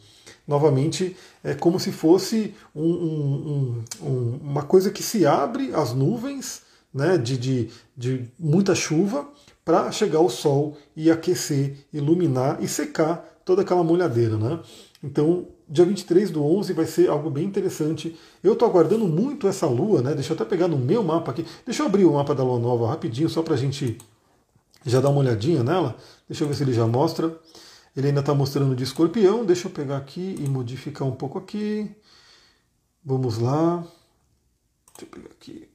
Novamente, 0.47 1.15
é 1.43 1.53
como 1.53 1.79
se 1.79 1.91
fosse 1.91 2.53
um, 2.73 2.81
um, 2.81 3.83
um, 4.01 4.39
uma 4.41 4.63
coisa 4.63 4.89
que 4.89 5.03
se 5.03 5.25
abre 5.25 5.73
as 5.73 5.93
nuvens 5.93 6.61
né, 6.93 7.17
de, 7.17 7.37
de, 7.37 7.69
de 7.95 8.31
muita 8.39 8.73
chuva 8.73 9.27
para 9.65 9.91
chegar 9.91 10.21
o 10.21 10.29
sol 10.29 10.77
e 10.95 11.11
aquecer, 11.11 11.75
iluminar 11.91 12.63
e 12.63 12.67
secar 12.67 13.17
toda 13.43 13.61
aquela 13.61 13.83
molhadeira. 13.83 14.37
Né? 14.37 14.59
Então, 15.03 15.47
dia 15.69 15.83
23 15.83 16.31
do 16.31 16.43
11 16.43 16.73
vai 16.73 16.85
ser 16.85 17.09
algo 17.09 17.29
bem 17.29 17.43
interessante. 17.43 18.17
Eu 18.41 18.53
estou 18.53 18.67
aguardando 18.67 19.05
muito 19.07 19.47
essa 19.47 19.67
lua, 19.67 20.01
né? 20.01 20.13
Deixa 20.13 20.31
eu 20.31 20.35
até 20.35 20.45
pegar 20.45 20.67
no 20.67 20.77
meu 20.77 21.03
mapa 21.03 21.31
aqui. 21.31 21.45
Deixa 21.65 21.83
eu 21.83 21.87
abrir 21.87 22.05
o 22.05 22.13
mapa 22.13 22.33
da 22.33 22.43
lua 22.43 22.59
nova 22.59 22.87
rapidinho, 22.87 23.29
só 23.29 23.41
para 23.41 23.55
a 23.55 23.57
gente 23.57 23.97
já 24.85 25.01
dar 25.01 25.09
uma 25.09 25.19
olhadinha 25.19 25.63
nela. 25.63 25.95
Deixa 26.27 26.43
eu 26.43 26.47
ver 26.47 26.55
se 26.55 26.63
ele 26.63 26.73
já 26.73 26.87
mostra. 26.87 27.37
Ele 27.95 28.07
ainda 28.07 28.21
está 28.21 28.33
mostrando 28.33 28.75
de 28.75 28.83
escorpião. 28.83 29.43
Deixa 29.43 29.67
eu 29.67 29.71
pegar 29.71 29.97
aqui 29.97 30.35
e 30.39 30.47
modificar 30.47 31.05
um 31.07 31.11
pouco 31.11 31.37
aqui. 31.37 31.91
Vamos 33.03 33.37
lá. 33.37 33.85
Deixa 34.93 35.03
eu 35.03 35.07
pegar 35.07 35.29
aqui. 35.29 35.67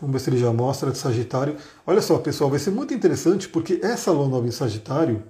Vamos 0.00 0.14
ver 0.14 0.20
se 0.20 0.30
ele 0.30 0.38
já 0.38 0.52
mostra 0.52 0.90
de 0.90 0.96
Sagitário. 0.96 1.56
Olha 1.86 2.00
só, 2.00 2.18
pessoal, 2.18 2.48
vai 2.48 2.58
ser 2.58 2.70
muito 2.70 2.94
interessante 2.94 3.48
porque 3.48 3.80
essa 3.82 4.10
lua 4.10 4.28
nova 4.28 4.46
em 4.46 4.50
Sagitário 4.50 5.22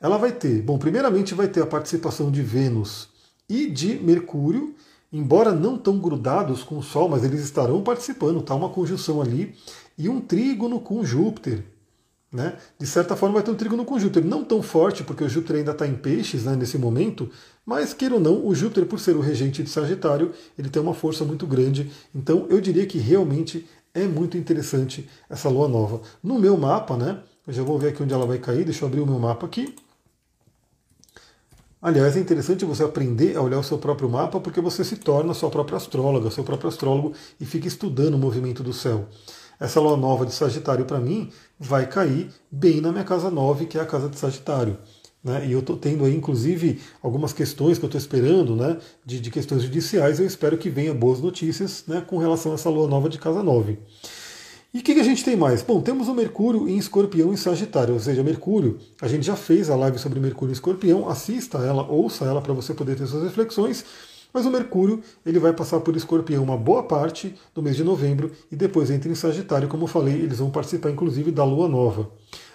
ela 0.00 0.18
vai 0.18 0.32
ter, 0.32 0.62
bom, 0.62 0.78
primeiramente 0.78 1.34
vai 1.34 1.48
ter 1.48 1.62
a 1.62 1.66
participação 1.66 2.30
de 2.30 2.42
Vênus 2.42 3.08
e 3.48 3.70
de 3.70 3.98
Mercúrio, 3.98 4.74
embora 5.12 5.52
não 5.52 5.78
tão 5.78 5.98
grudados 5.98 6.62
com 6.62 6.78
o 6.78 6.82
Sol, 6.82 7.08
mas 7.08 7.24
eles 7.24 7.42
estarão 7.42 7.82
participando, 7.82 8.40
está 8.40 8.54
uma 8.54 8.68
conjunção 8.68 9.22
ali, 9.22 9.54
e 9.96 10.08
um 10.08 10.20
trígono 10.20 10.80
com 10.80 11.04
Júpiter. 11.04 11.64
Né? 12.30 12.56
De 12.78 12.86
certa 12.86 13.16
forma 13.16 13.34
vai 13.34 13.42
ter 13.42 13.50
um 13.50 13.54
trígono 13.54 13.84
com 13.84 13.98
Júpiter, 13.98 14.24
não 14.24 14.44
tão 14.44 14.62
forte, 14.62 15.02
porque 15.02 15.24
o 15.24 15.28
Júpiter 15.28 15.56
ainda 15.56 15.70
está 15.70 15.86
em 15.86 15.94
peixes 15.94 16.44
né, 16.44 16.54
nesse 16.54 16.76
momento, 16.76 17.30
mas 17.64 17.94
queira 17.94 18.14
ou 18.16 18.20
não, 18.20 18.46
o 18.46 18.54
Júpiter, 18.54 18.84
por 18.84 19.00
ser 19.00 19.16
o 19.16 19.20
regente 19.20 19.62
de 19.62 19.70
Sagitário, 19.70 20.32
ele 20.58 20.68
tem 20.68 20.82
uma 20.82 20.92
força 20.92 21.24
muito 21.24 21.46
grande. 21.46 21.90
Então 22.14 22.46
eu 22.50 22.60
diria 22.60 22.84
que 22.84 22.98
realmente 22.98 23.66
é 23.94 24.06
muito 24.06 24.36
interessante 24.36 25.08
essa 25.30 25.48
lua 25.48 25.66
nova. 25.66 26.02
No 26.22 26.38
meu 26.38 26.56
mapa, 26.56 26.96
né? 26.96 27.20
Eu 27.46 27.52
já 27.52 27.62
vou 27.62 27.78
ver 27.78 27.88
aqui 27.88 28.02
onde 28.02 28.12
ela 28.12 28.26
vai 28.26 28.38
cair, 28.38 28.64
deixa 28.64 28.84
eu 28.84 28.88
abrir 28.88 29.00
o 29.00 29.06
meu 29.06 29.18
mapa 29.18 29.46
aqui. 29.46 29.74
Aliás, 31.86 32.16
é 32.16 32.18
interessante 32.18 32.64
você 32.64 32.82
aprender 32.82 33.36
a 33.36 33.40
olhar 33.40 33.60
o 33.60 33.62
seu 33.62 33.78
próprio 33.78 34.08
mapa 34.10 34.40
porque 34.40 34.60
você 34.60 34.82
se 34.82 34.96
torna 34.96 35.32
sua 35.32 35.48
própria 35.48 35.76
astróloga, 35.76 36.32
seu 36.32 36.42
próprio 36.42 36.68
astrólogo 36.68 37.12
e 37.38 37.46
fica 37.46 37.68
estudando 37.68 38.14
o 38.14 38.18
movimento 38.18 38.60
do 38.60 38.72
céu. 38.72 39.06
Essa 39.60 39.78
lua 39.78 39.96
nova 39.96 40.26
de 40.26 40.34
Sagitário, 40.34 40.84
para 40.84 40.98
mim, 40.98 41.30
vai 41.56 41.88
cair 41.88 42.28
bem 42.50 42.80
na 42.80 42.90
minha 42.90 43.04
casa 43.04 43.30
9, 43.30 43.66
que 43.66 43.78
é 43.78 43.80
a 43.80 43.86
casa 43.86 44.08
de 44.08 44.18
Sagitário. 44.18 44.76
Né? 45.22 45.46
E 45.46 45.52
eu 45.52 45.60
estou 45.60 45.76
tendo 45.76 46.04
aí, 46.04 46.12
inclusive, 46.12 46.80
algumas 47.00 47.32
questões 47.32 47.78
que 47.78 47.84
eu 47.84 47.88
estou 47.88 48.00
esperando, 48.00 48.56
né, 48.56 48.78
de, 49.04 49.20
de, 49.20 49.30
questões 49.30 49.62
judiciais. 49.62 50.18
Eu 50.18 50.26
espero 50.26 50.58
que 50.58 50.68
venha 50.68 50.92
boas 50.92 51.20
notícias 51.20 51.84
né, 51.86 52.00
com 52.04 52.18
relação 52.18 52.50
a 52.50 52.56
essa 52.56 52.68
lua 52.68 52.88
nova 52.88 53.08
de 53.08 53.16
casa 53.20 53.44
9. 53.44 53.78
E 54.74 54.80
o 54.80 54.82
que, 54.82 54.94
que, 54.94 55.00
a 55.00 55.04
gente 55.04 55.24
tem 55.24 55.36
mais? 55.36 55.62
Bom, 55.62 55.80
temos 55.80 56.08
o 56.08 56.14
Mercúrio 56.14 56.68
em 56.68 56.76
Escorpião 56.76 57.32
e 57.32 57.36
Sagitário, 57.38 57.94
ou 57.94 58.00
seja, 58.00 58.22
Mercúrio, 58.22 58.78
a 59.00 59.08
gente 59.08 59.24
já 59.24 59.36
fez 59.36 59.70
a 59.70 59.76
live 59.76 59.98
sobre 59.98 60.20
Mercúrio 60.20 60.50
em 60.50 60.54
Escorpião, 60.54 61.08
assista 61.08 61.58
ela, 61.58 61.86
ouça 61.88 62.24
ela 62.24 62.42
para 62.42 62.52
você 62.52 62.74
poder 62.74 62.96
ter 62.96 63.06
suas 63.06 63.22
reflexões, 63.22 63.84
mas 64.34 64.44
o 64.44 64.50
Mercúrio 64.50 65.00
ele 65.24 65.38
vai 65.38 65.54
passar 65.54 65.80
por 65.80 65.96
Escorpião 65.96 66.42
uma 66.42 66.58
boa 66.58 66.82
parte 66.82 67.34
do 67.54 67.62
mês 67.62 67.74
de 67.74 67.82
novembro 67.82 68.32
e 68.52 68.56
depois 68.56 68.90
entra 68.90 69.10
em 69.10 69.14
Sagitário, 69.14 69.66
como 69.66 69.84
eu 69.84 69.88
falei, 69.88 70.14
eles 70.14 70.40
vão 70.40 70.50
participar 70.50 70.90
inclusive 70.90 71.30
da 71.30 71.42
Lua 71.42 71.68
Nova. 71.68 72.10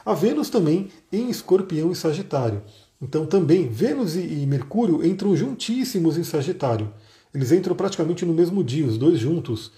A 0.06 0.14
Vênus 0.14 0.50
também 0.50 0.90
em 1.12 1.30
Escorpião 1.30 1.92
e 1.92 1.96
Sagitário. 1.96 2.62
Então 3.02 3.26
também 3.26 3.68
Vênus 3.68 4.16
e 4.16 4.46
Mercúrio 4.46 5.04
entram 5.04 5.36
juntíssimos 5.36 6.20
em 6.20 6.24
Sagitário. 6.24 6.94
Eles 7.34 7.52
entram 7.52 7.76
praticamente 7.76 8.26
no 8.26 8.34
mesmo 8.34 8.64
dia, 8.64 8.86
os 8.86 8.98
dois 8.98 9.18
juntos. 9.18 9.72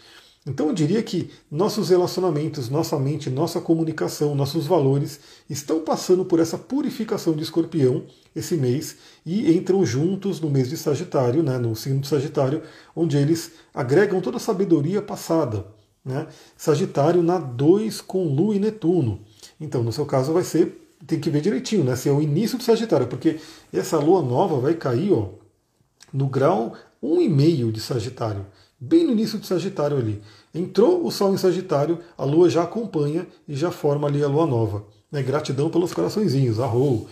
Então 0.46 0.68
eu 0.68 0.74
diria 0.74 1.02
que 1.02 1.30
nossos 1.50 1.90
relacionamentos, 1.90 2.70
nossa 2.70 3.00
mente, 3.00 3.30
nossa 3.30 3.62
comunicação, 3.62 4.36
nossos 4.36 4.68
valores 4.68 5.20
estão 5.50 5.80
passando 5.80 6.26
por 6.26 6.40
essa 6.40 6.58
purificação 6.58 7.34
de 7.34 7.44
escorpião 7.44 8.04
esse 8.36 8.58
mês 8.58 8.98
e 9.26 9.56
entram 9.56 9.86
juntos 9.86 10.42
no 10.42 10.50
mês 10.50 10.70
de 10.70 10.76
Sagitário, 10.76 11.42
né, 11.42 11.58
no 11.58 11.76
signo 11.76 12.02
de 12.02 12.10
Sagitário, 12.10 12.62
onde 12.94 13.16
eles 13.16 13.54
agregam 13.74 14.20
toda 14.20 14.36
a 14.36 14.40
sabedoria 14.40 15.02
passada. 15.02 15.66
Né? 16.04 16.28
Sagitário 16.58 17.24
na 17.24 17.38
2 17.38 18.02
com 18.02 18.26
Lua 18.26 18.56
e 18.56 18.60
Netuno. 18.60 19.22
Então, 19.62 19.82
no 19.82 19.94
seu 19.94 20.06
caso, 20.06 20.34
vai 20.34 20.44
ser. 20.44 20.82
Tem 21.08 21.20
que 21.20 21.30
ver 21.30 21.42
direitinho, 21.42 21.84
né? 21.84 21.98
Se 21.98 22.08
é 22.08 22.12
o 22.14 22.22
início 22.22 22.58
do 22.58 22.64
Sagitário, 22.64 23.08
porque 23.08 23.38
essa 23.74 23.98
lua 23.98 24.22
nova 24.22 24.58
vai 24.60 24.74
cair 24.74 25.12
ó, 25.12 25.32
no 26.14 26.28
grau 26.28 26.76
1,5 27.04 27.72
de 27.74 27.82
Sagitário 27.82 28.46
bem 28.84 29.06
no 29.06 29.14
início 29.14 29.40
do 29.40 29.46
Sagitário 29.46 29.98
ali. 29.98 30.22
Entrou 30.54 31.06
o 31.06 31.12
Sol 31.12 31.34
em 31.34 31.38
Sagitário, 31.38 32.00
a 32.18 32.26
Lua 32.26 32.50
já 32.50 32.64
acompanha 32.64 33.26
e 33.48 33.56
já 33.56 33.72
forma 33.72 34.08
ali 34.08 34.22
a 34.22 34.28
Lua 34.28 34.46
nova. 34.46 34.84
Né? 35.10 35.24
Gratidão 35.24 35.70
pelos 35.70 35.94
coraçõezinhos, 35.94 36.60
arrou. 36.60 37.08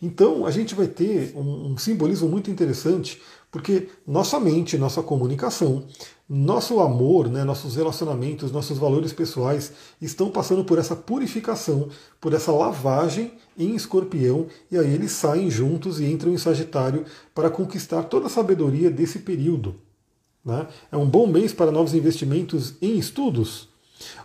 Então 0.00 0.46
a 0.46 0.50
gente 0.50 0.74
vai 0.74 0.86
ter 0.86 1.34
um, 1.36 1.72
um 1.72 1.78
simbolismo 1.78 2.28
muito 2.28 2.50
interessante, 2.50 3.20
porque 3.50 3.88
nossa 4.06 4.40
mente, 4.40 4.78
nossa 4.78 5.02
comunicação, 5.02 5.84
nosso 6.26 6.80
amor, 6.80 7.28
né, 7.28 7.44
nossos 7.44 7.76
relacionamentos, 7.76 8.50
nossos 8.50 8.78
valores 8.78 9.12
pessoais 9.12 9.70
estão 10.00 10.30
passando 10.30 10.64
por 10.64 10.78
essa 10.78 10.96
purificação, 10.96 11.90
por 12.18 12.32
essa 12.32 12.50
lavagem 12.50 13.32
em 13.56 13.76
escorpião, 13.76 14.46
e 14.70 14.78
aí 14.78 14.94
eles 14.94 15.12
saem 15.12 15.50
juntos 15.50 16.00
e 16.00 16.06
entram 16.06 16.32
em 16.32 16.38
Sagitário 16.38 17.04
para 17.34 17.50
conquistar 17.50 18.04
toda 18.04 18.26
a 18.26 18.30
sabedoria 18.30 18.90
desse 18.90 19.18
período. 19.18 19.76
Né? 20.44 20.66
É 20.90 20.96
um 20.96 21.08
bom 21.08 21.26
mês 21.26 21.52
para 21.52 21.70
novos 21.70 21.94
investimentos 21.94 22.74
em 22.80 22.98
estudos? 22.98 23.68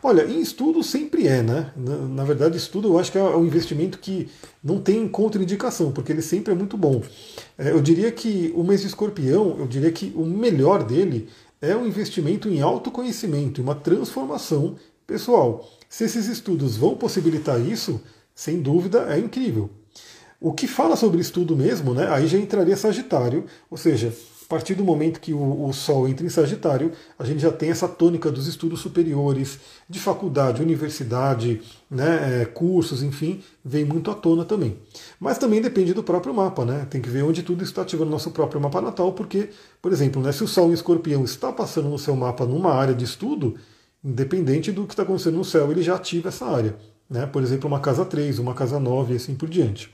Olha, 0.01 0.25
em 0.25 0.41
estudo 0.41 0.83
sempre 0.83 1.27
é, 1.27 1.43
né? 1.43 1.71
Na, 1.75 2.23
verdade, 2.23 2.57
estudo 2.57 2.87
eu 2.87 2.99
acho 2.99 3.11
que 3.11 3.17
é 3.17 3.21
um 3.21 3.45
investimento 3.45 3.99
que 3.99 4.27
não 4.63 4.79
tem 4.79 5.07
contraindicação, 5.07 5.91
porque 5.91 6.11
ele 6.11 6.21
sempre 6.21 6.53
é 6.53 6.55
muito 6.55 6.75
bom. 6.77 7.03
É, 7.57 7.71
eu 7.71 7.81
diria 7.81 8.11
que 8.11 8.51
o 8.55 8.63
mês 8.63 8.81
de 8.81 8.87
escorpião, 8.87 9.55
eu 9.59 9.67
diria 9.67 9.91
que 9.91 10.11
o 10.15 10.25
melhor 10.25 10.83
dele 10.83 11.29
é 11.61 11.75
um 11.75 11.85
investimento 11.85 12.49
em 12.49 12.61
autoconhecimento, 12.61 13.61
uma 13.61 13.75
transformação 13.75 14.75
pessoal. 15.05 15.67
Se 15.89 16.03
esses 16.03 16.27
estudos 16.27 16.75
vão 16.75 16.95
possibilitar 16.95 17.59
isso, 17.59 18.01
sem 18.35 18.61
dúvida 18.61 19.07
é 19.13 19.19
incrível. 19.19 19.69
O 20.39 20.53
que 20.53 20.67
fala 20.67 20.95
sobre 20.95 21.19
estudo 21.19 21.55
mesmo, 21.55 21.93
né? 21.93 22.07
Aí 22.09 22.27
já 22.27 22.37
entraria 22.37 22.77
Sagitário, 22.77 23.45
ou 23.71 23.77
seja, 23.77 24.13
a 24.47 24.49
partir 24.49 24.75
do 24.75 24.83
momento 24.83 25.19
que 25.19 25.33
o, 25.33 25.65
o, 25.65 25.73
Sol 25.73 26.07
entra 26.07 26.25
em 26.25 26.29
Sagitário, 26.29 26.93
a 27.19 27.25
gente 27.25 27.41
já 27.41 27.51
tem 27.51 27.69
essa 27.69 27.85
tônica 27.85 28.31
dos 28.31 28.47
estudos 28.47 28.79
superiores, 28.79 29.59
de 29.89 29.99
faculdade, 29.99 30.61
universidade, 30.61 31.61
né, 31.91 32.43
é, 32.43 32.45
cursos, 32.45 33.03
enfim, 33.03 33.43
vem 33.63 33.83
muito 33.83 34.09
à 34.09 34.15
tona 34.15 34.45
também. 34.45 34.77
Mas 35.19 35.37
também 35.37 35.61
depende 35.61 35.93
do 35.93 36.01
próprio 36.01 36.33
mapa, 36.33 36.63
né? 36.63 36.87
Tem 36.89 37.01
que 37.01 37.09
ver 37.09 37.23
onde 37.23 37.43
tudo 37.43 37.61
está 37.61 37.81
ativando 37.81 38.09
nosso 38.09 38.31
próprio 38.31 38.61
mapa 38.61 38.79
natal, 38.79 39.11
porque, 39.11 39.49
por 39.81 39.91
exemplo, 39.91 40.21
né, 40.21 40.31
se 40.31 40.45
o 40.45 40.47
Sol 40.47 40.69
em 40.69 40.73
Escorpião 40.73 41.25
está 41.25 41.51
passando 41.51 41.89
no 41.89 41.99
seu 41.99 42.15
mapa 42.15 42.45
numa 42.45 42.73
área 42.73 42.95
de 42.95 43.03
estudo, 43.03 43.55
independente 44.01 44.71
do 44.71 44.85
que 44.85 44.93
está 44.93 45.03
acontecendo 45.03 45.35
no 45.35 45.43
céu, 45.43 45.69
ele 45.69 45.81
já 45.81 45.95
ativa 45.95 46.29
essa 46.29 46.45
área. 46.45 46.73
Né? 47.09 47.25
Por 47.25 47.43
exemplo, 47.43 47.67
uma 47.67 47.81
casa 47.81 48.05
3, 48.05 48.39
uma 48.39 48.53
casa 48.53 48.79
9 48.79 49.13
e 49.13 49.17
assim 49.17 49.35
por 49.35 49.49
diante. 49.49 49.93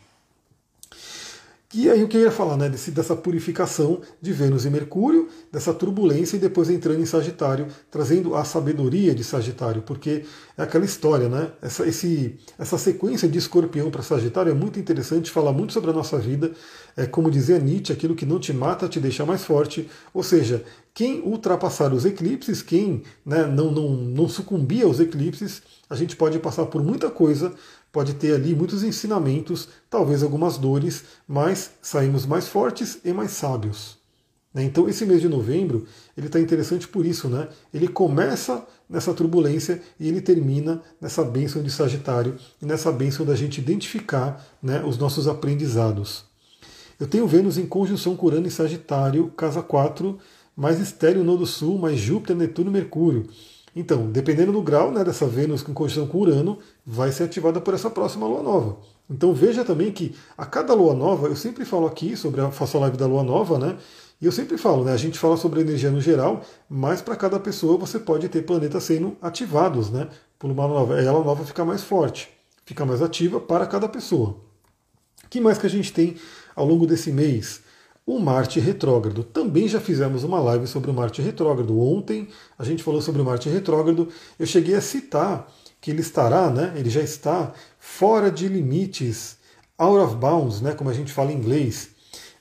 E 1.76 1.90
aí 1.90 2.04
o 2.04 2.08
que 2.08 2.18
eu 2.18 2.22
ia 2.22 2.32
falar, 2.32 2.56
né? 2.56 2.70
Desse, 2.70 2.92
dessa 2.92 3.16
purificação 3.16 4.00
de 4.22 4.32
Vênus 4.32 4.64
e 4.64 4.70
Mercúrio, 4.70 5.28
dessa 5.52 5.74
turbulência 5.74 6.36
e 6.36 6.40
depois 6.40 6.70
entrando 6.70 7.02
em 7.02 7.06
Sagitário, 7.06 7.66
trazendo 7.90 8.36
a 8.36 8.44
sabedoria 8.44 9.16
de 9.16 9.24
Sagitário, 9.24 9.82
porque 9.82 10.24
é 10.56 10.62
aquela 10.62 10.86
história, 10.86 11.28
né? 11.28 11.52
Essa, 11.64 11.88
esse, 11.88 12.38
essa 12.60 12.78
sequência 12.78 13.28
de 13.28 13.40
escorpião 13.40 13.90
para 13.90 14.04
Sagitário 14.04 14.52
é 14.52 14.54
muito 14.54 14.80
interessante, 14.80 15.32
fala 15.32 15.52
muito 15.52 15.74
sobre 15.74 15.90
a 15.90 15.94
nossa 15.94 16.20
vida. 16.20 16.52
É 16.96 17.08
como 17.08 17.32
dizia 17.32 17.58
Nietzsche, 17.58 17.92
aquilo 17.92 18.14
que 18.14 18.26
não 18.26 18.40
te 18.40 18.54
mata 18.54 18.88
te 18.88 19.00
deixa 19.00 19.26
mais 19.26 19.44
forte. 19.44 19.90
Ou 20.14 20.22
seja, 20.22 20.64
quem 20.94 21.22
ultrapassar 21.22 21.92
os 21.92 22.06
eclipses, 22.06 22.62
quem 22.62 23.02
né, 23.26 23.48
não, 23.48 23.72
não, 23.72 23.90
não 23.96 24.30
sucumbir 24.30 24.86
aos 24.86 25.00
eclipses, 25.00 25.64
a 25.90 25.96
gente 25.96 26.16
pode 26.16 26.38
passar 26.38 26.68
por 26.68 26.84
muita 26.84 27.10
coisa 27.10 27.52
pode 27.94 28.16
ter 28.16 28.34
ali 28.34 28.56
muitos 28.56 28.84
ensinamentos, 28.84 29.70
talvez 29.88 30.24
algumas 30.24 30.58
dores, 30.58 31.04
mas 31.28 31.70
saímos 31.80 32.26
mais 32.26 32.48
fortes 32.48 32.98
e 33.06 33.14
mais 33.14 33.32
sábios. 33.32 34.00
Né? 34.52 34.64
Então 34.64 34.90
esse 34.90 35.06
mês 35.06 35.22
de 35.22 35.30
novembro 35.30 35.86
ele 36.18 36.26
está 36.26 36.40
interessante 36.40 36.88
por 36.88 37.06
isso, 37.06 37.30
né? 37.30 37.48
Ele 37.72 37.88
começa 37.88 38.66
nessa 38.90 39.14
turbulência 39.14 39.80
e 40.00 40.08
ele 40.08 40.22
termina 40.22 40.82
nessa 41.00 41.24
bênção 41.24 41.62
de 41.62 41.70
Sagitário 41.70 42.36
e 42.60 42.66
nessa 42.66 42.92
bênção 42.92 43.24
da 43.24 43.36
gente 43.36 43.62
identificar 43.62 44.44
né, 44.62 44.84
os 44.84 44.98
nossos 44.98 45.28
aprendizados. 45.28 46.26
Eu 47.00 47.06
tenho 47.06 47.28
Vênus 47.28 47.60
em 47.60 47.66
conjunção 47.66 48.16
com 48.16 48.26
Urano 48.26 48.48
em 48.48 48.52
Sagitário, 48.52 49.32
casa 49.38 49.62
4, 49.62 50.18
mais 50.56 50.80
estéreo 50.80 51.24
no 51.24 51.38
do 51.38 51.46
Sul, 51.46 51.78
mais 51.78 52.00
Júpiter, 52.00 52.36
Netuno 52.36 52.70
e 52.70 52.74
Mercúrio. 52.74 53.28
Então, 53.76 54.12
dependendo 54.12 54.52
do 54.52 54.62
grau 54.62 54.92
né, 54.92 55.04
dessa 55.04 55.26
Vênus 55.26 55.68
em 55.68 55.74
conjunção 55.74 56.08
com 56.08 56.20
Urano, 56.20 56.60
vai 56.86 57.12
ser 57.12 57.24
ativada 57.24 57.60
por 57.60 57.74
essa 57.74 57.90
próxima 57.90 58.28
lua 58.28 58.44
nova. 58.44 58.78
Então 59.10 59.34
veja 59.34 59.66
também 59.66 59.92
que 59.92 60.16
a 60.38 60.46
cada 60.46 60.74
lua 60.74 60.94
nova, 60.94 61.28
eu 61.28 61.36
sempre 61.36 61.66
falo 61.66 61.88
aqui 61.88 62.16
sobre 62.16 62.42
a 62.42 62.52
faço 62.52 62.78
a 62.78 62.82
live 62.82 62.98
da 62.98 63.06
lua 63.06 63.24
nova, 63.24 63.58
né? 63.58 63.78
E 64.22 64.26
eu 64.26 64.32
sempre 64.32 64.58
falo, 64.58 64.86
né? 64.86 64.94
A 64.94 64.98
gente 64.98 65.20
fala 65.20 65.36
sobre 65.36 65.62
energia 65.62 65.92
no 65.92 66.00
geral, 66.00 66.42
mas 66.70 67.02
para 67.02 67.16
cada 67.16 67.40
pessoa 67.40 67.78
você 67.78 68.00
pode 68.00 68.30
ter 68.30 68.44
planetas 68.44 68.84
sendo 68.84 69.18
ativados, 69.22 69.90
né? 69.90 70.08
Por 70.40 70.50
uma 70.50 70.68
nova. 70.68 71.02
Ela 71.02 71.24
nova 71.24 71.44
fica 71.44 71.66
mais 71.66 71.84
forte, 71.84 72.30
fica 72.66 72.86
mais 72.86 73.02
ativa 73.02 73.40
para 73.40 73.66
cada 73.66 73.90
pessoa. 73.90 74.38
O 75.26 75.30
que 75.30 75.42
mais 75.42 75.58
que 75.58 75.66
a 75.66 75.70
gente 75.70 75.92
tem 75.92 76.16
ao 76.56 76.66
longo 76.66 76.86
desse 76.86 77.12
mês? 77.12 77.62
O 78.06 78.20
Marte 78.20 78.60
retrógrado. 78.60 79.24
Também 79.24 79.68
já 79.68 79.80
fizemos 79.80 80.24
uma 80.26 80.40
live 80.40 80.68
sobre 80.68 80.92
o 80.92 80.94
Marte 80.94 81.22
retrógrado. 81.22 81.80
Ontem 81.80 82.28
a 82.60 82.64
gente 82.64 82.84
falou 82.84 83.02
sobre 83.02 83.22
o 83.22 83.26
Marte 83.26 83.48
retrógrado. 83.48 84.10
Eu 84.38 84.46
cheguei 84.46 84.76
a 84.76 84.82
citar 84.82 85.50
que 85.80 85.90
ele 85.90 86.02
estará, 86.02 86.50
né? 86.50 86.74
Ele 86.76 86.90
já 86.90 87.02
está 87.02 87.54
fora 87.80 88.30
de 88.30 88.48
limites, 88.50 89.38
out 89.78 90.00
of 90.00 90.16
bounds, 90.16 90.60
né? 90.60 90.74
Como 90.74 90.90
a 90.90 90.94
gente 90.94 91.14
fala 91.14 91.32
em 91.32 91.36
inglês. 91.36 91.92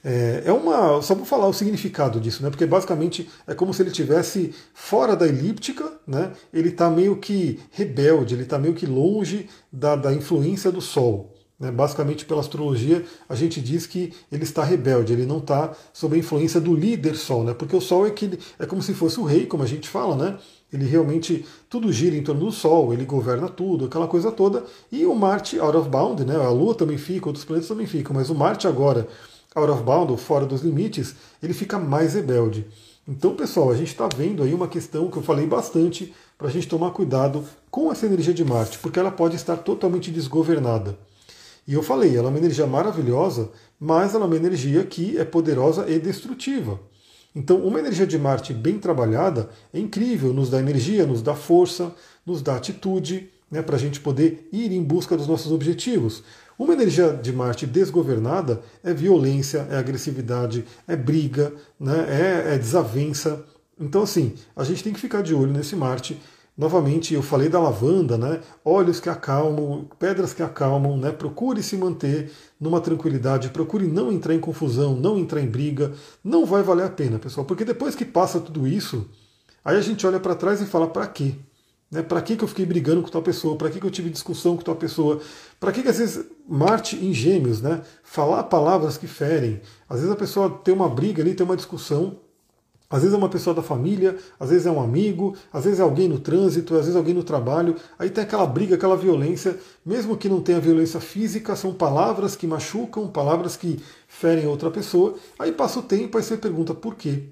É, 0.03 0.43
é 0.45 0.51
uma. 0.51 1.01
Só 1.01 1.15
vou 1.15 1.25
falar 1.25 1.47
o 1.47 1.53
significado 1.53 2.19
disso, 2.19 2.43
né? 2.43 2.49
Porque 2.49 2.65
basicamente 2.65 3.29
é 3.47 3.55
como 3.55 3.73
se 3.73 3.81
ele 3.81 3.89
estivesse 3.89 4.53
fora 4.73 5.15
da 5.15 5.25
elíptica, 5.25 5.93
né? 6.05 6.33
Ele 6.53 6.69
está 6.69 6.89
meio 6.89 7.15
que 7.17 7.61
rebelde, 7.71 8.35
ele 8.35 8.43
está 8.43 8.59
meio 8.59 8.73
que 8.73 8.85
longe 8.85 9.49
da, 9.71 9.95
da 9.95 10.13
influência 10.13 10.69
do 10.69 10.81
Sol. 10.81 11.32
Né? 11.63 11.71
Basicamente, 11.71 12.25
pela 12.25 12.41
astrologia, 12.41 13.05
a 13.29 13.35
gente 13.35 13.61
diz 13.61 13.87
que 13.87 14.11
ele 14.29 14.43
está 14.43 14.65
rebelde, 14.65 15.13
ele 15.13 15.25
não 15.25 15.37
está 15.37 15.73
sob 15.93 16.13
a 16.13 16.19
influência 16.19 16.59
do 16.59 16.75
líder 16.75 17.15
Sol, 17.15 17.45
né? 17.45 17.53
porque 17.53 17.73
o 17.73 17.79
Sol 17.79 18.05
é, 18.05 18.09
que, 18.09 18.37
é 18.59 18.65
como 18.65 18.81
se 18.81 18.93
fosse 18.93 19.17
o 19.17 19.23
rei, 19.23 19.45
como 19.45 19.63
a 19.63 19.65
gente 19.65 19.87
fala, 19.87 20.13
né? 20.13 20.37
Ele 20.73 20.85
realmente, 20.85 21.45
tudo 21.69 21.89
gira 21.93 22.17
em 22.17 22.23
torno 22.23 22.45
do 22.45 22.51
Sol, 22.51 22.91
ele 22.91 23.05
governa 23.05 23.47
tudo, 23.47 23.85
aquela 23.85 24.07
coisa 24.07 24.29
toda. 24.29 24.65
E 24.91 25.05
o 25.05 25.15
Marte, 25.15 25.57
out 25.57 25.77
of 25.77 25.87
bound, 25.87 26.25
né? 26.25 26.35
a 26.35 26.49
Lua 26.49 26.75
também 26.75 26.97
fica, 26.97 27.27
outros 27.27 27.45
planetas 27.45 27.69
também 27.69 27.85
ficam, 27.85 28.13
mas 28.13 28.29
o 28.29 28.35
Marte 28.35 28.67
agora, 28.67 29.07
out 29.55 29.71
of 29.71 29.83
bound, 29.83 30.17
fora 30.17 30.45
dos 30.45 30.63
limites, 30.63 31.15
ele 31.41 31.53
fica 31.53 31.79
mais 31.79 32.15
rebelde. 32.15 32.67
Então, 33.07 33.35
pessoal, 33.35 33.69
a 33.69 33.75
gente 33.75 33.89
está 33.89 34.09
vendo 34.13 34.43
aí 34.43 34.53
uma 34.53 34.67
questão 34.67 35.09
que 35.09 35.17
eu 35.17 35.23
falei 35.23 35.45
bastante 35.45 36.13
para 36.37 36.47
a 36.47 36.51
gente 36.51 36.67
tomar 36.67 36.91
cuidado 36.91 37.45
com 37.71 37.89
essa 37.89 38.05
energia 38.05 38.33
de 38.33 38.43
Marte, 38.43 38.79
porque 38.79 38.99
ela 38.99 39.11
pode 39.11 39.35
estar 39.35 39.55
totalmente 39.55 40.11
desgovernada. 40.11 40.97
E 41.67 41.73
eu 41.73 41.83
falei, 41.83 42.15
ela 42.15 42.27
é 42.27 42.29
uma 42.29 42.37
energia 42.37 42.67
maravilhosa, 42.67 43.49
mas 43.79 44.13
ela 44.13 44.25
é 44.25 44.27
uma 44.27 44.35
energia 44.35 44.83
que 44.83 45.17
é 45.17 45.23
poderosa 45.23 45.89
e 45.89 45.97
destrutiva. 45.99 46.79
Então, 47.35 47.57
uma 47.65 47.79
energia 47.79 48.05
de 48.05 48.17
Marte 48.17 48.53
bem 48.53 48.77
trabalhada 48.77 49.49
é 49.73 49.79
incrível, 49.79 50.33
nos 50.33 50.49
dá 50.49 50.59
energia, 50.59 51.05
nos 51.05 51.21
dá 51.21 51.33
força, 51.33 51.93
nos 52.25 52.41
dá 52.41 52.55
atitude, 52.55 53.29
né, 53.49 53.61
para 53.61 53.75
a 53.75 53.79
gente 53.79 53.99
poder 53.99 54.47
ir 54.51 54.71
em 54.71 54.83
busca 54.83 55.17
dos 55.17 55.27
nossos 55.27 55.51
objetivos. 55.51 56.23
Uma 56.57 56.73
energia 56.73 57.13
de 57.13 57.33
Marte 57.33 57.65
desgovernada 57.65 58.61
é 58.83 58.93
violência, 58.93 59.67
é 59.71 59.77
agressividade, 59.77 60.65
é 60.87 60.95
briga, 60.95 61.53
né, 61.79 62.05
é, 62.07 62.55
é 62.55 62.57
desavença. 62.57 63.43
Então, 63.79 64.03
assim, 64.03 64.33
a 64.55 64.63
gente 64.63 64.83
tem 64.83 64.93
que 64.93 64.99
ficar 64.99 65.23
de 65.23 65.33
olho 65.33 65.51
nesse 65.51 65.75
Marte 65.75 66.19
Novamente, 66.55 67.15
eu 67.15 67.23
falei 67.23 67.49
da 67.49 67.59
lavanda, 67.59 68.15
né? 68.15 68.39
Olhos 68.63 68.99
que 68.99 69.09
acalmam, 69.09 69.89
pedras 69.97 70.33
que 70.35 70.43
acalmam, 70.43 70.95
né? 70.95 71.11
Procure 71.11 71.63
se 71.63 71.75
manter 71.75 72.31
numa 72.59 72.79
tranquilidade, 72.79 73.49
procure 73.49 73.87
não 73.87 74.11
entrar 74.11 74.35
em 74.35 74.39
confusão, 74.39 74.95
não 74.95 75.17
entrar 75.17 75.41
em 75.41 75.47
briga. 75.47 75.93
Não 76.23 76.45
vai 76.45 76.61
valer 76.61 76.85
a 76.85 76.89
pena, 76.89 77.17
pessoal, 77.17 77.45
porque 77.45 77.65
depois 77.65 77.95
que 77.95 78.05
passa 78.05 78.39
tudo 78.39 78.67
isso, 78.67 79.09
aí 79.65 79.75
a 79.77 79.81
gente 79.81 80.05
olha 80.05 80.19
para 80.19 80.35
trás 80.35 80.61
e 80.61 80.65
fala: 80.65 80.87
para 80.87 81.07
quê? 81.07 81.33
Né? 81.89 82.03
Para 82.03 82.21
que, 82.21 82.35
que 82.35 82.43
eu 82.43 82.47
fiquei 82.47 82.67
brigando 82.67 83.01
com 83.01 83.09
tal 83.09 83.23
pessoa? 83.23 83.57
Para 83.57 83.71
que, 83.71 83.79
que 83.79 83.85
eu 83.85 83.91
tive 83.91 84.11
discussão 84.11 84.55
com 84.55 84.63
tal 84.63 84.75
pessoa? 84.75 85.21
Para 85.59 85.71
que, 85.71 85.81
que 85.81 85.89
às 85.89 85.97
vezes 85.97 86.23
Marte 86.47 86.95
em 87.03 87.13
Gêmeos, 87.13 87.61
né? 87.63 87.81
Falar 88.03 88.43
palavras 88.43 88.95
que 88.95 89.07
ferem. 89.07 89.59
Às 89.89 90.01
vezes 90.01 90.11
a 90.11 90.15
pessoa 90.15 90.49
tem 90.63 90.73
uma 90.73 90.89
briga 90.89 91.23
ali, 91.23 91.33
tem 91.33 91.45
uma 91.45 91.55
discussão, 91.55 92.19
às 92.93 93.01
vezes 93.01 93.15
é 93.15 93.17
uma 93.17 93.27
pessoa 93.27 93.55
da 93.55 93.63
família, 93.63 94.15
às 94.39 94.51
vezes 94.51 94.67
é 94.67 94.71
um 94.71 94.79
amigo, 94.79 95.35
às 95.51 95.63
vezes 95.63 95.79
é 95.79 95.81
alguém 95.81 96.07
no 96.07 96.19
trânsito, 96.19 96.75
às 96.75 96.81
vezes 96.81 96.93
é 96.93 96.97
alguém 96.99 97.15
no 97.15 97.23
trabalho. 97.23 97.75
Aí 97.97 98.07
tem 98.07 98.23
aquela 98.23 98.45
briga, 98.45 98.75
aquela 98.75 98.95
violência, 98.95 99.57
mesmo 99.83 100.15
que 100.15 100.29
não 100.29 100.39
tenha 100.39 100.59
violência 100.59 100.99
física, 100.99 101.55
são 101.55 101.73
palavras 101.73 102.35
que 102.35 102.45
machucam, 102.45 103.07
palavras 103.07 103.57
que 103.57 103.79
ferem 104.07 104.45
outra 104.45 104.69
pessoa. 104.69 105.15
Aí 105.39 105.51
passa 105.51 105.79
o 105.79 105.81
tempo, 105.81 106.19
aí 106.19 106.23
você 106.23 106.37
pergunta 106.37 106.75
por 106.75 106.93
quê? 106.93 107.23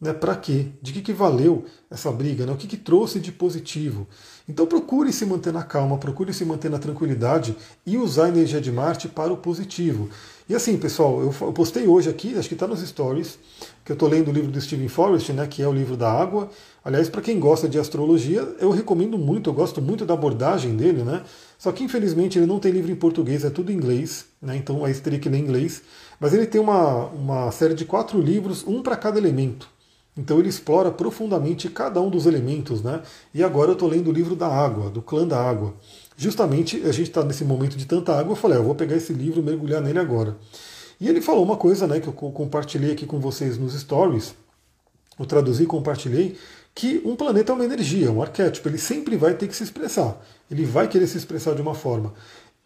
Né, 0.00 0.12
para 0.12 0.36
quê? 0.36 0.68
De 0.80 0.92
que, 0.92 1.02
que 1.02 1.12
valeu 1.12 1.64
essa 1.90 2.12
briga? 2.12 2.46
Né? 2.46 2.52
O 2.52 2.56
que, 2.56 2.68
que 2.68 2.76
trouxe 2.76 3.18
de 3.18 3.32
positivo? 3.32 4.06
Então 4.50 4.66
procure 4.66 5.12
se 5.12 5.24
manter 5.24 5.52
na 5.52 5.62
calma, 5.62 5.96
procure 5.96 6.34
se 6.34 6.44
manter 6.44 6.68
na 6.68 6.78
tranquilidade 6.78 7.56
e 7.86 7.96
usar 7.96 8.24
a 8.24 8.28
energia 8.28 8.60
de 8.60 8.72
Marte 8.72 9.06
para 9.06 9.32
o 9.32 9.36
positivo. 9.36 10.10
E 10.48 10.54
assim, 10.56 10.76
pessoal, 10.76 11.22
eu 11.22 11.52
postei 11.52 11.86
hoje 11.86 12.10
aqui, 12.10 12.36
acho 12.36 12.48
que 12.48 12.54
está 12.54 12.66
nos 12.66 12.80
stories, 12.80 13.38
que 13.84 13.92
eu 13.92 13.94
estou 13.94 14.08
lendo 14.08 14.26
o 14.26 14.32
livro 14.32 14.50
do 14.50 14.60
Stephen 14.60 14.88
Forrest, 14.88 15.30
né, 15.30 15.46
que 15.46 15.62
é 15.62 15.68
o 15.68 15.72
livro 15.72 15.96
da 15.96 16.10
água. 16.10 16.50
Aliás, 16.84 17.08
para 17.08 17.22
quem 17.22 17.38
gosta 17.38 17.68
de 17.68 17.78
astrologia, 17.78 18.40
eu 18.58 18.70
recomendo 18.70 19.16
muito, 19.16 19.48
eu 19.48 19.54
gosto 19.54 19.80
muito 19.80 20.04
da 20.04 20.14
abordagem 20.14 20.74
dele, 20.74 21.04
né? 21.04 21.22
Só 21.56 21.70
que 21.70 21.84
infelizmente 21.84 22.36
ele 22.36 22.46
não 22.46 22.58
tem 22.58 22.72
livro 22.72 22.90
em 22.90 22.96
português, 22.96 23.44
é 23.44 23.50
tudo 23.50 23.70
em 23.70 23.76
inglês, 23.76 24.24
né? 24.42 24.56
Então 24.56 24.84
aí 24.84 24.92
teria 24.94 25.20
que 25.20 25.28
ler 25.28 25.38
em 25.38 25.42
inglês. 25.42 25.82
Mas 26.18 26.34
ele 26.34 26.46
tem 26.46 26.60
uma, 26.60 27.06
uma 27.06 27.52
série 27.52 27.74
de 27.74 27.84
quatro 27.84 28.20
livros, 28.20 28.64
um 28.66 28.82
para 28.82 28.96
cada 28.96 29.16
elemento. 29.16 29.68
Então 30.16 30.38
ele 30.38 30.48
explora 30.48 30.90
profundamente 30.90 31.68
cada 31.68 32.00
um 32.00 32.10
dos 32.10 32.26
elementos, 32.26 32.82
né? 32.82 33.02
E 33.32 33.42
agora 33.42 33.70
eu 33.70 33.74
estou 33.74 33.88
lendo 33.88 34.08
o 34.08 34.12
livro 34.12 34.34
da 34.34 34.48
água, 34.48 34.90
do 34.90 35.00
clã 35.00 35.26
da 35.26 35.40
água 35.40 35.74
justamente 36.20 36.76
a 36.84 36.92
gente 36.92 37.08
está 37.08 37.24
nesse 37.24 37.44
momento 37.44 37.78
de 37.78 37.86
tanta 37.86 38.14
água, 38.14 38.32
eu 38.32 38.36
falei, 38.36 38.58
ah, 38.58 38.60
eu 38.60 38.64
vou 38.64 38.74
pegar 38.74 38.94
esse 38.94 39.10
livro 39.10 39.42
mergulhar 39.42 39.80
nele 39.80 39.98
agora. 39.98 40.36
E 41.00 41.08
ele 41.08 41.22
falou 41.22 41.42
uma 41.42 41.56
coisa 41.56 41.86
né, 41.86 41.98
que 41.98 42.08
eu 42.08 42.12
compartilhei 42.12 42.92
aqui 42.92 43.06
com 43.06 43.18
vocês 43.18 43.56
nos 43.56 43.72
stories, 43.72 44.34
eu 45.18 45.24
traduzi 45.24 45.62
e 45.62 45.66
compartilhei, 45.66 46.36
que 46.74 47.00
um 47.06 47.16
planeta 47.16 47.52
é 47.52 47.54
uma 47.54 47.64
energia, 47.64 48.12
um 48.12 48.20
arquétipo, 48.20 48.68
ele 48.68 48.76
sempre 48.76 49.16
vai 49.16 49.32
ter 49.32 49.48
que 49.48 49.56
se 49.56 49.64
expressar. 49.64 50.20
Ele 50.50 50.66
vai 50.66 50.88
querer 50.88 51.06
se 51.06 51.16
expressar 51.16 51.54
de 51.54 51.62
uma 51.62 51.74
forma. 51.74 52.12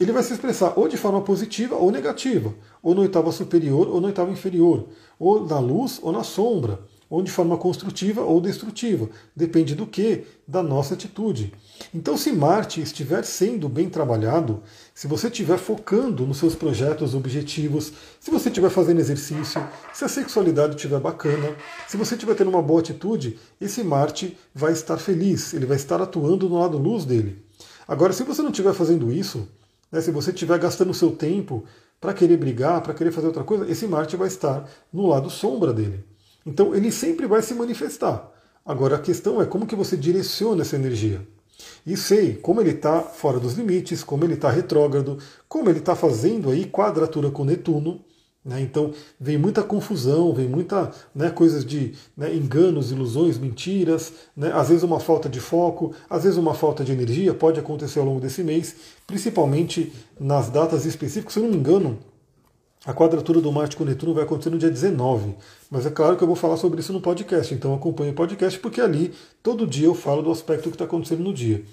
Ele 0.00 0.10
vai 0.10 0.24
se 0.24 0.32
expressar 0.32 0.72
ou 0.76 0.88
de 0.88 0.96
forma 0.96 1.22
positiva 1.22 1.76
ou 1.76 1.92
negativa, 1.92 2.52
ou 2.82 2.92
no 2.92 3.02
oitava 3.02 3.30
superior 3.30 3.88
ou 3.88 4.00
no 4.00 4.08
oitava 4.08 4.32
inferior, 4.32 4.88
ou 5.16 5.46
na 5.46 5.60
luz 5.60 6.00
ou 6.02 6.10
na 6.10 6.24
sombra 6.24 6.80
ou 7.14 7.22
de 7.22 7.30
forma 7.30 7.56
construtiva 7.56 8.22
ou 8.22 8.40
destrutiva. 8.40 9.08
Depende 9.36 9.76
do 9.76 9.86
que? 9.86 10.24
Da 10.48 10.64
nossa 10.64 10.94
atitude. 10.94 11.52
Então, 11.94 12.16
se 12.16 12.32
Marte 12.32 12.80
estiver 12.82 13.24
sendo 13.24 13.68
bem 13.68 13.88
trabalhado, 13.88 14.64
se 14.92 15.06
você 15.06 15.28
estiver 15.28 15.56
focando 15.56 16.26
nos 16.26 16.38
seus 16.38 16.56
projetos, 16.56 17.14
objetivos, 17.14 17.92
se 18.18 18.32
você 18.32 18.48
estiver 18.48 18.68
fazendo 18.68 18.98
exercício, 18.98 19.64
se 19.92 20.04
a 20.04 20.08
sexualidade 20.08 20.74
estiver 20.74 20.98
bacana, 20.98 21.54
se 21.86 21.96
você 21.96 22.16
estiver 22.16 22.34
tendo 22.34 22.50
uma 22.50 22.60
boa 22.60 22.80
atitude, 22.80 23.38
esse 23.60 23.84
Marte 23.84 24.36
vai 24.52 24.72
estar 24.72 24.96
feliz, 24.96 25.54
ele 25.54 25.66
vai 25.66 25.76
estar 25.76 26.02
atuando 26.02 26.48
no 26.48 26.58
lado 26.58 26.76
luz 26.78 27.04
dele. 27.04 27.44
Agora, 27.86 28.12
se 28.12 28.24
você 28.24 28.42
não 28.42 28.50
estiver 28.50 28.74
fazendo 28.74 29.12
isso, 29.12 29.48
né, 29.92 30.00
se 30.00 30.10
você 30.10 30.32
estiver 30.32 30.58
gastando 30.58 30.90
o 30.90 30.94
seu 30.94 31.12
tempo 31.12 31.62
para 32.00 32.12
querer 32.12 32.38
brigar, 32.38 32.80
para 32.82 32.92
querer 32.92 33.12
fazer 33.12 33.28
outra 33.28 33.44
coisa, 33.44 33.70
esse 33.70 33.86
Marte 33.86 34.16
vai 34.16 34.26
estar 34.26 34.68
no 34.92 35.06
lado 35.06 35.30
sombra 35.30 35.72
dele. 35.72 36.04
Então 36.44 36.74
ele 36.74 36.90
sempre 36.90 37.26
vai 37.26 37.42
se 37.42 37.54
manifestar. 37.54 38.30
Agora 38.64 38.96
a 38.96 39.00
questão 39.00 39.40
é 39.40 39.46
como 39.46 39.66
que 39.66 39.76
você 39.76 39.96
direciona 39.96 40.62
essa 40.62 40.76
energia. 40.76 41.26
E 41.86 41.96
sei 41.96 42.34
como 42.34 42.60
ele 42.60 42.70
está 42.70 43.00
fora 43.00 43.38
dos 43.38 43.54
limites, 43.54 44.02
como 44.02 44.24
ele 44.24 44.34
está 44.34 44.50
retrógrado, 44.50 45.18
como 45.48 45.68
ele 45.68 45.78
está 45.78 45.94
fazendo 45.94 46.50
aí 46.50 46.66
quadratura 46.66 47.30
com 47.30 47.44
Netuno. 47.44 48.00
Né? 48.44 48.60
Então 48.60 48.92
vem 49.18 49.38
muita 49.38 49.62
confusão, 49.62 50.34
vem 50.34 50.48
muita 50.48 50.90
né, 51.14 51.30
coisas 51.30 51.64
de 51.64 51.94
né, 52.16 52.34
enganos, 52.34 52.90
ilusões, 52.90 53.38
mentiras, 53.38 54.12
né? 54.36 54.52
às 54.52 54.68
vezes 54.68 54.82
uma 54.82 55.00
falta 55.00 55.28
de 55.28 55.40
foco, 55.40 55.94
às 56.10 56.24
vezes 56.24 56.38
uma 56.38 56.54
falta 56.54 56.84
de 56.84 56.92
energia, 56.92 57.32
pode 57.32 57.58
acontecer 57.58 58.00
ao 58.00 58.04
longo 58.04 58.20
desse 58.20 58.42
mês, 58.42 58.76
principalmente 59.06 59.92
nas 60.20 60.50
datas 60.50 60.84
específicas. 60.84 61.32
Se 61.32 61.38
eu 61.38 61.44
não 61.44 61.50
me 61.50 61.56
engano, 61.56 61.98
a 62.86 62.92
quadratura 62.92 63.40
do 63.40 63.50
Marte 63.50 63.76
com 63.76 63.84
Netuno 63.84 64.12
vai 64.12 64.24
acontecer 64.24 64.50
no 64.50 64.58
dia 64.58 64.70
19, 64.70 65.34
mas 65.70 65.86
é 65.86 65.90
claro 65.90 66.16
que 66.16 66.22
eu 66.22 66.26
vou 66.26 66.36
falar 66.36 66.56
sobre 66.56 66.80
isso 66.80 66.92
no 66.92 67.00
podcast, 67.00 67.54
então 67.54 67.74
acompanhe 67.74 68.10
o 68.10 68.14
podcast, 68.14 68.58
porque 68.58 68.80
ali 68.80 69.12
todo 69.42 69.66
dia 69.66 69.86
eu 69.86 69.94
falo 69.94 70.22
do 70.22 70.30
aspecto 70.30 70.68
que 70.68 70.74
está 70.74 70.84
acontecendo 70.84 71.22
no 71.22 71.32
dia. 71.32 71.64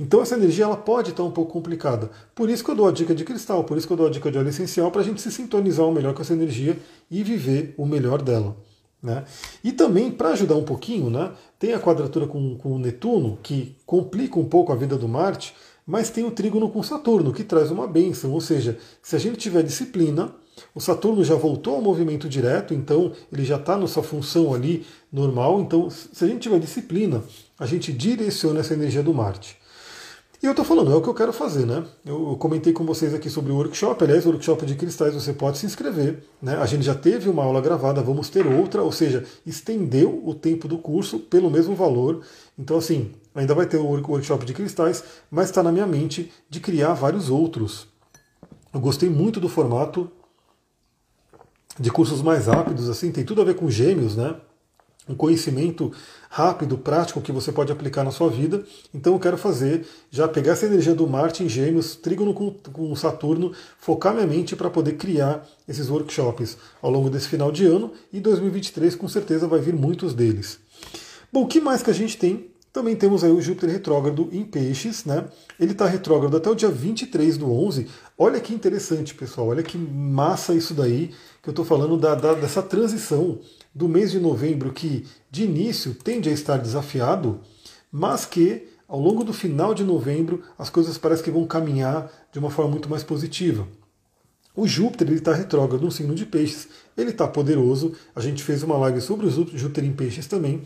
Então 0.00 0.20
essa 0.20 0.36
energia 0.36 0.64
ela 0.64 0.76
pode 0.76 1.10
estar 1.10 1.22
um 1.24 1.30
pouco 1.30 1.52
complicada. 1.52 2.10
Por 2.34 2.50
isso 2.50 2.64
que 2.64 2.70
eu 2.70 2.74
dou 2.74 2.88
a 2.88 2.92
dica 2.92 3.14
de 3.14 3.24
cristal, 3.24 3.64
por 3.64 3.76
isso 3.76 3.86
que 3.86 3.92
eu 3.92 3.96
dou 3.96 4.06
a 4.06 4.10
dica 4.10 4.30
de 4.30 4.38
óleo 4.38 4.48
essencial, 4.48 4.90
para 4.90 5.00
a 5.00 5.04
gente 5.04 5.20
se 5.20 5.30
sintonizar 5.30 5.86
o 5.86 5.92
melhor 5.92 6.14
com 6.14 6.22
essa 6.22 6.32
energia 6.32 6.76
e 7.10 7.22
viver 7.22 7.74
o 7.76 7.86
melhor 7.86 8.22
dela. 8.22 8.56
Né? 9.00 9.24
E 9.62 9.70
também, 9.70 10.10
para 10.10 10.30
ajudar 10.30 10.56
um 10.56 10.64
pouquinho, 10.64 11.08
né, 11.08 11.32
tem 11.56 11.72
a 11.72 11.78
quadratura 11.78 12.26
com, 12.26 12.56
com 12.56 12.72
o 12.72 12.78
Netuno, 12.78 13.38
que 13.42 13.76
complica 13.86 14.38
um 14.38 14.44
pouco 14.44 14.72
a 14.72 14.76
vida 14.76 14.96
do 14.96 15.08
Marte, 15.08 15.54
mas 15.86 16.10
tem 16.10 16.24
o 16.24 16.30
trígono 16.30 16.68
com 16.68 16.82
Saturno, 16.82 17.32
que 17.32 17.44
traz 17.44 17.70
uma 17.70 17.86
bênção. 17.86 18.32
Ou 18.32 18.40
seja, 18.40 18.78
se 19.00 19.16
a 19.16 19.18
gente 19.18 19.38
tiver 19.38 19.62
disciplina, 19.62 20.34
o 20.74 20.80
Saturno 20.80 21.24
já 21.24 21.34
voltou 21.34 21.76
ao 21.76 21.82
movimento 21.82 22.28
direto, 22.28 22.74
então 22.74 23.12
ele 23.32 23.44
já 23.44 23.56
está 23.56 23.76
na 23.76 23.86
sua 23.86 24.02
função 24.02 24.54
ali 24.54 24.86
normal. 25.12 25.60
Então, 25.60 25.88
se 25.90 26.24
a 26.24 26.28
gente 26.28 26.40
tiver 26.40 26.58
disciplina, 26.58 27.22
a 27.58 27.66
gente 27.66 27.92
direciona 27.92 28.60
essa 28.60 28.74
energia 28.74 29.02
do 29.02 29.12
Marte. 29.14 29.56
E 30.40 30.46
eu 30.46 30.52
estou 30.52 30.64
falando, 30.64 30.92
é 30.92 30.94
o 30.94 31.02
que 31.02 31.08
eu 31.08 31.14
quero 31.14 31.32
fazer, 31.32 31.66
né? 31.66 31.84
Eu 32.06 32.36
comentei 32.38 32.72
com 32.72 32.84
vocês 32.84 33.12
aqui 33.12 33.28
sobre 33.28 33.50
o 33.50 33.56
workshop, 33.56 34.04
aliás, 34.04 34.24
o 34.24 34.28
workshop 34.28 34.64
de 34.64 34.76
cristais 34.76 35.12
você 35.12 35.32
pode 35.32 35.58
se 35.58 35.66
inscrever, 35.66 36.22
né? 36.40 36.56
A 36.58 36.64
gente 36.64 36.84
já 36.84 36.94
teve 36.94 37.28
uma 37.28 37.42
aula 37.42 37.60
gravada, 37.60 38.00
vamos 38.00 38.28
ter 38.28 38.46
outra, 38.46 38.80
ou 38.80 38.92
seja, 38.92 39.24
estendeu 39.44 40.22
o 40.24 40.32
tempo 40.32 40.68
do 40.68 40.78
curso 40.78 41.18
pelo 41.18 41.50
mesmo 41.50 41.74
valor. 41.74 42.20
Então, 42.56 42.78
assim, 42.78 43.10
ainda 43.34 43.52
vai 43.52 43.66
ter 43.66 43.78
o 43.78 43.84
workshop 43.84 44.46
de 44.46 44.54
cristais, 44.54 45.02
mas 45.28 45.46
está 45.46 45.60
na 45.60 45.72
minha 45.72 45.88
mente 45.88 46.30
de 46.48 46.60
criar 46.60 46.94
vários 46.94 47.28
outros. 47.28 47.88
Eu 48.72 48.78
gostei 48.78 49.08
muito 49.08 49.40
do 49.40 49.48
formato 49.48 50.08
de 51.78 51.90
cursos 51.90 52.22
mais 52.22 52.46
rápidos, 52.46 52.88
assim, 52.88 53.12
tem 53.12 53.24
tudo 53.24 53.40
a 53.40 53.44
ver 53.44 53.54
com 53.54 53.70
gêmeos, 53.70 54.16
né? 54.16 54.34
um 55.08 55.14
conhecimento 55.14 55.90
rápido, 56.28 56.76
prático 56.76 57.20
que 57.20 57.32
você 57.32 57.50
pode 57.50 57.72
aplicar 57.72 58.04
na 58.04 58.10
sua 58.10 58.28
vida. 58.28 58.62
Então 58.94 59.14
eu 59.14 59.18
quero 59.18 59.38
fazer, 59.38 59.86
já 60.10 60.28
pegar 60.28 60.52
essa 60.52 60.66
energia 60.66 60.94
do 60.94 61.06
Marte 61.06 61.42
em 61.42 61.48
Gêmeos, 61.48 61.96
Trígono 61.96 62.34
com, 62.34 62.52
com 62.72 62.94
Saturno, 62.94 63.52
focar 63.78 64.12
minha 64.12 64.26
mente 64.26 64.54
para 64.54 64.68
poder 64.68 64.92
criar 64.92 65.46
esses 65.66 65.88
workshops 65.88 66.58
ao 66.82 66.90
longo 66.90 67.08
desse 67.08 67.28
final 67.28 67.50
de 67.50 67.64
ano 67.64 67.92
e 68.12 68.20
2023 68.20 68.94
com 68.94 69.08
certeza 69.08 69.48
vai 69.48 69.60
vir 69.60 69.74
muitos 69.74 70.12
deles. 70.12 70.60
Bom, 71.32 71.44
o 71.44 71.46
que 71.46 71.60
mais 71.60 71.82
que 71.82 71.90
a 71.90 71.94
gente 71.94 72.16
tem? 72.18 72.50
Também 72.78 72.94
temos 72.94 73.24
aí 73.24 73.32
o 73.32 73.40
Júpiter 73.40 73.70
retrógrado 73.70 74.28
em 74.30 74.44
Peixes, 74.44 75.04
né? 75.04 75.24
Ele 75.58 75.72
está 75.72 75.84
retrógrado 75.84 76.36
até 76.36 76.48
o 76.48 76.54
dia 76.54 76.68
23 76.68 77.36
do 77.36 77.52
11. 77.52 77.88
Olha 78.16 78.38
que 78.38 78.54
interessante, 78.54 79.16
pessoal. 79.16 79.48
Olha 79.48 79.64
que 79.64 79.76
massa 79.76 80.54
isso 80.54 80.74
daí 80.74 81.10
que 81.42 81.48
eu 81.48 81.50
estou 81.50 81.64
falando 81.64 81.96
da, 81.96 82.14
da, 82.14 82.34
dessa 82.34 82.62
transição 82.62 83.40
do 83.74 83.88
mês 83.88 84.12
de 84.12 84.20
novembro, 84.20 84.72
que 84.72 85.04
de 85.28 85.42
início 85.42 85.92
tende 85.92 86.28
a 86.28 86.32
estar 86.32 86.56
desafiado, 86.56 87.40
mas 87.90 88.24
que 88.24 88.68
ao 88.86 89.00
longo 89.00 89.24
do 89.24 89.32
final 89.32 89.74
de 89.74 89.82
novembro 89.82 90.44
as 90.56 90.70
coisas 90.70 90.96
parecem 90.96 91.24
que 91.24 91.30
vão 91.32 91.48
caminhar 91.48 92.08
de 92.30 92.38
uma 92.38 92.48
forma 92.48 92.70
muito 92.70 92.88
mais 92.88 93.02
positiva. 93.02 93.66
O 94.54 94.68
Júpiter 94.68 95.12
está 95.12 95.34
retrógrado 95.34 95.82
no 95.82 95.90
signo 95.90 96.14
de 96.14 96.24
Peixes, 96.24 96.68
ele 96.96 97.10
está 97.10 97.26
poderoso. 97.26 97.92
A 98.14 98.20
gente 98.20 98.42
fez 98.42 98.62
uma 98.62 98.76
live 98.76 99.00
sobre 99.00 99.26
o 99.26 99.30
Júpiter 99.30 99.84
em 99.84 99.92
Peixes 99.92 100.28
também. 100.28 100.62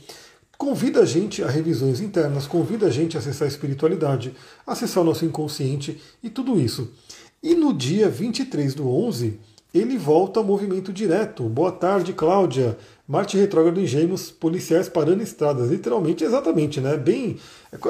Convida 0.63 1.01
a 1.01 1.05
gente 1.05 1.43
a 1.43 1.49
revisões 1.49 2.01
internas, 2.01 2.47
convida 2.47 2.87
a 2.87 2.89
gente 2.89 3.17
a 3.17 3.19
acessar 3.19 3.47
a 3.47 3.51
espiritualidade, 3.51 4.33
acessar 4.65 5.03
o 5.03 5.07
nosso 5.07 5.25
inconsciente 5.25 6.01
e 6.23 6.31
tudo 6.31 6.61
isso. 6.61 6.89
E 7.43 7.57
no 7.57 7.75
dia 7.75 8.09
23 8.09 8.73
do 8.73 8.89
11, 8.89 9.41
ele 9.75 9.99
volta 9.99 10.39
ao 10.39 10.47
movimento 10.47 10.93
direto. 10.93 11.43
Boa 11.49 11.73
tarde, 11.73 12.13
Cláudia. 12.13 12.79
Marte 13.09 13.37
retrógrado 13.37 13.81
em 13.81 13.87
Gêmeos, 13.89 14.31
policiais 14.31 14.89
parando 14.89 15.25
estradas. 15.25 15.69
Literalmente, 15.69 16.23
exatamente, 16.23 16.81
né? 16.81 16.97
Bem 16.97 17.39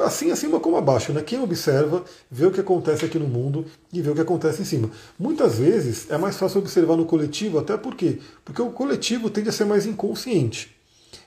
assim 0.03 0.31
acima 0.31 0.59
como 0.59 0.75
abaixo, 0.75 1.13
né? 1.13 1.21
Quem 1.21 1.39
observa, 1.39 2.03
vê 2.31 2.47
o 2.47 2.51
que 2.51 2.59
acontece 2.59 3.05
aqui 3.05 3.19
no 3.19 3.27
mundo 3.27 3.67
e 3.93 4.01
vê 4.01 4.09
o 4.09 4.15
que 4.15 4.21
acontece 4.21 4.63
em 4.63 4.65
cima. 4.65 4.89
Muitas 5.19 5.59
vezes 5.59 6.09
é 6.09 6.17
mais 6.17 6.37
fácil 6.37 6.57
observar 6.57 6.97
no 6.97 7.05
coletivo, 7.05 7.59
até 7.59 7.77
por 7.77 7.93
quê? 7.93 8.17
Porque 8.43 8.63
o 8.63 8.71
coletivo 8.71 9.29
tende 9.29 9.49
a 9.49 9.51
ser 9.51 9.65
mais 9.65 9.85
inconsciente. 9.85 10.73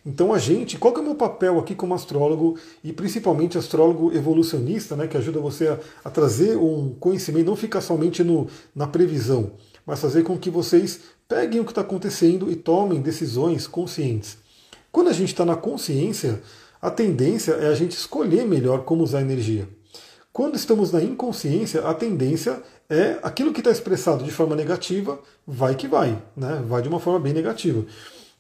Então 0.04 0.32
a 0.32 0.38
gente, 0.38 0.78
qual 0.78 0.92
que 0.92 1.00
é 1.00 1.02
o 1.02 1.06
meu 1.06 1.14
papel 1.14 1.58
aqui 1.58 1.74
como 1.74 1.94
astrólogo 1.94 2.58
e 2.82 2.92
principalmente 2.92 3.58
astrólogo 3.58 4.14
evolucionista, 4.14 4.96
né, 4.96 5.06
que 5.06 5.16
ajuda 5.16 5.40
você 5.40 5.68
a, 5.68 5.78
a 6.04 6.10
trazer 6.10 6.56
um 6.56 6.94
conhecimento, 6.98 7.46
não 7.46 7.56
ficar 7.56 7.80
somente 7.80 8.22
no, 8.22 8.46
na 8.74 8.86
previsão 8.86 9.52
mas 9.86 10.00
fazer 10.00 10.24
com 10.24 10.36
que 10.36 10.50
vocês 10.50 11.00
peguem 11.28 11.60
o 11.60 11.64
que 11.64 11.70
está 11.70 11.80
acontecendo 11.80 12.50
e 12.50 12.56
tomem 12.56 13.00
decisões 13.00 13.68
conscientes. 13.68 14.36
Quando 14.90 15.08
a 15.08 15.12
gente 15.12 15.28
está 15.28 15.44
na 15.44 15.54
consciência, 15.54 16.42
a 16.82 16.90
tendência 16.90 17.52
é 17.52 17.68
a 17.68 17.74
gente 17.74 17.92
escolher 17.92 18.44
melhor 18.44 18.84
como 18.84 19.04
usar 19.04 19.18
a 19.18 19.22
energia. 19.22 19.68
Quando 20.32 20.56
estamos 20.56 20.90
na 20.90 21.02
inconsciência, 21.02 21.86
a 21.86 21.94
tendência 21.94 22.60
é 22.90 23.18
aquilo 23.22 23.52
que 23.52 23.60
está 23.60 23.70
expressado 23.70 24.24
de 24.24 24.30
forma 24.30 24.56
negativa, 24.56 25.18
vai 25.46 25.74
que 25.74 25.88
vai, 25.88 26.20
né? 26.36 26.62
vai 26.66 26.82
de 26.82 26.88
uma 26.88 27.00
forma 27.00 27.20
bem 27.20 27.32
negativa. 27.32 27.84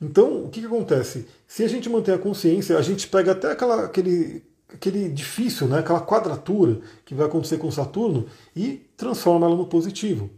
Então, 0.00 0.44
o 0.44 0.48
que, 0.50 0.60
que 0.60 0.66
acontece? 0.66 1.26
Se 1.46 1.64
a 1.64 1.68
gente 1.68 1.88
mantém 1.88 2.14
a 2.14 2.18
consciência, 2.18 2.76
a 2.76 2.82
gente 2.82 3.08
pega 3.08 3.32
até 3.32 3.52
aquela, 3.52 3.84
aquele, 3.84 4.42
aquele 4.72 5.08
difícil, 5.08 5.66
né? 5.66 5.78
aquela 5.78 6.00
quadratura 6.00 6.80
que 7.04 7.14
vai 7.14 7.26
acontecer 7.26 7.56
com 7.56 7.70
Saturno 7.70 8.26
e 8.54 8.86
transforma 8.96 9.46
ela 9.46 9.56
no 9.56 9.66
positivo. 9.66 10.30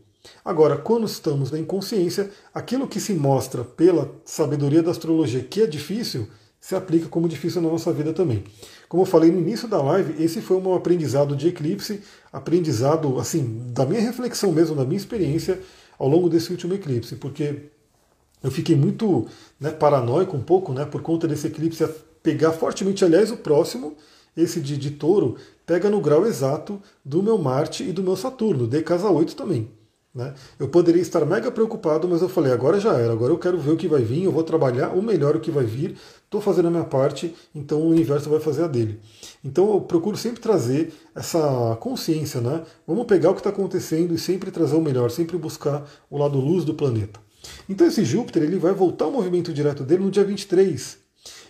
Agora, 0.44 0.76
quando 0.76 1.06
estamos 1.06 1.50
na 1.50 1.58
inconsciência, 1.58 2.30
aquilo 2.54 2.86
que 2.86 3.00
se 3.00 3.14
mostra 3.14 3.64
pela 3.64 4.14
sabedoria 4.24 4.82
da 4.82 4.90
astrologia 4.90 5.42
que 5.42 5.62
é 5.62 5.66
difícil, 5.66 6.28
se 6.60 6.74
aplica 6.74 7.08
como 7.08 7.28
difícil 7.28 7.62
na 7.62 7.68
nossa 7.68 7.92
vida 7.92 8.12
também. 8.12 8.44
Como 8.88 9.02
eu 9.02 9.06
falei 9.06 9.30
no 9.30 9.38
início 9.38 9.68
da 9.68 9.80
live, 9.80 10.22
esse 10.22 10.40
foi 10.40 10.56
um 10.56 10.74
aprendizado 10.74 11.36
de 11.36 11.48
eclipse, 11.48 12.02
aprendizado 12.32 13.18
assim 13.18 13.70
da 13.72 13.86
minha 13.86 14.00
reflexão 14.00 14.52
mesmo, 14.52 14.74
da 14.74 14.84
minha 14.84 14.96
experiência 14.96 15.60
ao 15.98 16.08
longo 16.08 16.28
desse 16.28 16.50
último 16.50 16.74
eclipse, 16.74 17.16
porque 17.16 17.70
eu 18.42 18.50
fiquei 18.50 18.76
muito 18.76 19.26
né, 19.60 19.70
paranoico 19.70 20.36
um 20.36 20.42
pouco, 20.42 20.72
né, 20.72 20.84
por 20.84 21.02
conta 21.02 21.26
desse 21.26 21.46
eclipse 21.46 21.86
pegar 22.22 22.52
fortemente, 22.52 23.04
aliás, 23.04 23.30
o 23.30 23.36
próximo, 23.36 23.96
esse 24.36 24.60
de, 24.60 24.76
de 24.76 24.92
touro, 24.92 25.36
pega 25.66 25.90
no 25.90 26.00
grau 26.00 26.26
exato 26.26 26.80
do 27.04 27.22
meu 27.22 27.38
Marte 27.38 27.82
e 27.82 27.92
do 27.92 28.02
meu 28.02 28.16
Saturno, 28.16 28.66
de 28.66 28.82
casa 28.82 29.10
8 29.10 29.34
também. 29.34 29.70
Né? 30.14 30.34
Eu 30.58 30.68
poderia 30.68 31.02
estar 31.02 31.24
mega 31.24 31.50
preocupado, 31.50 32.08
mas 32.08 32.22
eu 32.22 32.28
falei, 32.28 32.52
agora 32.52 32.80
já 32.80 32.94
era, 32.94 33.12
agora 33.12 33.32
eu 33.32 33.38
quero 33.38 33.58
ver 33.58 33.72
o 33.72 33.76
que 33.76 33.86
vai 33.86 34.02
vir, 34.02 34.24
eu 34.24 34.32
vou 34.32 34.42
trabalhar 34.42 34.88
o 34.88 35.02
melhor 35.02 35.36
o 35.36 35.40
que 35.40 35.50
vai 35.50 35.64
vir, 35.64 35.96
estou 36.24 36.40
fazendo 36.40 36.68
a 36.68 36.70
minha 36.70 36.84
parte, 36.84 37.34
então 37.54 37.80
o 37.80 37.90
universo 37.90 38.28
vai 38.28 38.40
fazer 38.40 38.64
a 38.64 38.66
dele. 38.66 38.98
Então 39.44 39.72
eu 39.72 39.80
procuro 39.80 40.16
sempre 40.16 40.40
trazer 40.40 40.92
essa 41.14 41.76
consciência, 41.78 42.40
né? 42.40 42.64
Vamos 42.86 43.06
pegar 43.06 43.30
o 43.30 43.34
que 43.34 43.40
está 43.40 43.50
acontecendo 43.50 44.12
e 44.12 44.18
sempre 44.18 44.50
trazer 44.50 44.76
o 44.76 44.80
melhor, 44.80 45.10
sempre 45.10 45.36
buscar 45.36 45.88
o 46.10 46.18
lado 46.18 46.40
luz 46.40 46.64
do 46.64 46.74
planeta. 46.74 47.20
Então 47.68 47.86
esse 47.86 48.04
Júpiter 48.04 48.42
ele 48.42 48.58
vai 48.58 48.72
voltar 48.72 49.06
ao 49.06 49.12
movimento 49.12 49.52
direto 49.52 49.82
dele 49.84 50.04
no 50.04 50.10
dia 50.10 50.24
23. 50.24 50.98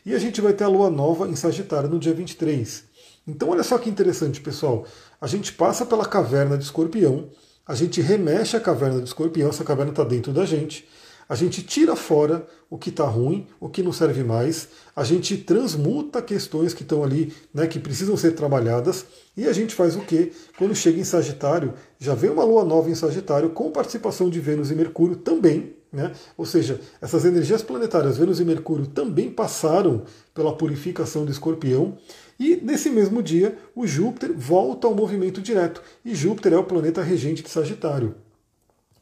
E 0.05 0.15
a 0.15 0.19
gente 0.19 0.41
vai 0.41 0.53
ter 0.53 0.65
a 0.65 0.69
lua 0.69 0.91
nova 0.91 1.29
em 1.29 1.37
Sagitário 1.37 1.89
no 1.89 1.99
dia 1.99 2.15
23. 2.15 2.85
Então 3.27 3.51
olha 3.51 3.63
só 3.63 3.77
que 3.79 3.91
interessante, 3.91 4.41
pessoal. 4.41 4.87
A 5.21 5.27
gente 5.27 5.53
passa 5.53 5.85
pela 5.85 6.07
caverna 6.07 6.57
de 6.57 6.65
Escorpião, 6.65 7.29
a 7.69 7.75
gente 7.75 8.01
remexe 8.01 8.57
a 8.57 8.61
caverna 8.61 8.99
do 8.99 9.05
escorpião, 9.05 9.51
essa 9.51 9.63
caverna 9.63 9.91
está 9.91 10.03
dentro 10.03 10.33
da 10.33 10.47
gente, 10.47 10.89
a 11.29 11.35
gente 11.35 11.63
tira 11.63 11.95
fora 11.95 12.47
o 12.71 12.79
que 12.79 12.89
está 12.89 13.05
ruim, 13.05 13.47
o 13.61 13.69
que 13.69 13.83
não 13.83 13.93
serve 13.93 14.25
mais, 14.25 14.69
a 14.97 15.05
gente 15.05 15.37
transmuta 15.37 16.23
questões 16.23 16.73
que 16.73 16.83
estão 16.83 17.05
ali, 17.05 17.35
né, 17.53 17.67
que 17.67 17.79
precisam 17.79 18.17
ser 18.17 18.33
trabalhadas, 18.33 19.05
e 19.37 19.47
a 19.47 19.53
gente 19.53 19.75
faz 19.75 19.95
o 19.95 20.01
que? 20.01 20.33
Quando 20.57 20.75
chega 20.75 20.99
em 20.99 21.05
Sagitário, 21.05 21.75
já 21.99 22.15
vem 22.15 22.31
uma 22.31 22.45
lua 22.45 22.65
nova 22.65 22.89
em 22.89 22.95
Sagitário, 22.95 23.51
com 23.51 23.71
participação 23.71 24.31
de 24.31 24.41
Vênus 24.41 24.71
e 24.71 24.75
Mercúrio 24.75 25.17
também, 25.17 25.77
né? 25.93 26.13
Ou 26.37 26.45
seja, 26.45 26.81
essas 27.01 27.25
energias 27.25 27.63
planetárias, 27.63 28.19
Vênus 28.19 28.41
e 28.41 28.45
Mercúrio, 28.45 28.87
também 28.87 29.31
passaram 29.31 30.03
pela 30.35 30.57
purificação 30.57 31.25
do 31.25 31.33
escorpião, 31.33 31.97
e 32.39 32.57
nesse 32.57 32.89
mesmo 32.89 33.23
dia, 33.23 33.59
o 33.75 33.87
Júpiter 33.87 34.33
volta 34.33 34.87
ao 34.87 34.95
movimento 34.95 35.41
direto. 35.41 35.83
E 36.05 36.15
Júpiter 36.15 36.53
é 36.53 36.57
o 36.57 36.65
planeta 36.65 37.03
regente 37.03 37.43
de 37.43 37.51
Sagitário. 37.51 38.15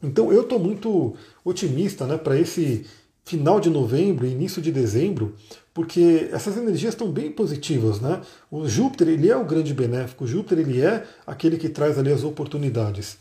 Então 0.01 0.31
eu 0.31 0.41
estou 0.41 0.59
muito 0.59 1.15
otimista 1.43 2.05
né, 2.05 2.17
para 2.17 2.39
esse 2.39 2.85
final 3.23 3.59
de 3.59 3.69
novembro 3.69 4.25
e 4.25 4.31
início 4.31 4.61
de 4.61 4.71
dezembro, 4.71 5.35
porque 5.73 6.29
essas 6.31 6.55
energias 6.57 6.93
estão 6.93 7.11
bem 7.11 7.31
positivas. 7.31 7.99
Né? 7.99 8.21
O 8.49 8.67
Júpiter 8.67 9.09
ele 9.09 9.29
é 9.29 9.35
o 9.35 9.45
grande 9.45 9.73
benéfico, 9.73 10.23
o 10.23 10.27
Júpiter 10.27 10.59
ele 10.59 10.81
é 10.81 11.05
aquele 11.25 11.57
que 11.57 11.69
traz 11.69 11.99
ali 11.99 12.11
as 12.11 12.23
oportunidades. 12.23 13.17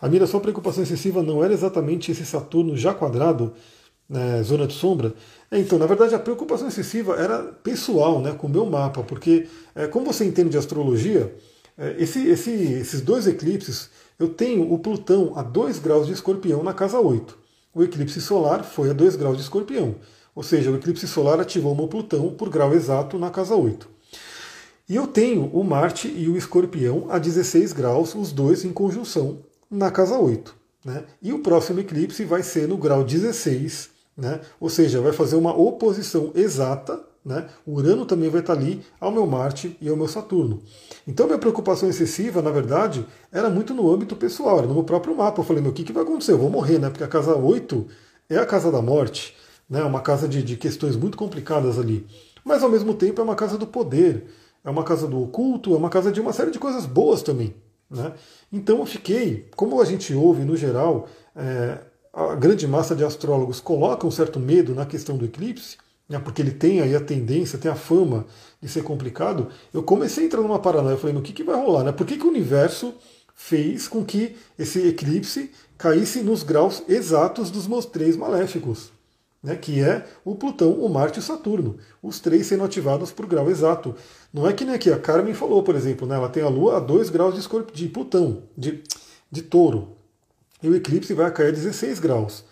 A 0.00 0.08
minha 0.08 0.26
só 0.26 0.38
preocupação 0.38 0.82
excessiva 0.82 1.22
não 1.22 1.42
era 1.42 1.52
exatamente 1.52 2.10
esse 2.10 2.24
Saturno 2.24 2.76
já 2.76 2.92
quadrado, 2.92 3.52
né, 4.08 4.42
zona 4.42 4.66
de 4.66 4.74
sombra. 4.74 5.14
É, 5.50 5.58
então, 5.58 5.78
na 5.78 5.86
verdade, 5.86 6.14
a 6.14 6.18
preocupação 6.18 6.68
excessiva 6.68 7.14
era 7.16 7.42
pessoal, 7.42 8.20
né, 8.20 8.32
com 8.32 8.46
o 8.46 8.50
meu 8.50 8.66
mapa, 8.66 9.02
porque, 9.02 9.46
é, 9.74 9.86
como 9.86 10.06
você 10.06 10.24
entende 10.24 10.50
de 10.50 10.58
astrologia, 10.58 11.34
é, 11.76 11.96
esse, 11.98 12.26
esse, 12.28 12.50
esses 12.50 13.00
dois 13.00 13.26
eclipses, 13.26 13.90
eu 14.18 14.28
tenho 14.28 14.72
o 14.72 14.78
Plutão 14.78 15.32
a 15.36 15.42
2 15.42 15.78
graus 15.78 16.06
de 16.06 16.12
escorpião 16.12 16.62
na 16.62 16.72
casa 16.72 17.00
8. 17.00 17.36
O 17.74 17.82
eclipse 17.82 18.20
solar 18.20 18.62
foi 18.62 18.90
a 18.90 18.92
2 18.92 19.16
graus 19.16 19.36
de 19.36 19.42
escorpião. 19.42 19.96
Ou 20.34 20.42
seja, 20.42 20.70
o 20.70 20.76
eclipse 20.76 21.06
solar 21.08 21.40
ativou 21.40 21.72
o 21.72 21.76
meu 21.76 21.88
Plutão 21.88 22.30
por 22.32 22.48
grau 22.48 22.72
exato 22.74 23.18
na 23.18 23.30
casa 23.30 23.54
8. 23.54 23.94
E 24.86 24.96
eu 24.96 25.06
tenho 25.06 25.46
o 25.46 25.64
Marte 25.64 26.08
e 26.08 26.28
o 26.28 26.36
Escorpião 26.36 27.06
a 27.08 27.18
16 27.18 27.72
graus, 27.72 28.14
os 28.14 28.32
dois 28.32 28.66
em 28.66 28.72
conjunção, 28.72 29.38
na 29.70 29.90
casa 29.90 30.18
8. 30.18 30.54
Né? 30.84 31.04
E 31.22 31.32
o 31.32 31.38
próximo 31.38 31.80
eclipse 31.80 32.24
vai 32.24 32.42
ser 32.42 32.68
no 32.68 32.76
grau 32.76 33.02
16, 33.02 33.90
né? 34.16 34.40
ou 34.60 34.68
seja, 34.68 35.00
vai 35.00 35.12
fazer 35.12 35.36
uma 35.36 35.56
oposição 35.56 36.30
exata. 36.34 37.00
Né? 37.24 37.48
O 37.64 37.76
Urano 37.76 38.04
também 38.04 38.28
vai 38.28 38.42
estar 38.42 38.52
ali 38.52 38.84
ao 39.00 39.10
meu 39.10 39.26
Marte 39.26 39.78
e 39.80 39.88
ao 39.88 39.96
meu 39.96 40.06
Saturno. 40.06 40.62
Então, 41.08 41.26
minha 41.26 41.38
preocupação 41.38 41.88
excessiva, 41.88 42.42
na 42.42 42.50
verdade, 42.50 43.06
era 43.32 43.48
muito 43.48 43.72
no 43.72 43.90
âmbito 43.90 44.14
pessoal, 44.14 44.58
era 44.58 44.66
no 44.66 44.74
meu 44.74 44.84
próprio 44.84 45.16
mapa. 45.16 45.40
Eu 45.40 45.44
falei: 45.44 45.62
meu, 45.62 45.70
o 45.70 45.74
que, 45.74 45.84
que 45.84 45.92
vai 45.92 46.02
acontecer? 46.02 46.32
Eu 46.32 46.38
vou 46.38 46.50
morrer, 46.50 46.78
né? 46.78 46.90
porque 46.90 47.02
a 47.02 47.08
casa 47.08 47.34
8 47.34 47.86
é 48.28 48.36
a 48.36 48.44
casa 48.44 48.70
da 48.70 48.82
morte, 48.82 49.34
né? 49.68 49.82
uma 49.84 50.02
casa 50.02 50.28
de, 50.28 50.42
de 50.42 50.56
questões 50.56 50.96
muito 50.96 51.16
complicadas 51.16 51.78
ali. 51.78 52.06
Mas, 52.44 52.62
ao 52.62 52.68
mesmo 52.68 52.92
tempo, 52.92 53.22
é 53.22 53.24
uma 53.24 53.34
casa 53.34 53.56
do 53.56 53.66
poder, 53.66 54.26
é 54.62 54.68
uma 54.68 54.84
casa 54.84 55.06
do 55.06 55.22
oculto, 55.22 55.72
é 55.72 55.78
uma 55.78 55.88
casa 55.88 56.12
de 56.12 56.20
uma 56.20 56.32
série 56.34 56.50
de 56.50 56.58
coisas 56.58 56.84
boas 56.84 57.22
também. 57.22 57.54
Né? 57.90 58.12
Então 58.52 58.78
eu 58.78 58.86
fiquei, 58.86 59.48
como 59.56 59.80
a 59.80 59.84
gente 59.84 60.14
ouve 60.14 60.44
no 60.44 60.56
geral, 60.56 61.08
é, 61.36 61.78
a 62.12 62.34
grande 62.34 62.66
massa 62.66 62.94
de 62.94 63.04
astrólogos 63.04 63.60
coloca 63.60 64.06
um 64.06 64.10
certo 64.10 64.38
medo 64.38 64.74
na 64.74 64.86
questão 64.86 65.16
do 65.16 65.24
eclipse, 65.24 65.76
né, 66.08 66.18
porque 66.18 66.42
ele 66.42 66.50
tem 66.50 66.80
aí 66.80 66.94
a 66.94 67.00
tendência, 67.00 67.58
tem 67.58 67.70
a 67.70 67.74
fama 67.74 68.26
de 68.60 68.68
ser 68.68 68.82
complicado, 68.82 69.48
eu 69.72 69.82
comecei 69.82 70.24
a 70.24 70.26
entrar 70.26 70.42
numa 70.42 70.58
paranoia, 70.58 70.94
eu 70.94 70.98
falei, 70.98 71.16
o 71.16 71.22
que, 71.22 71.32
que 71.32 71.42
vai 71.42 71.56
rolar? 71.56 71.84
Né? 71.84 71.92
Por 71.92 72.06
que, 72.06 72.16
que 72.16 72.26
o 72.26 72.30
universo 72.30 72.94
fez 73.34 73.88
com 73.88 74.04
que 74.04 74.36
esse 74.58 74.86
eclipse 74.86 75.50
caísse 75.76 76.22
nos 76.22 76.42
graus 76.42 76.82
exatos 76.88 77.50
dos 77.50 77.66
meus 77.66 77.84
três 77.84 78.16
maléficos? 78.16 78.92
Né, 79.44 79.54
que 79.54 79.82
é 79.82 80.06
o 80.24 80.34
Plutão, 80.34 80.72
o 80.72 80.88
Marte 80.88 81.18
e 81.18 81.20
o 81.20 81.22
Saturno, 81.22 81.76
os 82.02 82.18
três 82.18 82.46
sendo 82.46 82.64
ativados 82.64 83.12
por 83.12 83.26
grau 83.26 83.50
exato. 83.50 83.94
Não 84.32 84.48
é 84.48 84.54
que 84.54 84.64
nem 84.64 84.74
aqui, 84.74 84.90
a 84.90 84.98
Carmen 84.98 85.34
falou, 85.34 85.62
por 85.62 85.74
exemplo, 85.74 86.08
né, 86.08 86.16
ela 86.16 86.30
tem 86.30 86.42
a 86.42 86.48
Lua 86.48 86.78
a 86.78 86.80
2 86.80 87.10
graus 87.10 87.34
de, 87.34 87.40
escorp... 87.40 87.70
de 87.70 87.86
Plutão, 87.88 88.44
de, 88.56 88.82
de 89.30 89.42
touro, 89.42 89.98
e 90.62 90.68
o 90.68 90.74
eclipse 90.74 91.12
vai 91.12 91.30
cair 91.30 91.48
a 91.48 91.52
16 91.52 92.00
graus. 92.00 92.42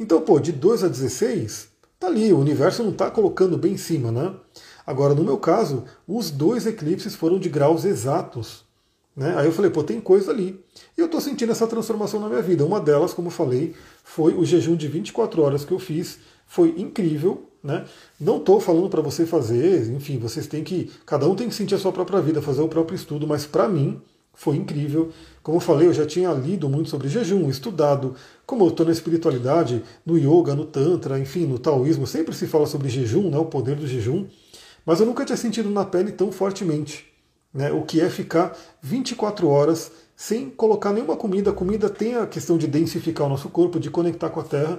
Então, 0.00 0.22
pô, 0.22 0.40
de 0.40 0.52
2 0.52 0.84
a 0.84 0.88
16, 0.88 1.68
tá 2.00 2.06
ali, 2.06 2.32
o 2.32 2.38
universo 2.38 2.82
não 2.82 2.92
está 2.92 3.10
colocando 3.10 3.58
bem 3.58 3.74
em 3.74 3.76
cima, 3.76 4.10
né? 4.10 4.34
Agora, 4.86 5.14
no 5.14 5.22
meu 5.22 5.36
caso, 5.36 5.84
os 6.06 6.30
dois 6.30 6.66
eclipses 6.66 7.14
foram 7.14 7.38
de 7.38 7.50
graus 7.50 7.84
exatos. 7.84 8.64
Né? 9.18 9.34
Aí 9.36 9.46
eu 9.46 9.52
falei, 9.52 9.68
pô, 9.68 9.82
tem 9.82 10.00
coisa 10.00 10.30
ali. 10.30 10.64
E 10.96 11.00
eu 11.00 11.06
estou 11.06 11.20
sentindo 11.20 11.50
essa 11.50 11.66
transformação 11.66 12.20
na 12.20 12.28
minha 12.28 12.40
vida. 12.40 12.64
Uma 12.64 12.80
delas, 12.80 13.12
como 13.12 13.26
eu 13.26 13.32
falei, 13.32 13.74
foi 14.04 14.32
o 14.32 14.44
jejum 14.44 14.76
de 14.76 14.86
24 14.86 15.42
horas 15.42 15.64
que 15.64 15.72
eu 15.72 15.78
fiz 15.80 16.20
foi 16.48 16.74
incrível. 16.78 17.44
Né? 17.62 17.84
Não 18.18 18.38
estou 18.38 18.58
falando 18.58 18.88
para 18.88 19.02
você 19.02 19.26
fazer, 19.26 19.92
enfim, 19.92 20.18
vocês 20.18 20.46
têm 20.46 20.64
que. 20.64 20.90
Cada 21.04 21.28
um 21.28 21.34
tem 21.34 21.48
que 21.48 21.54
sentir 21.54 21.74
a 21.74 21.78
sua 21.78 21.92
própria 21.92 22.20
vida, 22.20 22.40
fazer 22.40 22.62
o 22.62 22.68
próprio 22.68 22.96
estudo, 22.96 23.26
mas 23.26 23.46
para 23.46 23.68
mim 23.68 24.00
foi 24.32 24.56
incrível. 24.56 25.10
Como 25.42 25.58
eu 25.58 25.60
falei, 25.60 25.88
eu 25.88 25.92
já 25.92 26.06
tinha 26.06 26.30
lido 26.32 26.68
muito 26.68 26.88
sobre 26.88 27.08
jejum, 27.08 27.50
estudado. 27.50 28.14
Como 28.46 28.64
eu 28.64 28.68
estou 28.68 28.86
na 28.86 28.92
espiritualidade, 28.92 29.82
no 30.06 30.16
yoga, 30.16 30.54
no 30.54 30.64
tantra, 30.64 31.18
enfim, 31.18 31.44
no 31.44 31.58
taoísmo, 31.58 32.06
sempre 32.06 32.34
se 32.34 32.46
fala 32.46 32.64
sobre 32.64 32.88
jejum, 32.88 33.28
né, 33.28 33.36
o 33.36 33.44
poder 33.44 33.74
do 33.74 33.86
jejum, 33.86 34.26
mas 34.86 35.00
eu 35.00 35.06
nunca 35.06 35.24
tinha 35.24 35.36
sentido 35.36 35.68
na 35.68 35.84
pele 35.84 36.12
tão 36.12 36.30
fortemente. 36.30 37.06
Né, 37.52 37.72
o 37.72 37.82
que 37.82 38.00
é 38.00 38.08
ficar 38.08 38.56
24 38.80 39.48
horas 39.48 39.90
sem 40.14 40.50
colocar 40.50 40.92
nenhuma 40.92 41.16
comida. 41.16 41.50
A 41.50 41.54
comida 41.54 41.88
tem 41.88 42.14
a 42.14 42.26
questão 42.26 42.56
de 42.56 42.66
densificar 42.66 43.26
o 43.26 43.30
nosso 43.30 43.48
corpo, 43.48 43.80
de 43.80 43.90
conectar 43.90 44.30
com 44.30 44.40
a 44.40 44.44
terra. 44.44 44.78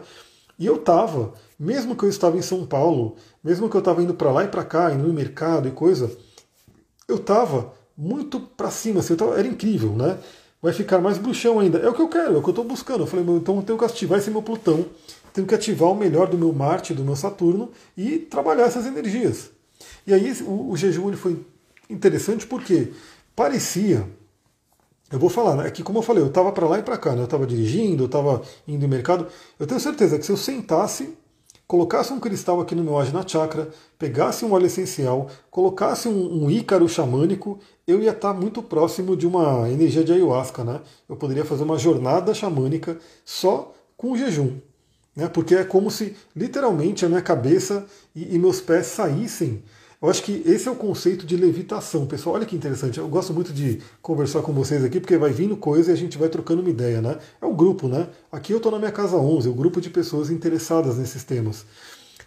E 0.60 0.66
eu 0.66 0.76
estava, 0.76 1.34
mesmo 1.57 1.95
que 1.95 2.03
eu 2.03 2.10
estava 2.10 2.38
em 2.38 2.41
São 2.41 2.66
Paulo, 2.66 3.16
mesmo 3.41 3.70
que 3.70 3.76
eu 3.78 3.80
estava 3.80 4.03
indo 4.03 4.14
para 4.14 4.30
lá 4.30 4.43
e 4.43 4.49
para 4.49 4.66
cá, 4.66 4.91
indo 4.91 5.07
no 5.07 5.14
mercado 5.14 5.70
e 5.70 5.72
coisa, 5.72 6.12
eu 7.07 7.16
estava 7.16 7.74
muito 7.97 8.41
para 8.41 8.70
cima, 8.70 8.99
assim, 8.99 9.16
tava, 9.16 9.39
era 9.39 9.47
incrível, 9.47 9.91
né? 9.93 10.20
Vai 10.62 10.74
ficar 10.74 10.99
mais 10.99 11.18
bruxão 11.18 11.60
ainda. 11.60 11.80
É 11.80 11.88
o 11.88 11.93
que 11.93 12.01
eu 12.01 12.10
quero, 12.10 12.36
é 12.36 12.38
o 12.38 12.41
que 12.41 12.49
eu 12.49 12.51
estou 12.51 12.66
buscando. 12.66 13.01
Eu 13.01 13.07
falei, 13.07 13.26
então 13.38 13.55
eu 13.55 13.64
tenho 13.64 13.80
que 13.80 13.86
ativar 13.86 14.20
esse 14.20 14.30
meu 14.30 14.41
Plutão, 14.41 14.86
tenho 15.34 15.47
que 15.47 15.55
ativar 15.55 15.89
o 15.89 15.95
melhor 15.95 16.28
do 16.28 16.38
meu 16.38 16.51
Marte, 16.51 16.93
do 16.93 17.05
meu 17.05 17.16
Saturno 17.16 17.72
e 17.95 18.18
trabalhar 18.18 18.66
essas 18.66 18.86
energias. 18.86 19.51
E 20.05 20.14
aí 20.14 20.30
o, 20.41 20.72
o 20.72 20.76
jejum 20.76 21.07
ele 21.07 21.16
foi 21.16 21.39
interessante 21.89 22.45
porque 22.45 22.91
parecia 23.34 24.05
eu 25.12 25.18
vou 25.18 25.30
falar, 25.30 25.55
né? 25.55 25.72
que 25.72 25.82
como 25.82 25.99
eu 25.99 26.03
falei, 26.03 26.24
eu 26.24 26.28
estava 26.28 26.51
para 26.51 26.68
lá 26.68 26.80
e 26.80 26.84
para 26.84 26.97
cá, 26.97 27.14
né? 27.14 27.22
eu 27.22 27.26
estava 27.26 27.45
dirigindo, 27.45 28.03
eu 28.03 28.05
estava 28.05 28.41
indo 28.68 28.82
no 28.82 28.88
mercado. 28.88 29.28
Eu 29.60 29.66
tenho 29.66 29.80
certeza 29.80 30.20
que 30.20 30.26
se 30.26 30.32
eu 30.32 30.38
sentasse, 30.38 31.18
colocasse 31.68 32.14
um 32.14 32.20
cristal 32.20 32.62
aqui 32.62 32.76
no 32.76 32.84
meu 32.84 32.97
Ajna 32.97 33.28
Chakra, 33.28 33.70
pegasse 33.97 34.45
um 34.45 34.53
óleo 34.53 34.68
essencial, 34.68 35.28
colocasse 35.49 36.07
um, 36.07 36.43
um 36.43 36.51
ícaro 36.51 36.88
xamânico, 36.88 37.60
eu 37.88 38.01
ia 38.01 38.12
estar 38.12 38.34
tá 38.34 38.39
muito 38.39 38.62
próximo 38.62 39.18
de 39.18 39.26
uma 39.26 39.68
energia 39.70 40.03
de 40.03 40.14
ayahuasca. 40.14 40.64
Né? 40.64 40.80
Eu 41.07 41.16
poderia 41.16 41.43
fazer 41.43 41.64
uma 41.64 41.78
jornada 41.78 42.34
xamânica 42.34 42.97
só 43.26 43.74
com 43.97 44.16
jejum. 44.16 44.57
Né? 45.16 45.28
Porque 45.28 45.55
é 45.55 45.64
como 45.64 45.89
se 45.89 46.16
literalmente 46.36 47.03
a 47.03 47.10
minha 47.10 47.22
cabeça 47.22 47.86
e, 48.16 48.36
e 48.36 48.38
meus 48.39 48.62
pés 48.62 48.86
saíssem 48.86 49.64
eu 50.02 50.10
acho 50.10 50.24
que 50.24 50.43
esse 50.45 50.68
é 50.68 50.72
o 50.72 50.76
conceito 50.76 51.26
de 51.26 51.36
levitação, 51.36 52.06
pessoal. 52.06 52.36
Olha 52.36 52.45
que 52.45 52.56
interessante. 52.56 53.00
Eu 53.00 53.08
gosto 53.10 53.34
muito 53.34 53.52
de 53.52 53.82
conversar 54.02 54.41
com 54.41 54.54
vocês 54.54 54.84
aqui, 54.84 55.00
porque 55.00 55.18
vai 55.18 55.32
vindo 55.32 55.58
coisa 55.58 55.91
e 55.91 55.93
a 55.93 55.97
gente 55.97 56.18
vai 56.18 56.30
trocando 56.30 56.62
uma 56.62 56.70
ideia, 56.70 57.02
né? 57.02 57.18
É 57.41 57.45
o 57.45 57.54
grupo, 57.54 57.88
né? 57.88 58.08
Aqui 58.32 58.54
eu 58.54 58.58
estou 58.58 58.72
na 58.72 58.80
minha 58.80 58.91
casa 58.91 59.18
11, 59.18 59.50
o 59.50 59.54
grupo 59.54 59.82
de 59.82 59.89
pessoas 59.89 60.30
interessadas 60.30 60.97
nesses 60.97 61.24
temas. 61.26 61.66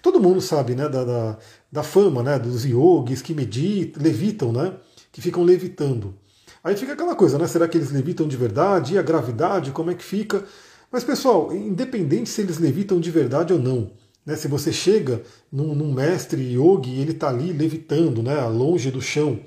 Todo 0.03 0.21
mundo 0.21 0.41
sabe, 0.41 0.75
né, 0.75 0.89
da, 0.89 1.05
da, 1.05 1.39
da 1.71 1.83
fama, 1.85 2.25
né, 2.25 2.37
dos 2.37 2.65
yogis 2.65 3.23
que 3.23 3.33
meditam, 3.33 4.03
levitam, 4.03 4.53
né, 4.53 4.75
que 5.13 5.21
ficam 5.21 5.45
levitando. 5.45 6.13
Aí 6.65 6.77
fica 6.77 6.93
aquela 6.93 7.15
coisa, 7.15 7.39
né, 7.39 7.47
será 7.47 7.69
que 7.69 7.79
eles 7.79 7.93
levitam 7.93 8.27
de 8.27 8.37
verdade? 8.37 8.95
E 8.95 8.99
a 8.99 9.03
gravidade, 9.03 9.71
como 9.71 9.93
é 9.93 9.95
que 9.95 10.05
fica? 10.05 10.45
Mas, 10.91 11.05
pessoal, 11.05 11.55
independente 11.55 12.29
se 12.29 12.41
eles 12.41 12.59
levitam 12.59 13.01
de 13.01 13.11
verdade 13.13 13.53
ou 13.53 13.59
não, 13.61 13.93
né? 14.25 14.37
Se 14.37 14.49
você 14.49 14.73
chega 14.73 15.23
num, 15.51 15.75
num 15.75 15.93
mestre 15.93 16.41
yogi 16.55 16.91
e 16.91 17.01
ele 17.01 17.13
está 17.13 17.29
ali 17.29 17.53
levitando, 17.53 18.23
né, 18.23 18.41
longe 18.47 18.91
do 18.91 19.01
chão, 19.01 19.41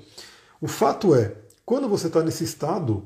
o 0.60 0.68
fato 0.68 1.14
é, 1.14 1.34
quando 1.64 1.88
você 1.88 2.06
está 2.06 2.22
nesse 2.22 2.44
estado, 2.44 3.04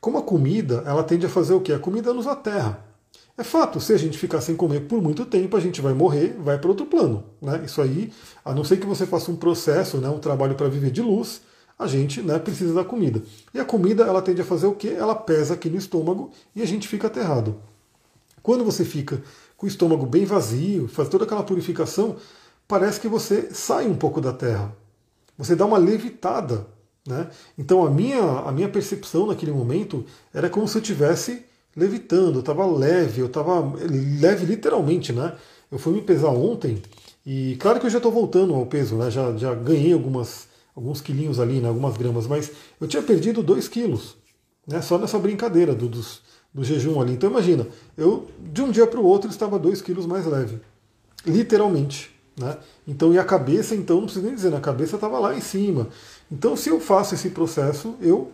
como 0.00 0.18
a 0.18 0.22
comida, 0.22 0.82
ela 0.86 1.02
tende 1.02 1.26
a 1.26 1.28
fazer 1.28 1.54
o 1.54 1.60
quê? 1.60 1.72
A 1.72 1.78
comida 1.78 2.12
nos 2.12 2.26
aterra. 2.26 2.84
É 3.38 3.44
fato, 3.44 3.80
se 3.80 3.92
a 3.92 3.98
gente 3.98 4.16
ficar 4.16 4.40
sem 4.40 4.56
comer 4.56 4.80
por 4.86 5.02
muito 5.02 5.26
tempo, 5.26 5.56
a 5.56 5.60
gente 5.60 5.82
vai 5.82 5.92
morrer, 5.92 6.36
vai 6.38 6.58
para 6.58 6.70
outro 6.70 6.86
plano. 6.86 7.24
Né? 7.40 7.62
Isso 7.66 7.82
aí, 7.82 8.10
a 8.42 8.54
não 8.54 8.64
ser 8.64 8.78
que 8.78 8.86
você 8.86 9.04
faça 9.04 9.30
um 9.30 9.36
processo, 9.36 9.98
né, 9.98 10.08
um 10.08 10.18
trabalho 10.18 10.54
para 10.54 10.68
viver 10.68 10.90
de 10.90 11.02
luz, 11.02 11.42
a 11.78 11.86
gente 11.86 12.22
né, 12.22 12.38
precisa 12.38 12.72
da 12.72 12.84
comida. 12.84 13.22
E 13.52 13.60
a 13.60 13.64
comida, 13.64 14.04
ela 14.04 14.22
tende 14.22 14.40
a 14.40 14.44
fazer 14.44 14.66
o 14.66 14.74
quê? 14.74 14.96
Ela 14.98 15.14
pesa 15.14 15.52
aqui 15.52 15.68
no 15.68 15.76
estômago 15.76 16.30
e 16.54 16.62
a 16.62 16.66
gente 16.66 16.88
fica 16.88 17.08
aterrado. 17.08 17.60
Quando 18.42 18.64
você 18.64 18.84
fica 18.84 19.22
com 19.56 19.66
o 19.66 19.68
estômago 19.68 20.04
bem 20.06 20.24
vazio, 20.24 20.88
faz 20.88 21.08
toda 21.08 21.24
aquela 21.24 21.42
purificação, 21.42 22.16
parece 22.68 23.00
que 23.00 23.08
você 23.08 23.48
sai 23.52 23.86
um 23.86 23.96
pouco 23.96 24.20
da 24.20 24.32
Terra. 24.32 24.74
Você 25.38 25.54
dá 25.54 25.64
uma 25.64 25.78
levitada. 25.78 26.66
Né? 27.06 27.28
Então 27.56 27.86
a 27.86 27.90
minha, 27.90 28.20
a 28.20 28.52
minha 28.52 28.68
percepção 28.68 29.26
naquele 29.26 29.52
momento 29.52 30.04
era 30.34 30.50
como 30.50 30.66
se 30.66 30.76
eu 30.76 30.82
estivesse 30.82 31.44
levitando, 31.74 32.36
eu 32.36 32.40
estava 32.40 32.66
leve, 32.66 33.20
eu 33.20 33.26
estava 33.26 33.60
leve 34.20 34.44
literalmente. 34.44 35.12
Né? 35.12 35.32
Eu 35.70 35.78
fui 35.78 35.92
me 35.92 36.02
pesar 36.02 36.30
ontem 36.30 36.82
e 37.24 37.56
claro 37.60 37.78
que 37.78 37.86
eu 37.86 37.90
já 37.90 37.98
estou 37.98 38.12
voltando 38.12 38.54
ao 38.54 38.66
peso, 38.66 38.96
né? 38.96 39.10
já, 39.10 39.36
já 39.36 39.54
ganhei 39.54 39.92
algumas, 39.92 40.48
alguns 40.74 41.00
quilinhos 41.00 41.38
ali, 41.38 41.60
né? 41.60 41.68
algumas 41.68 41.96
gramas, 41.96 42.26
mas 42.26 42.50
eu 42.80 42.88
tinha 42.88 43.02
perdido 43.02 43.42
2 43.42 43.68
quilos. 43.68 44.16
Né? 44.66 44.82
Só 44.82 44.98
nessa 44.98 45.18
brincadeira 45.18 45.74
do, 45.74 45.88
dos, 45.88 46.22
do 46.56 46.64
jejum 46.64 46.98
ali. 46.98 47.12
Então 47.12 47.28
imagina, 47.28 47.66
eu 47.98 48.28
de 48.38 48.62
um 48.62 48.70
dia 48.70 48.86
para 48.86 48.98
o 48.98 49.04
outro 49.04 49.28
estava 49.28 49.58
2 49.58 49.82
quilos 49.82 50.06
mais 50.06 50.24
leve. 50.24 50.58
Literalmente. 51.26 52.10
Né? 52.34 52.56
Então, 52.88 53.12
e 53.12 53.18
a 53.18 53.24
cabeça, 53.24 53.74
então, 53.74 53.96
não 53.96 54.04
preciso 54.04 54.24
nem 54.24 54.34
dizer, 54.34 54.50
né? 54.50 54.56
a 54.56 54.60
cabeça 54.60 54.96
estava 54.96 55.18
lá 55.18 55.36
em 55.36 55.40
cima. 55.40 55.88
Então, 56.32 56.56
se 56.56 56.70
eu 56.70 56.80
faço 56.80 57.14
esse 57.14 57.30
processo, 57.30 57.94
eu 58.00 58.32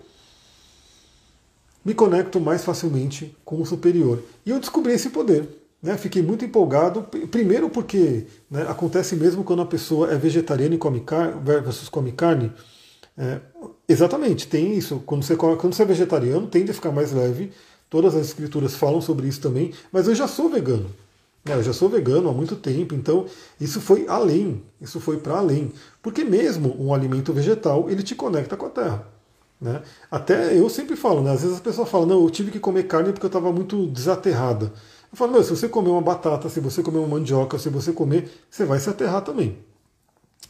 me 1.85 1.95
conecto 1.95 2.41
mais 2.41 2.65
facilmente 2.65 3.37
com 3.45 3.61
o 3.61 3.67
superior. 3.67 4.23
E 4.47 4.51
eu 4.51 4.61
descobri 4.61 4.93
esse 4.93 5.11
poder. 5.11 5.49
Né? 5.83 5.97
Fiquei 5.97 6.23
muito 6.23 6.45
empolgado, 6.45 7.03
primeiro 7.29 7.69
porque 7.69 8.27
né, 8.49 8.63
acontece 8.69 9.17
mesmo 9.17 9.43
quando 9.43 9.63
a 9.63 9.67
pessoa 9.67 10.13
é 10.13 10.17
vegetariana 10.17 10.77
e 10.77 10.79
come 10.79 11.01
carne 11.01 11.41
versus 11.43 11.89
come 11.89 12.13
carne. 12.13 12.53
É, 13.19 13.41
exatamente, 13.89 14.47
tem 14.47 14.77
isso. 14.77 15.03
Quando 15.05 15.25
você, 15.25 15.37
quando 15.37 15.75
você 15.75 15.83
é 15.83 15.87
vegetariano, 15.87 16.47
tende 16.47 16.71
a 16.71 16.75
ficar 16.75 16.93
mais 16.93 17.13
leve 17.13 17.53
Todas 17.93 18.15
as 18.15 18.29
escrituras 18.29 18.75
falam 18.75 19.03
sobre 19.03 19.29
isso 19.29 19.39
também, 19.39 19.75
mas 19.93 20.09
eu 20.09 20.15
já 20.15 20.27
sou 20.27 20.49
vegano. 20.49 20.91
Né? 21.45 21.57
Eu 21.57 21.63
já 21.63 21.75
sou 21.75 21.91
vegano 21.91 22.27
há 22.31 22.33
muito 22.33 22.57
tempo, 22.57 22.95
então 22.95 23.27
isso 23.61 23.83
foi 23.83 24.07
além, 24.09 24.63
isso 24.81 24.99
foi 24.99 25.19
para 25.19 25.37
além. 25.37 25.71
Porque 26.01 26.25
mesmo 26.25 26.75
um 26.83 26.95
alimento 26.95 27.35
vegetal, 27.35 27.91
ele 27.91 28.03
te 28.03 28.15
conecta 28.15 28.57
com 28.57 28.65
a 28.65 28.71
terra. 28.71 29.07
Né? 29.61 29.83
Até 30.11 30.59
eu 30.59 30.71
sempre 30.71 30.97
falo, 30.97 31.23
né? 31.23 31.33
às 31.33 31.43
vezes 31.43 31.57
as 31.57 31.61
pessoas 31.63 31.87
falam, 31.87 32.07
não, 32.07 32.23
eu 32.23 32.31
tive 32.31 32.51
que 32.51 32.59
comer 32.59 32.85
carne 32.85 33.13
porque 33.13 33.27
eu 33.27 33.29
estava 33.29 33.53
muito 33.53 33.87
desaterrada. 33.89 34.73
Eu 35.13 35.19
falo, 35.19 35.33
não, 35.33 35.43
se 35.43 35.51
você 35.51 35.69
comer 35.69 35.91
uma 35.91 36.01
batata, 36.01 36.49
se 36.49 36.61
você 36.61 36.83
comer 36.83 36.97
uma 36.97 37.09
mandioca, 37.09 37.59
se 37.59 37.69
você 37.69 37.93
comer, 37.93 38.31
você 38.49 38.65
vai 38.65 38.81
se 38.81 38.89
aterrar 38.89 39.21
também. 39.21 39.59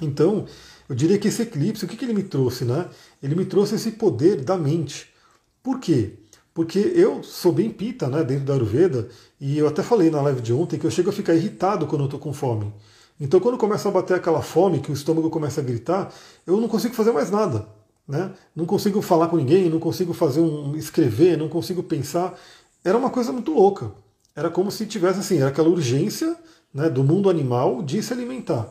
Então, 0.01 0.47
Eu 0.89 0.95
diria 0.95 1.19
que 1.19 1.27
esse 1.27 1.43
eclipse, 1.43 1.85
o 1.85 1.89
que, 1.89 1.97
que 1.97 2.05
ele 2.05 2.15
me 2.15 2.23
trouxe? 2.23 2.65
Né? 2.65 2.89
Ele 3.21 3.35
me 3.35 3.45
trouxe 3.45 3.75
esse 3.75 3.91
poder 3.93 4.43
da 4.43 4.57
mente. 4.57 5.13
Por 5.61 5.81
quê? 5.81 6.22
Porque 6.55 6.79
eu 6.79 7.23
sou 7.23 7.53
bem 7.53 7.71
pita 7.71 8.09
né, 8.09 8.23
dentro 8.23 8.45
da 8.45 8.55
Ayurveda, 8.55 9.09
e 9.41 9.59
eu 9.59 9.67
até 9.67 9.83
falei 9.83 10.11
na 10.11 10.21
live 10.21 10.41
de 10.41 10.53
ontem 10.53 10.79
que 10.79 10.87
eu 10.87 10.91
chego 10.91 11.11
a 11.11 11.13
ficar 11.13 11.35
irritado 11.35 11.87
quando 11.87 12.03
eu 12.03 12.07
estou 12.07 12.21
com 12.21 12.33
fome. 12.33 12.73
Então, 13.19 13.41
quando 13.41 13.57
começa 13.57 13.89
a 13.89 13.93
bater 13.93 14.15
aquela 14.15 14.43
fome, 14.43 14.81
que 14.81 14.91
o 14.91 14.95
estômago 14.95 15.31
começa 15.31 15.61
a 15.61 15.65
gritar, 15.65 16.13
eu 16.47 16.61
não 16.61 16.69
consigo 16.69 16.95
fazer 16.95 17.13
mais 17.13 17.31
nada. 17.31 17.67
Né? 18.07 18.33
Não 18.55 18.67
consigo 18.67 19.01
falar 19.01 19.29
com 19.29 19.37
ninguém, 19.37 19.71
não 19.71 19.79
consigo 19.79 20.13
fazer 20.13 20.41
um 20.41 20.77
escrever, 20.77 21.39
não 21.39 21.49
consigo 21.49 21.83
pensar. 21.83 22.39
Era 22.85 22.99
uma 22.99 23.11
coisa 23.11 23.33
muito 23.33 23.53
louca. 23.53 23.93
Era 24.35 24.51
como 24.51 24.71
se 24.71 24.87
tivesse 24.87 25.21
assim, 25.21 25.39
era 25.39 25.49
aquela 25.49 25.69
urgência 25.69 26.37
né, 26.75 26.91
do 26.91 27.05
mundo 27.05 27.31
animal 27.31 27.83
de 27.83 28.03
se 28.03 28.13
alimentar. 28.13 28.69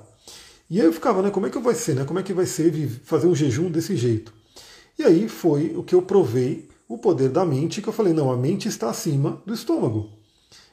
E 0.70 0.80
aí 0.80 0.86
eu 0.86 0.94
ficava, 0.94 1.22
né, 1.22 1.30
como 1.30 1.46
é 1.46 1.50
que 1.50 1.60
vai 1.60 1.76
ser, 1.76 1.96
né? 1.96 2.06
Como 2.06 2.20
é 2.20 2.24
que 2.24 2.34
vai 2.34 2.46
ser 2.46 2.72
fazer 3.04 3.28
um 3.28 3.36
jejum 3.36 3.70
desse 3.70 3.96
jeito? 3.96 4.34
E 4.98 5.04
aí 5.04 5.28
foi 5.28 5.74
o 5.76 5.84
que 5.84 5.94
eu 5.94 6.02
provei 6.02 6.70
o 6.94 6.98
poder 6.98 7.30
da 7.30 7.46
mente, 7.46 7.82
que 7.82 7.88
eu 7.88 7.94
falei, 7.94 8.14
não, 8.14 8.30
a 8.30 8.36
mente 8.36 8.68
está 8.68 8.90
acima 8.90 9.42
do 9.46 9.54
estômago. 9.54 10.10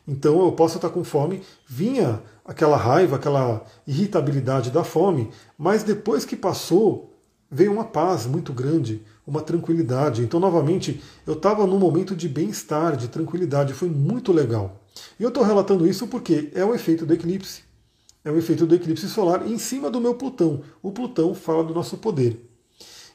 Então 0.07 0.43
eu 0.43 0.51
posso 0.51 0.77
estar 0.77 0.91
com 0.91 1.05
fome, 1.05 1.43
vinha 1.65 2.21
aquela 2.45 2.77
raiva, 2.77 3.17
aquela 3.17 3.65
irritabilidade 3.87 4.71
da 4.71 4.83
fome, 4.83 5.31
mas 5.57 5.85
depois 5.85 6.25
que 6.25 6.35
passou, 6.35 7.15
veio 7.49 7.71
uma 7.73 7.85
paz 7.85 8.27
muito 8.27 8.53
grande, 8.53 9.05
uma 9.25 9.43
tranquilidade. 9.43 10.23
Então, 10.23 10.41
novamente, 10.41 11.01
eu 11.27 11.35
estava 11.35 11.67
num 11.67 11.79
momento 11.79 12.17
de 12.17 12.29
bem-estar, 12.29 12.97
de 12.97 13.07
tranquilidade, 13.09 13.73
foi 13.73 13.89
muito 13.89 14.33
legal. 14.33 14.83
E 15.21 15.23
eu 15.23 15.29
estou 15.29 15.45
relatando 15.45 15.87
isso 15.87 16.09
porque 16.09 16.51
é 16.55 16.65
o 16.65 16.75
efeito 16.75 17.07
do 17.07 17.15
eclipse. 17.15 17.63
É 18.25 18.31
o 18.31 18.37
efeito 18.37 18.67
do 18.67 18.75
eclipse 18.75 19.09
solar 19.09 19.47
em 19.47 19.57
cima 19.57 19.89
do 19.89 20.01
meu 20.01 20.15
Plutão. 20.15 20.63
O 20.83 20.91
Plutão 20.91 21.35
fala 21.35 21.63
do 21.63 21.73
nosso 21.73 21.97
poder. 21.99 22.51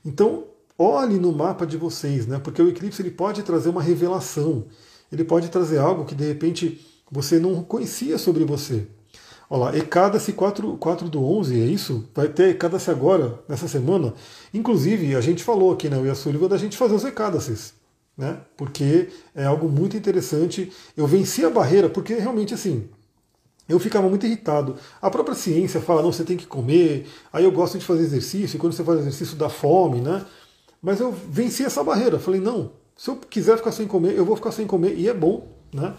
Então, 0.05 0.45
olhe 0.77 1.19
no 1.19 1.31
mapa 1.31 1.65
de 1.65 1.77
vocês, 1.77 2.27
né? 2.27 2.39
Porque 2.39 2.61
o 2.61 2.69
eclipse 2.69 3.01
ele 3.01 3.11
pode 3.11 3.43
trazer 3.43 3.69
uma 3.69 3.81
revelação. 3.81 4.65
Ele 5.11 5.23
pode 5.23 5.49
trazer 5.49 5.77
algo 5.77 6.05
que 6.05 6.15
de 6.15 6.25
repente 6.25 6.85
você 7.11 7.39
não 7.39 7.63
conhecia 7.63 8.17
sobre 8.17 8.43
você. 8.43 8.87
Olha 9.49 9.65
lá, 9.65 9.77
Ecada-se 9.77 10.33
4, 10.33 10.77
4 10.77 11.09
do 11.09 11.23
11, 11.23 11.61
é 11.61 11.65
isso? 11.65 12.09
Vai 12.15 12.27
ter 12.27 12.49
Ecada-se 12.49 12.89
agora, 12.89 13.39
nessa 13.47 13.67
semana. 13.67 14.13
Inclusive, 14.51 15.15
a 15.15 15.21
gente 15.21 15.43
falou 15.43 15.71
aqui, 15.71 15.89
né, 15.89 15.97
o 15.97 16.05
Yasuliva, 16.05 16.49
da 16.49 16.57
gente 16.57 16.75
fazer 16.75 16.95
os 16.95 17.05
Ecadases, 17.05 17.73
né? 18.17 18.39
Porque 18.57 19.09
é 19.35 19.45
algo 19.45 19.69
muito 19.69 19.95
interessante. 19.95 20.71
Eu 20.97 21.05
venci 21.05 21.45
a 21.45 21.51
barreira, 21.51 21.87
porque 21.87 22.15
realmente, 22.15 22.53
assim, 22.53 22.89
eu 23.69 23.79
ficava 23.79 24.09
muito 24.09 24.25
irritado. 24.25 24.75
A 25.01 25.09
própria 25.11 25.35
ciência 25.35 25.79
fala, 25.79 26.01
não, 26.01 26.11
você 26.11 26.23
tem 26.23 26.35
que 26.35 26.47
comer. 26.47 27.07
Aí 27.31 27.43
eu 27.43 27.51
gosto 27.51 27.77
de 27.77 27.85
fazer 27.85 28.03
exercício, 28.03 28.57
e 28.57 28.59
quando 28.59 28.73
você 28.73 28.83
faz 28.83 29.01
exercício 29.01 29.37
dá 29.37 29.49
fome, 29.49 30.01
né? 30.01 30.25
Mas 30.83 30.99
eu 30.99 31.11
venci 31.11 31.63
essa 31.63 31.81
barreira. 31.81 32.19
Falei, 32.19 32.41
não, 32.41 32.71
se 32.95 33.09
eu 33.09 33.15
quiser 33.15 33.57
ficar 33.57 33.71
sem 33.71 33.87
comer, 33.87 34.15
eu 34.17 34.25
vou 34.25 34.35
ficar 34.35 34.51
sem 34.51 34.67
comer, 34.67 34.95
e 34.97 35.07
é 35.07 35.13
bom, 35.13 35.47
né? 35.73 35.93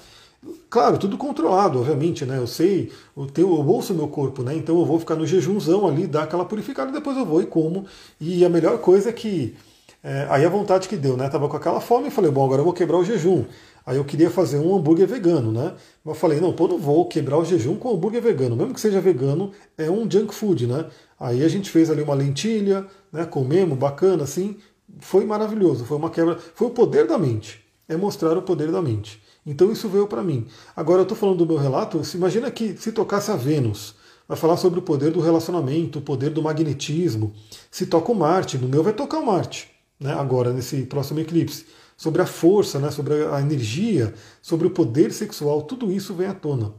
Claro, 0.68 0.98
tudo 0.98 1.16
controlado, 1.16 1.78
obviamente, 1.80 2.26
né? 2.26 2.36
Eu 2.36 2.46
sei, 2.46 2.92
eu, 3.16 3.26
tenho, 3.26 3.48
eu 3.48 3.66
ouço 3.66 3.94
meu 3.94 4.08
corpo, 4.08 4.42
né? 4.42 4.54
Então 4.54 4.78
eu 4.78 4.84
vou 4.84 5.00
ficar 5.00 5.14
no 5.14 5.26
jejumzão 5.26 5.88
ali, 5.88 6.06
dar 6.06 6.24
aquela 6.24 6.44
purificada, 6.44 6.92
depois 6.92 7.16
eu 7.16 7.24
vou 7.24 7.40
e 7.40 7.46
como. 7.46 7.86
E 8.20 8.44
a 8.44 8.48
melhor 8.50 8.78
coisa 8.78 9.08
é 9.08 9.12
que. 9.12 9.56
É, 10.02 10.26
aí 10.28 10.44
a 10.44 10.50
vontade 10.50 10.86
que 10.86 10.96
deu, 10.96 11.16
né? 11.16 11.30
Tava 11.30 11.48
com 11.48 11.56
aquela 11.56 11.80
fome 11.80 12.08
e 12.08 12.10
falei, 12.10 12.30
bom, 12.30 12.44
agora 12.44 12.60
eu 12.60 12.64
vou 12.64 12.74
quebrar 12.74 12.98
o 12.98 13.04
jejum. 13.04 13.46
Aí 13.86 13.96
eu 13.96 14.04
queria 14.04 14.30
fazer 14.30 14.58
um 14.58 14.76
hambúrguer 14.76 15.06
vegano, 15.06 15.50
né? 15.50 15.72
Mas 16.04 16.14
eu 16.14 16.20
falei, 16.20 16.40
não, 16.40 16.52
pô, 16.52 16.68
não 16.68 16.78
vou 16.78 17.06
quebrar 17.06 17.38
o 17.38 17.44
jejum 17.44 17.76
com 17.76 17.90
hambúrguer 17.90 18.20
vegano. 18.20 18.54
Mesmo 18.54 18.74
que 18.74 18.80
seja 18.80 19.00
vegano, 19.00 19.50
é 19.78 19.90
um 19.90 20.10
junk 20.10 20.34
food, 20.34 20.66
né? 20.66 20.86
Aí 21.18 21.42
a 21.42 21.48
gente 21.48 21.70
fez 21.70 21.90
ali 21.90 22.02
uma 22.02 22.14
lentilha, 22.14 22.86
né? 23.10 23.24
Comemos, 23.24 23.78
bacana, 23.78 24.24
assim. 24.24 24.58
Foi 25.00 25.24
maravilhoso, 25.24 25.84
foi 25.84 25.96
uma 25.96 26.10
quebra. 26.10 26.38
Foi 26.54 26.68
o 26.68 26.70
poder 26.70 27.06
da 27.06 27.18
mente. 27.18 27.64
É 27.88 27.96
mostrar 27.96 28.36
o 28.36 28.42
poder 28.42 28.70
da 28.70 28.80
mente. 28.80 29.22
Então 29.46 29.70
isso 29.70 29.88
veio 29.88 30.06
para 30.06 30.22
mim. 30.22 30.46
Agora 30.74 31.00
eu 31.00 31.02
estou 31.02 31.16
falando 31.16 31.38
do 31.38 31.46
meu 31.46 31.56
relato, 31.56 32.00
imagina 32.14 32.50
que 32.50 32.76
se 32.76 32.92
tocasse 32.92 33.30
a 33.30 33.36
Vênus, 33.36 33.94
vai 34.26 34.36
falar 34.36 34.56
sobre 34.56 34.78
o 34.78 34.82
poder 34.82 35.10
do 35.10 35.20
relacionamento, 35.20 35.98
o 35.98 36.02
poder 36.02 36.30
do 36.30 36.42
magnetismo. 36.42 37.34
Se 37.70 37.86
toca 37.86 38.10
o 38.10 38.14
Marte, 38.14 38.56
no 38.56 38.68
meu 38.68 38.82
vai 38.82 38.92
tocar 38.92 39.18
o 39.18 39.26
Marte, 39.26 39.70
né? 40.00 40.14
agora 40.14 40.52
nesse 40.52 40.82
próximo 40.82 41.20
eclipse. 41.20 41.66
Sobre 41.96 42.22
a 42.22 42.26
força, 42.26 42.78
né? 42.80 42.90
sobre 42.90 43.24
a 43.26 43.40
energia, 43.40 44.14
sobre 44.40 44.66
o 44.66 44.70
poder 44.70 45.12
sexual, 45.12 45.62
tudo 45.62 45.92
isso 45.92 46.14
vem 46.14 46.26
à 46.26 46.34
tona. 46.34 46.72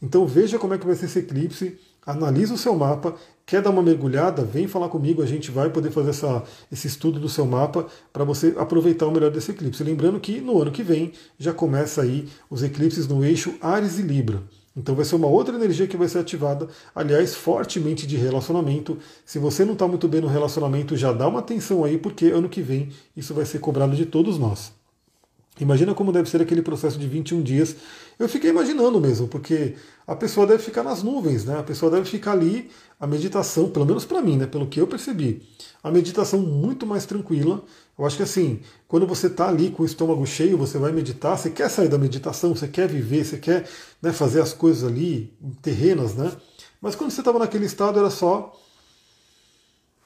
Então 0.00 0.26
veja 0.26 0.58
como 0.58 0.74
é 0.74 0.78
que 0.78 0.86
vai 0.86 0.96
ser 0.96 1.06
esse 1.06 1.20
eclipse, 1.20 1.78
analisa 2.04 2.54
o 2.54 2.58
seu 2.58 2.74
mapa 2.74 3.14
Quer 3.44 3.60
dar 3.60 3.70
uma 3.70 3.82
mergulhada? 3.82 4.44
Vem 4.44 4.66
falar 4.66 4.88
comigo, 4.88 5.22
a 5.22 5.26
gente 5.26 5.50
vai 5.50 5.68
poder 5.68 5.90
fazer 5.90 6.10
essa, 6.10 6.42
esse 6.70 6.86
estudo 6.86 7.18
do 7.18 7.28
seu 7.28 7.44
mapa 7.44 7.86
para 8.12 8.24
você 8.24 8.54
aproveitar 8.56 9.06
o 9.06 9.10
melhor 9.12 9.30
desse 9.30 9.50
eclipse. 9.50 9.82
Lembrando 9.82 10.20
que 10.20 10.40
no 10.40 10.60
ano 10.60 10.70
que 10.70 10.82
vem 10.82 11.12
já 11.38 11.52
começa 11.52 12.02
aí 12.02 12.28
os 12.48 12.62
eclipses 12.62 13.06
no 13.06 13.24
eixo 13.24 13.54
Ares 13.60 13.98
e 13.98 14.02
Libra. 14.02 14.42
Então 14.74 14.94
vai 14.94 15.04
ser 15.04 15.16
uma 15.16 15.26
outra 15.26 15.54
energia 15.54 15.86
que 15.86 15.98
vai 15.98 16.08
ser 16.08 16.18
ativada, 16.18 16.66
aliás, 16.94 17.34
fortemente 17.34 18.06
de 18.06 18.16
relacionamento. 18.16 18.98
Se 19.24 19.38
você 19.38 19.64
não 19.64 19.74
está 19.74 19.86
muito 19.86 20.08
bem 20.08 20.20
no 20.20 20.28
relacionamento, 20.28 20.96
já 20.96 21.12
dá 21.12 21.28
uma 21.28 21.40
atenção 21.40 21.84
aí, 21.84 21.98
porque 21.98 22.26
ano 22.26 22.48
que 22.48 22.62
vem 22.62 22.88
isso 23.14 23.34
vai 23.34 23.44
ser 23.44 23.58
cobrado 23.58 23.94
de 23.94 24.06
todos 24.06 24.38
nós. 24.38 24.72
Imagina 25.62 25.94
como 25.94 26.12
deve 26.12 26.28
ser 26.28 26.42
aquele 26.42 26.60
processo 26.60 26.98
de 26.98 27.06
21 27.06 27.42
dias. 27.42 27.76
Eu 28.18 28.28
fiquei 28.28 28.50
imaginando 28.50 29.00
mesmo, 29.00 29.28
porque 29.28 29.76
a 30.06 30.14
pessoa 30.16 30.46
deve 30.46 30.62
ficar 30.62 30.82
nas 30.82 31.02
nuvens, 31.02 31.44
né? 31.44 31.58
A 31.58 31.62
pessoa 31.62 31.90
deve 31.90 32.04
ficar 32.08 32.32
ali, 32.32 32.70
a 32.98 33.06
meditação, 33.06 33.70
pelo 33.70 33.86
menos 33.86 34.04
para 34.04 34.20
mim, 34.20 34.36
né? 34.36 34.46
Pelo 34.46 34.66
que 34.66 34.80
eu 34.80 34.86
percebi, 34.86 35.42
a 35.82 35.90
meditação 35.90 36.40
muito 36.40 36.86
mais 36.86 37.06
tranquila. 37.06 37.62
Eu 37.98 38.04
acho 38.04 38.16
que 38.16 38.22
assim, 38.22 38.60
quando 38.88 39.06
você 39.06 39.28
está 39.28 39.48
ali 39.48 39.70
com 39.70 39.82
o 39.82 39.86
estômago 39.86 40.26
cheio, 40.26 40.58
você 40.58 40.78
vai 40.78 40.92
meditar, 40.92 41.38
você 41.38 41.50
quer 41.50 41.70
sair 41.70 41.88
da 41.88 41.98
meditação, 41.98 42.54
você 42.54 42.66
quer 42.66 42.88
viver, 42.88 43.24
você 43.24 43.38
quer 43.38 43.68
né, 44.00 44.12
fazer 44.12 44.40
as 44.40 44.52
coisas 44.52 44.82
ali 44.82 45.32
terrenas, 45.62 46.14
né? 46.14 46.32
Mas 46.80 46.96
quando 46.96 47.12
você 47.12 47.20
estava 47.20 47.38
naquele 47.38 47.66
estado 47.66 47.98
era 47.98 48.10
só 48.10 48.52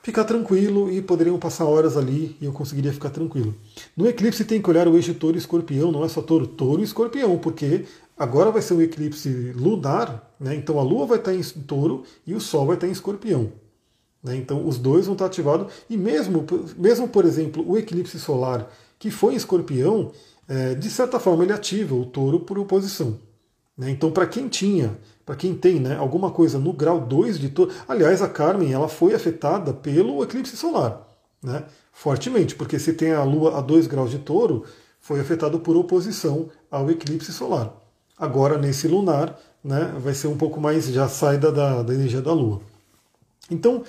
ficar 0.06 0.22
tranquilo 0.22 0.88
e 0.88 1.02
poderiam 1.02 1.36
passar 1.36 1.64
horas 1.64 1.96
ali 1.96 2.36
e 2.40 2.44
eu 2.44 2.52
conseguiria 2.52 2.92
ficar 2.92 3.10
tranquilo. 3.10 3.52
No 3.96 4.06
eclipse 4.06 4.44
tem 4.44 4.62
que 4.62 4.70
olhar 4.70 4.86
o 4.86 4.94
eixo 4.94 5.12
touro 5.14 5.36
e 5.36 5.40
escorpião, 5.40 5.90
não 5.90 6.04
é 6.04 6.08
só 6.08 6.22
touro, 6.22 6.46
touro 6.46 6.80
e 6.80 6.84
escorpião, 6.84 7.36
porque 7.38 7.86
agora 8.16 8.52
vai 8.52 8.62
ser 8.62 8.74
um 8.74 8.80
eclipse 8.80 9.28
lunar, 9.56 10.32
né? 10.38 10.54
então 10.54 10.78
a 10.78 10.82
lua 10.84 11.06
vai 11.06 11.18
estar 11.18 11.34
em 11.34 11.42
touro 11.42 12.04
e 12.24 12.36
o 12.36 12.40
sol 12.40 12.66
vai 12.66 12.76
estar 12.76 12.86
em 12.86 12.92
escorpião. 12.92 13.50
Né? 14.22 14.36
Então 14.36 14.64
os 14.64 14.78
dois 14.78 15.06
vão 15.06 15.14
estar 15.14 15.26
ativados 15.26 15.72
e 15.90 15.96
mesmo, 15.96 16.46
mesmo, 16.78 17.08
por 17.08 17.24
exemplo, 17.24 17.68
o 17.68 17.76
eclipse 17.76 18.20
solar 18.20 18.70
que 19.00 19.10
foi 19.10 19.34
em 19.34 19.36
escorpião, 19.36 20.12
é, 20.48 20.76
de 20.76 20.88
certa 20.88 21.18
forma 21.18 21.42
ele 21.42 21.52
ativa 21.52 21.96
o 21.96 22.06
touro 22.06 22.38
por 22.38 22.60
oposição. 22.60 23.18
Né? 23.76 23.90
Então 23.90 24.10
para 24.10 24.26
quem 24.26 24.48
tinha 24.48 24.98
para 25.26 25.34
quem 25.34 25.54
tem 25.54 25.80
né, 25.80 25.96
alguma 25.96 26.30
coisa 26.30 26.56
no 26.56 26.72
grau 26.72 27.00
2 27.00 27.40
de 27.40 27.48
touro. 27.48 27.72
Aliás, 27.88 28.22
a 28.22 28.28
Carmen 28.28 28.72
ela 28.72 28.88
foi 28.88 29.12
afetada 29.12 29.74
pelo 29.74 30.22
eclipse 30.22 30.56
solar, 30.56 31.04
né, 31.42 31.64
fortemente, 31.92 32.54
porque 32.54 32.78
se 32.78 32.92
tem 32.92 33.12
a 33.12 33.24
Lua 33.24 33.58
a 33.58 33.60
2 33.60 33.88
graus 33.88 34.12
de 34.12 34.20
touro, 34.20 34.64
foi 35.00 35.18
afetado 35.18 35.58
por 35.58 35.76
oposição 35.76 36.48
ao 36.70 36.88
eclipse 36.88 37.32
solar. 37.32 37.74
Agora, 38.16 38.56
nesse 38.56 38.86
lunar, 38.86 39.36
né, 39.62 39.92
vai 39.98 40.14
ser 40.14 40.28
um 40.28 40.36
pouco 40.36 40.60
mais, 40.60 40.86
já 40.86 41.08
sai 41.08 41.38
da, 41.38 41.50
da 41.82 41.92
energia 41.92 42.22
da 42.22 42.32
Lua. 42.32 42.60
Então, 43.50 43.82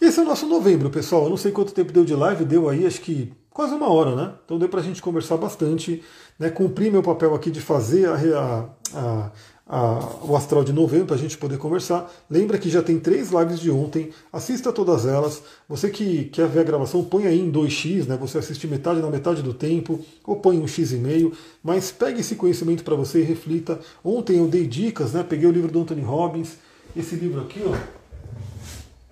esse 0.00 0.18
é 0.18 0.22
o 0.22 0.26
nosso 0.26 0.46
novembro, 0.46 0.88
pessoal. 0.88 1.24
Eu 1.24 1.30
não 1.30 1.36
sei 1.36 1.52
quanto 1.52 1.74
tempo 1.74 1.92
deu 1.92 2.04
de 2.06 2.14
live, 2.14 2.44
deu 2.44 2.68
aí 2.70 2.86
acho 2.86 3.00
que 3.02 3.32
quase 3.52 3.74
uma 3.74 3.88
hora, 3.88 4.14
né? 4.14 4.32
Então 4.44 4.58
deu 4.58 4.68
para 4.68 4.80
a 4.80 4.82
gente 4.82 5.02
conversar 5.02 5.36
bastante, 5.36 6.02
né? 6.38 6.50
Cumprir 6.50 6.90
meu 6.90 7.02
papel 7.02 7.34
aqui 7.34 7.50
de 7.50 7.60
fazer 7.60 8.06
a, 8.06 8.68
a, 8.94 9.30
a, 9.66 10.24
o 10.24 10.34
astral 10.34 10.64
de 10.64 10.72
novembro 10.72 11.06
para 11.06 11.16
a 11.16 11.18
gente 11.18 11.36
poder 11.36 11.58
conversar. 11.58 12.10
Lembra 12.28 12.58
que 12.58 12.68
já 12.68 12.82
tem 12.82 12.98
três 12.98 13.30
lives 13.30 13.60
de 13.60 13.70
ontem, 13.70 14.10
assista 14.32 14.72
todas 14.72 15.06
elas. 15.06 15.42
Você 15.68 15.90
que 15.90 16.24
quer 16.26 16.48
ver 16.48 16.60
a 16.60 16.64
gravação, 16.64 17.04
põe 17.04 17.26
aí 17.26 17.40
em 17.40 17.52
2x, 17.52 18.06
né? 18.06 18.16
Você 18.20 18.38
assiste 18.38 18.66
metade 18.66 19.00
na 19.00 19.10
metade 19.10 19.42
do 19.42 19.54
tempo, 19.54 20.00
ou 20.24 20.36
põe 20.36 20.58
um 20.58 20.66
x 20.66 20.92
e 20.92 20.96
meio, 20.96 21.32
mas 21.62 21.92
pegue 21.92 22.20
esse 22.20 22.34
conhecimento 22.34 22.82
para 22.82 22.94
você 22.94 23.20
e 23.20 23.24
reflita. 23.24 23.78
Ontem 24.04 24.38
eu 24.38 24.48
dei 24.48 24.66
dicas, 24.66 25.12
né? 25.12 25.22
Peguei 25.22 25.48
o 25.48 25.52
livro 25.52 25.70
do 25.70 25.80
Anthony 25.80 26.02
Robbins, 26.02 26.56
esse 26.96 27.14
livro 27.14 27.40
aqui, 27.42 27.62
ó. 27.64 28.00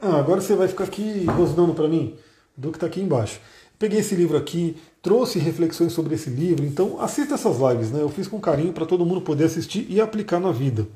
Ah, 0.00 0.18
agora 0.18 0.40
você 0.40 0.54
vai 0.54 0.68
ficar 0.68 0.84
aqui 0.84 1.24
rosnando 1.24 1.74
para 1.74 1.88
mim 1.88 2.14
do 2.56 2.70
que 2.70 2.76
está 2.76 2.86
aqui 2.86 3.00
embaixo. 3.00 3.40
Peguei 3.78 4.00
esse 4.00 4.16
livro 4.16 4.36
aqui, 4.36 4.76
trouxe 5.00 5.38
reflexões 5.38 5.92
sobre 5.92 6.16
esse 6.16 6.28
livro, 6.28 6.64
então 6.64 7.00
assista 7.00 7.34
essas 7.34 7.58
lives, 7.58 7.92
né? 7.92 8.02
Eu 8.02 8.08
fiz 8.08 8.26
com 8.26 8.40
carinho 8.40 8.72
para 8.72 8.84
todo 8.84 9.06
mundo 9.06 9.20
poder 9.20 9.44
assistir 9.44 9.86
e 9.88 10.00
aplicar 10.00 10.40
na 10.40 10.50
vida. 10.50 10.86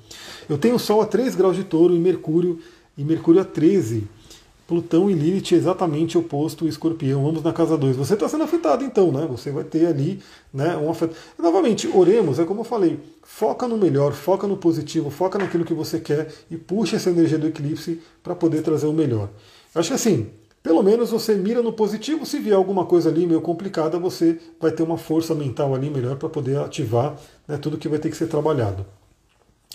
Eu 0.49 0.59
tenho 0.59 0.79
Sol 0.81 1.01
a 1.01 1.07
3 1.07 1.37
graus 1.37 1.55
de 1.55 1.63
touro 1.63 1.95
e 1.95 1.99
Mercúrio, 1.99 2.59
e 2.99 3.05
Mercúrio 3.05 3.41
a 3.41 3.45
13. 3.45 4.09
Plutão 4.67 5.11
e 5.11 5.13
Lilith 5.13 5.53
exatamente 5.53 6.17
oposto 6.17 6.67
escorpião, 6.67 7.29
ambos 7.29 7.43
na 7.43 7.53
casa 7.53 7.77
2. 7.77 7.97
Você 7.97 8.15
está 8.15 8.29
sendo 8.29 8.45
afetado 8.45 8.83
então, 8.85 9.13
né? 9.13 9.29
Você 9.31 9.51
vai 9.51 9.65
ter 9.65 9.87
ali 9.87 10.21
né, 10.53 10.77
um 10.77 10.91
afeto. 10.91 11.15
Novamente, 11.39 11.89
oremos, 11.89 12.39
é 12.39 12.45
como 12.45 12.61
eu 12.61 12.65
falei, 12.65 12.99
foca 13.23 13.69
no 13.69 13.77
melhor, 13.77 14.13
foca 14.13 14.47
no 14.47 14.57
positivo, 14.57 15.11
foca 15.11 15.39
naquilo 15.39 15.65
que 15.65 15.75
você 15.75 16.01
quer 16.01 16.33
e 16.51 16.57
puxa 16.57 16.97
essa 16.97 17.11
energia 17.11 17.39
do 17.39 17.47
eclipse 17.47 18.01
para 18.23 18.35
poder 18.35 18.63
trazer 18.63 18.87
o 18.87 18.93
melhor. 18.93 19.29
Eu 19.75 19.81
acho 19.81 19.91
que 19.91 19.95
assim, 19.95 20.31
pelo 20.63 20.83
menos 20.83 21.11
você 21.11 21.35
mira 21.35 21.63
no 21.63 21.73
positivo, 21.73 22.25
se 22.25 22.39
vier 22.39 22.57
alguma 22.57 22.87
coisa 22.87 23.09
ali 23.09 23.27
meio 23.27 23.41
complicada, 23.41 23.99
você 23.99 24.39
vai 24.61 24.71
ter 24.71 24.83
uma 24.83 24.97
força 24.97 25.35
mental 25.35 25.75
ali 25.75 25.91
melhor 25.91 26.17
para 26.17 26.29
poder 26.29 26.59
ativar 26.59 27.17
né, 27.49 27.57
tudo 27.57 27.77
que 27.77 27.89
vai 27.89 27.99
ter 27.99 28.11
que 28.11 28.17
ser 28.17 28.29
trabalhado. 28.29 28.87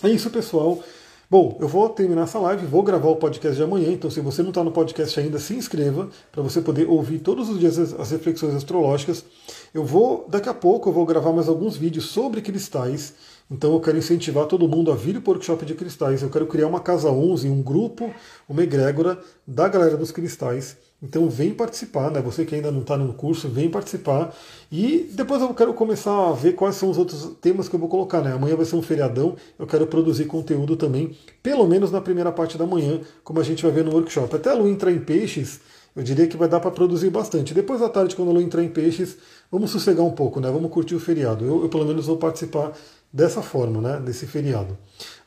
É 0.02 0.08
isso, 0.08 0.30
pessoal. 0.30 0.82
Bom, 1.30 1.58
eu 1.60 1.68
vou 1.68 1.90
terminar 1.90 2.22
essa 2.22 2.38
live, 2.38 2.64
vou 2.64 2.82
gravar 2.82 3.10
o 3.10 3.16
podcast 3.16 3.54
de 3.54 3.62
amanhã, 3.62 3.92
então 3.92 4.10
se 4.10 4.18
você 4.18 4.40
não 4.40 4.48
está 4.48 4.64
no 4.64 4.72
podcast 4.72 5.20
ainda, 5.20 5.38
se 5.38 5.54
inscreva 5.54 6.08
para 6.32 6.42
você 6.42 6.62
poder 6.62 6.88
ouvir 6.88 7.18
todos 7.18 7.50
os 7.50 7.58
dias 7.58 7.78
as 7.78 8.10
reflexões 8.10 8.54
astrológicas. 8.54 9.26
Eu 9.74 9.84
vou, 9.84 10.24
daqui 10.26 10.48
a 10.48 10.54
pouco, 10.54 10.88
eu 10.88 10.92
vou 10.94 11.04
gravar 11.04 11.34
mais 11.34 11.46
alguns 11.46 11.76
vídeos 11.76 12.06
sobre 12.06 12.40
cristais, 12.40 13.12
então 13.50 13.72
eu 13.72 13.80
quero 13.80 13.96
incentivar 13.96 14.46
todo 14.46 14.68
mundo 14.68 14.92
a 14.92 14.94
vir 14.94 15.20
para 15.20 15.30
o 15.30 15.34
workshop 15.34 15.64
de 15.64 15.74
cristais. 15.74 16.22
Eu 16.22 16.28
quero 16.28 16.46
criar 16.46 16.66
uma 16.66 16.80
casa 16.80 17.10
11, 17.10 17.48
um 17.48 17.62
grupo, 17.62 18.12
uma 18.48 18.62
egrégora 18.62 19.18
da 19.46 19.68
galera 19.68 19.96
dos 19.96 20.12
cristais. 20.12 20.76
Então 21.00 21.30
vem 21.30 21.54
participar, 21.54 22.10
né? 22.10 22.20
Você 22.20 22.44
que 22.44 22.54
ainda 22.54 22.72
não 22.72 22.80
está 22.80 22.96
no 22.96 23.14
curso, 23.14 23.48
vem 23.48 23.70
participar. 23.70 24.34
E 24.70 25.08
depois 25.12 25.40
eu 25.40 25.54
quero 25.54 25.72
começar 25.72 26.28
a 26.28 26.32
ver 26.32 26.54
quais 26.54 26.74
são 26.74 26.90
os 26.90 26.98
outros 26.98 27.36
temas 27.40 27.68
que 27.68 27.76
eu 27.76 27.80
vou 27.80 27.88
colocar, 27.88 28.20
né? 28.20 28.32
Amanhã 28.32 28.56
vai 28.56 28.66
ser 28.66 28.76
um 28.76 28.82
feriadão, 28.82 29.36
eu 29.58 29.66
quero 29.66 29.86
produzir 29.86 30.24
conteúdo 30.24 30.76
também, 30.76 31.16
pelo 31.42 31.66
menos 31.66 31.92
na 31.92 32.00
primeira 32.00 32.32
parte 32.32 32.58
da 32.58 32.66
manhã, 32.66 33.00
como 33.22 33.40
a 33.40 33.44
gente 33.44 33.62
vai 33.62 33.70
ver 33.70 33.84
no 33.84 33.92
workshop. 33.92 34.34
Até 34.34 34.50
a 34.50 34.54
lua 34.54 34.68
entrar 34.68 34.90
em 34.90 34.98
peixes, 34.98 35.60
eu 35.94 36.02
diria 36.02 36.26
que 36.26 36.36
vai 36.36 36.48
dar 36.48 36.60
para 36.60 36.70
produzir 36.70 37.10
bastante. 37.10 37.54
Depois 37.54 37.80
da 37.80 37.88
tarde, 37.88 38.14
quando 38.14 38.30
a 38.30 38.32
lua 38.32 38.42
entrar 38.42 38.62
em 38.62 38.68
peixes, 38.68 39.16
vamos 39.50 39.70
sossegar 39.70 40.04
um 40.04 40.12
pouco, 40.12 40.40
né? 40.40 40.50
Vamos 40.50 40.70
curtir 40.70 40.96
o 40.96 41.00
feriado. 41.00 41.44
Eu, 41.44 41.62
eu 41.62 41.68
pelo 41.68 41.84
menos 41.84 42.06
vou 42.06 42.16
participar 42.16 42.72
dessa 43.12 43.42
forma, 43.42 43.80
né? 43.80 44.00
Desse 44.00 44.26
feriado. 44.26 44.76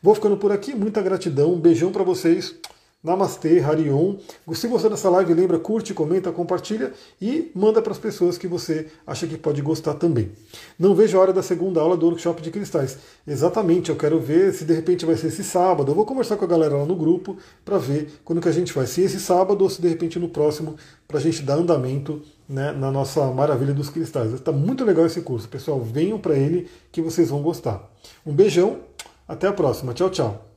Vou 0.02 0.16
ficando 0.16 0.38
por 0.38 0.52
aqui, 0.52 0.74
muita 0.74 1.02
gratidão, 1.02 1.54
um 1.54 1.60
beijão 1.60 1.92
para 1.92 2.04
vocês. 2.04 2.56
Namastê, 3.04 3.60
Harion. 3.60 4.18
Se 4.54 4.68
gostou 4.68 4.90
dessa 4.90 5.10
live, 5.10 5.34
lembra, 5.34 5.58
curte, 5.58 5.94
comenta, 5.94 6.32
compartilha 6.32 6.94
e 7.20 7.52
manda 7.56 7.82
para 7.82 7.92
as 7.92 7.98
pessoas 7.98 8.38
que 8.38 8.48
você 8.48 8.88
acha 9.08 9.26
que 9.26 9.38
pode 9.38 9.62
gostar 9.62 9.96
também. 9.96 10.32
Não 10.78 10.94
vejo 10.94 11.18
a 11.18 11.22
hora 11.22 11.34
da 11.34 11.42
segunda 11.42 11.82
aula 11.82 11.98
do 11.98 12.06
workshop 12.06 12.42
de 12.42 12.52
cristais. 12.52 13.00
Exatamente, 13.28 13.90
eu 13.90 13.96
quero 13.96 14.20
ver 14.20 14.54
se 14.54 14.66
de 14.66 14.74
repente 14.74 15.06
vai 15.06 15.16
ser 15.16 15.28
esse 15.28 15.44
sábado. 15.44 15.92
Eu 15.92 15.96
vou 15.96 16.06
conversar 16.06 16.38
com 16.38 16.46
a 16.46 16.48
galera 16.48 16.78
lá 16.78 16.86
no 16.86 16.96
grupo 16.96 17.38
para 17.66 17.80
ver 17.80 18.20
quando 18.24 18.42
que 18.42 18.50
a 18.50 18.54
gente 18.54 18.72
vai. 18.72 18.86
Se 18.86 19.02
esse 19.02 19.20
sábado 19.20 19.64
ou 19.64 19.70
se 19.70 19.82
de 19.82 19.88
repente 19.88 20.20
no 20.20 20.30
próximo, 20.30 20.76
para 21.08 21.18
a 21.18 21.22
gente 21.22 21.42
dar 21.42 21.56
andamento 21.56 22.22
né, 22.48 22.72
na 22.72 22.92
nossa 22.92 23.26
maravilha 23.32 23.74
dos 23.74 23.90
cristais. 23.90 24.34
Está 24.34 24.52
muito 24.52 24.84
legal 24.84 25.06
esse 25.06 25.22
curso, 25.22 25.48
pessoal. 25.48 25.80
Venham 25.80 26.20
para 26.20 26.36
ele 26.36 26.70
que 26.92 27.02
vocês 27.02 27.30
vão 27.30 27.42
gostar. 27.42 27.90
Um 28.26 28.34
beijão, 28.34 28.80
até 29.28 29.48
a 29.48 29.54
próxima. 29.54 29.94
Tchau, 29.94 30.10
tchau. 30.10 30.51